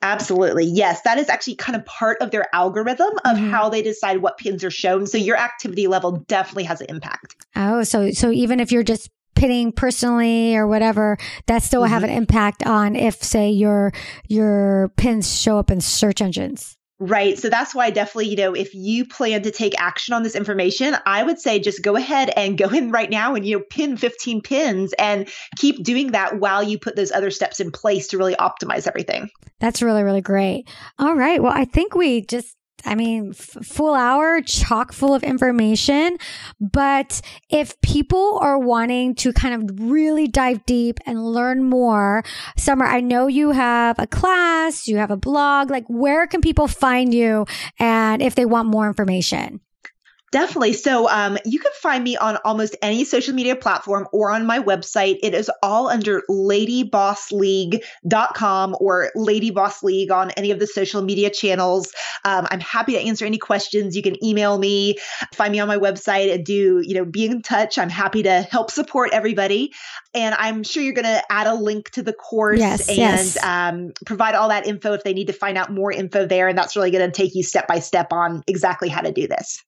Absolutely. 0.04 0.66
Yes. 0.66 1.00
That 1.02 1.16
is 1.16 1.30
actually 1.30 1.54
kind 1.56 1.74
of 1.74 1.84
part 1.86 2.18
of 2.20 2.30
their 2.30 2.54
algorithm 2.54 3.08
of 3.24 3.38
mm-hmm. 3.38 3.50
how 3.50 3.70
they 3.70 3.80
decide 3.80 4.18
what 4.18 4.36
pins 4.36 4.62
are 4.62 4.70
shown. 4.70 5.06
So 5.06 5.16
your 5.16 5.38
activity 5.38 5.86
level 5.86 6.12
definitely 6.28 6.64
has 6.64 6.82
an 6.82 6.88
impact. 6.90 7.36
Oh, 7.56 7.82
so 7.84 8.10
so 8.10 8.30
even 8.30 8.60
if 8.60 8.70
you're 8.70 8.82
just 8.82 9.10
pinning 9.34 9.72
personally 9.72 10.56
or 10.56 10.66
whatever, 10.66 11.16
that 11.46 11.62
still 11.62 11.80
will 11.80 11.86
mm-hmm. 11.86 11.94
have 11.94 12.04
an 12.04 12.10
impact 12.10 12.66
on 12.66 12.96
if 12.96 13.22
say 13.24 13.50
your 13.50 13.92
your 14.28 14.92
pins 14.96 15.40
show 15.40 15.58
up 15.58 15.70
in 15.70 15.80
search 15.80 16.20
engines. 16.20 16.76
Right. 17.00 17.36
So 17.36 17.50
that's 17.50 17.74
why 17.74 17.90
definitely, 17.90 18.28
you 18.28 18.36
know, 18.36 18.54
if 18.54 18.72
you 18.72 19.04
plan 19.04 19.42
to 19.42 19.50
take 19.50 19.80
action 19.80 20.14
on 20.14 20.22
this 20.22 20.36
information, 20.36 20.96
I 21.04 21.24
would 21.24 21.40
say 21.40 21.58
just 21.58 21.82
go 21.82 21.96
ahead 21.96 22.30
and 22.36 22.56
go 22.56 22.68
in 22.68 22.92
right 22.92 23.10
now 23.10 23.34
and, 23.34 23.44
you 23.44 23.58
know, 23.58 23.64
pin 23.68 23.96
15 23.96 24.42
pins 24.42 24.92
and 24.92 25.28
keep 25.56 25.82
doing 25.82 26.12
that 26.12 26.38
while 26.38 26.62
you 26.62 26.78
put 26.78 26.94
those 26.94 27.10
other 27.10 27.32
steps 27.32 27.58
in 27.58 27.72
place 27.72 28.08
to 28.08 28.18
really 28.18 28.36
optimize 28.36 28.86
everything. 28.86 29.28
That's 29.58 29.82
really, 29.82 30.04
really 30.04 30.20
great. 30.20 30.68
All 30.98 31.14
right. 31.14 31.42
Well, 31.42 31.52
I 31.52 31.64
think 31.64 31.96
we 31.96 32.22
just 32.22 32.56
I 32.84 32.94
mean, 32.94 33.30
f- 33.30 33.64
full 33.64 33.94
hour, 33.94 34.40
chock 34.42 34.92
full 34.92 35.14
of 35.14 35.22
information. 35.22 36.16
But 36.60 37.20
if 37.50 37.80
people 37.80 38.38
are 38.40 38.58
wanting 38.58 39.14
to 39.16 39.32
kind 39.32 39.54
of 39.70 39.90
really 39.90 40.28
dive 40.28 40.64
deep 40.66 40.98
and 41.06 41.24
learn 41.24 41.64
more, 41.64 42.22
Summer, 42.56 42.84
I 42.84 43.00
know 43.00 43.26
you 43.26 43.50
have 43.50 43.98
a 43.98 44.06
class, 44.06 44.86
you 44.86 44.98
have 44.98 45.10
a 45.10 45.16
blog. 45.16 45.70
Like, 45.70 45.84
where 45.88 46.26
can 46.26 46.40
people 46.40 46.68
find 46.68 47.12
you 47.12 47.46
and 47.78 48.22
if 48.22 48.34
they 48.34 48.46
want 48.46 48.68
more 48.68 48.86
information? 48.86 49.60
Definitely. 50.34 50.72
So 50.72 51.08
um, 51.08 51.38
you 51.44 51.60
can 51.60 51.70
find 51.80 52.02
me 52.02 52.16
on 52.16 52.38
almost 52.44 52.74
any 52.82 53.04
social 53.04 53.32
media 53.32 53.54
platform 53.54 54.08
or 54.10 54.32
on 54.32 54.44
my 54.44 54.58
website. 54.58 55.20
It 55.22 55.32
is 55.32 55.48
all 55.62 55.86
under 55.86 56.24
ladybossleague.com 56.28 58.76
or 58.80 59.12
Lady 59.14 59.52
Boss 59.52 59.84
League 59.84 60.10
on 60.10 60.32
any 60.32 60.50
of 60.50 60.58
the 60.58 60.66
social 60.66 61.02
media 61.02 61.30
channels. 61.30 61.92
Um, 62.24 62.48
I'm 62.50 62.58
happy 62.58 62.94
to 62.94 62.98
answer 62.98 63.24
any 63.24 63.38
questions. 63.38 63.94
You 63.94 64.02
can 64.02 64.16
email 64.24 64.58
me, 64.58 64.96
find 65.32 65.52
me 65.52 65.60
on 65.60 65.68
my 65.68 65.78
website, 65.78 66.34
and 66.34 66.44
do, 66.44 66.82
you 66.84 66.94
know, 66.94 67.04
be 67.04 67.26
in 67.26 67.40
touch. 67.40 67.78
I'm 67.78 67.88
happy 67.88 68.24
to 68.24 68.42
help 68.42 68.72
support 68.72 69.10
everybody. 69.12 69.72
And 70.14 70.34
I'm 70.36 70.64
sure 70.64 70.82
you're 70.82 70.94
going 70.94 71.04
to 71.04 71.22
add 71.30 71.46
a 71.46 71.54
link 71.54 71.90
to 71.90 72.02
the 72.02 72.12
course 72.12 72.58
yes, 72.58 72.88
and 72.88 72.98
yes. 72.98 73.40
Um, 73.44 73.92
provide 74.04 74.34
all 74.34 74.48
that 74.48 74.66
info 74.66 74.94
if 74.94 75.04
they 75.04 75.12
need 75.12 75.28
to 75.28 75.32
find 75.32 75.56
out 75.56 75.70
more 75.70 75.92
info 75.92 76.26
there. 76.26 76.48
And 76.48 76.58
that's 76.58 76.74
really 76.74 76.90
going 76.90 77.08
to 77.08 77.12
take 77.12 77.36
you 77.36 77.44
step 77.44 77.68
by 77.68 77.78
step 77.78 78.12
on 78.12 78.42
exactly 78.48 78.88
how 78.88 79.02
to 79.02 79.12
do 79.12 79.28
this. 79.28 79.62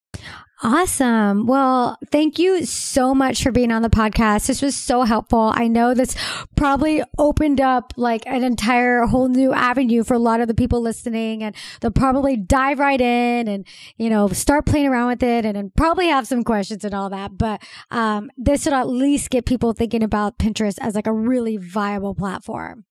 Awesome. 0.62 1.46
Well, 1.46 1.98
thank 2.10 2.38
you 2.38 2.64
so 2.64 3.14
much 3.14 3.42
for 3.42 3.52
being 3.52 3.70
on 3.70 3.82
the 3.82 3.90
podcast. 3.90 4.46
This 4.46 4.62
was 4.62 4.74
so 4.74 5.02
helpful. 5.02 5.52
I 5.54 5.68
know 5.68 5.92
this 5.92 6.16
probably 6.56 7.02
opened 7.18 7.60
up 7.60 7.92
like 7.98 8.22
an 8.26 8.42
entire 8.42 9.02
whole 9.02 9.28
new 9.28 9.52
avenue 9.52 10.02
for 10.02 10.14
a 10.14 10.18
lot 10.18 10.40
of 10.40 10.48
the 10.48 10.54
people 10.54 10.80
listening 10.80 11.42
and 11.42 11.54
they'll 11.80 11.90
probably 11.90 12.38
dive 12.38 12.78
right 12.78 13.00
in 13.00 13.48
and, 13.48 13.66
you 13.98 14.08
know, 14.08 14.28
start 14.28 14.64
playing 14.64 14.86
around 14.86 15.08
with 15.08 15.22
it 15.22 15.44
and, 15.44 15.58
and 15.58 15.74
probably 15.74 16.08
have 16.08 16.26
some 16.26 16.42
questions 16.42 16.86
and 16.86 16.94
all 16.94 17.10
that. 17.10 17.36
But, 17.36 17.60
um, 17.90 18.30
this 18.38 18.64
would 18.64 18.74
at 18.74 18.88
least 18.88 19.28
get 19.28 19.44
people 19.44 19.74
thinking 19.74 20.02
about 20.02 20.38
Pinterest 20.38 20.78
as 20.80 20.94
like 20.94 21.06
a 21.06 21.12
really 21.12 21.58
viable 21.58 22.14
platform. 22.14 22.86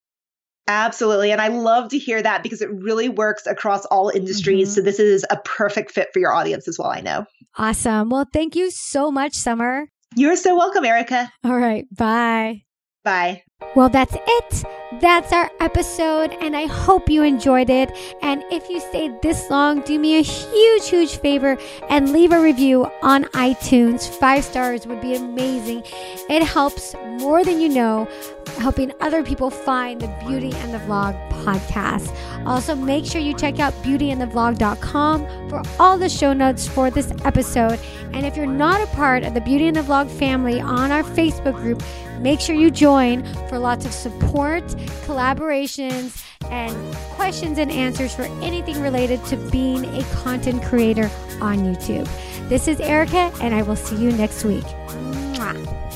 Absolutely. 0.67 1.31
And 1.31 1.41
I 1.41 1.49
love 1.49 1.89
to 1.89 1.99
hear 1.99 2.21
that 2.21 2.41
because 2.41 2.61
it 2.61 2.71
really 2.71 3.09
works 3.09 3.45
across 3.45 3.85
all 3.85 4.09
industries. 4.09 4.69
Mm-hmm. 4.69 4.75
So 4.75 4.81
this 4.81 4.99
is 4.99 5.25
a 5.29 5.37
perfect 5.37 5.91
fit 5.91 6.09
for 6.11 6.19
your 6.19 6.33
audience 6.33 6.67
as 6.67 6.79
well, 6.79 6.89
I 6.89 7.01
know. 7.01 7.25
Awesome. 7.57 8.09
Well, 8.09 8.25
thank 8.33 8.55
you 8.55 8.71
so 8.71 9.11
much, 9.11 9.35
Summer. 9.35 9.87
You're 10.15 10.35
so 10.35 10.55
welcome, 10.55 10.85
Erica. 10.85 11.31
All 11.43 11.57
right. 11.57 11.85
Bye. 11.95 12.63
Bye. 13.03 13.43
Well, 13.75 13.89
that's 13.89 14.15
it. 14.15 14.63
That's 15.01 15.33
our 15.33 15.51
episode, 15.59 16.31
and 16.41 16.55
I 16.55 16.65
hope 16.65 17.09
you 17.09 17.23
enjoyed 17.23 17.69
it. 17.69 17.91
And 18.21 18.43
if 18.49 18.69
you 18.69 18.79
stayed 18.79 19.21
this 19.21 19.49
long, 19.49 19.81
do 19.81 19.99
me 19.99 20.17
a 20.17 20.21
huge, 20.21 20.87
huge 20.87 21.17
favor 21.17 21.57
and 21.89 22.11
leave 22.13 22.31
a 22.31 22.41
review 22.41 22.89
on 23.01 23.25
iTunes. 23.25 24.07
Five 24.09 24.45
stars 24.45 24.87
would 24.87 25.01
be 25.01 25.15
amazing. 25.15 25.83
It 26.29 26.43
helps 26.43 26.95
more 27.19 27.43
than 27.43 27.59
you 27.59 27.67
know, 27.67 28.07
helping 28.59 28.93
other 29.01 29.23
people 29.23 29.49
find 29.49 29.99
the 29.99 30.07
Beauty 30.25 30.53
and 30.55 30.73
the 30.73 30.79
Vlog 30.79 31.15
podcast. 31.43 32.15
Also, 32.45 32.75
make 32.75 33.05
sure 33.05 33.19
you 33.19 33.33
check 33.33 33.59
out 33.59 33.73
beautyandthevlog.com 33.83 35.49
for 35.49 35.61
all 35.79 35.97
the 35.97 36.09
show 36.09 36.31
notes 36.31 36.67
for 36.67 36.89
this 36.89 37.11
episode. 37.25 37.79
And 38.13 38.25
if 38.25 38.37
you're 38.37 38.45
not 38.45 38.81
a 38.81 38.87
part 38.95 39.23
of 39.23 39.33
the 39.33 39.41
Beauty 39.41 39.67
and 39.67 39.75
the 39.75 39.81
Vlog 39.81 40.09
family 40.09 40.61
on 40.61 40.91
our 40.91 41.03
Facebook 41.03 41.55
group, 41.55 41.83
make 42.19 42.39
sure 42.39 42.55
you 42.55 42.71
join 42.71 43.23
for 43.49 43.59
lots 43.59 43.85
of 43.85 43.91
support, 43.91 44.63
collaborations, 45.05 46.23
and 46.51 46.95
questions 47.15 47.57
and 47.57 47.71
answers 47.71 48.13
for 48.13 48.23
anything 48.41 48.81
related 48.81 49.23
to 49.25 49.37
being 49.51 49.85
a 49.85 50.03
content 50.15 50.63
creator 50.63 51.09
on 51.41 51.59
YouTube. 51.59 52.07
This 52.49 52.67
is 52.67 52.79
Erica, 52.79 53.31
and 53.41 53.55
I 53.55 53.63
will 53.63 53.75
see 53.75 53.95
you 53.95 54.11
next 54.11 54.43
week. 54.43 54.63
Mwah. 54.63 55.94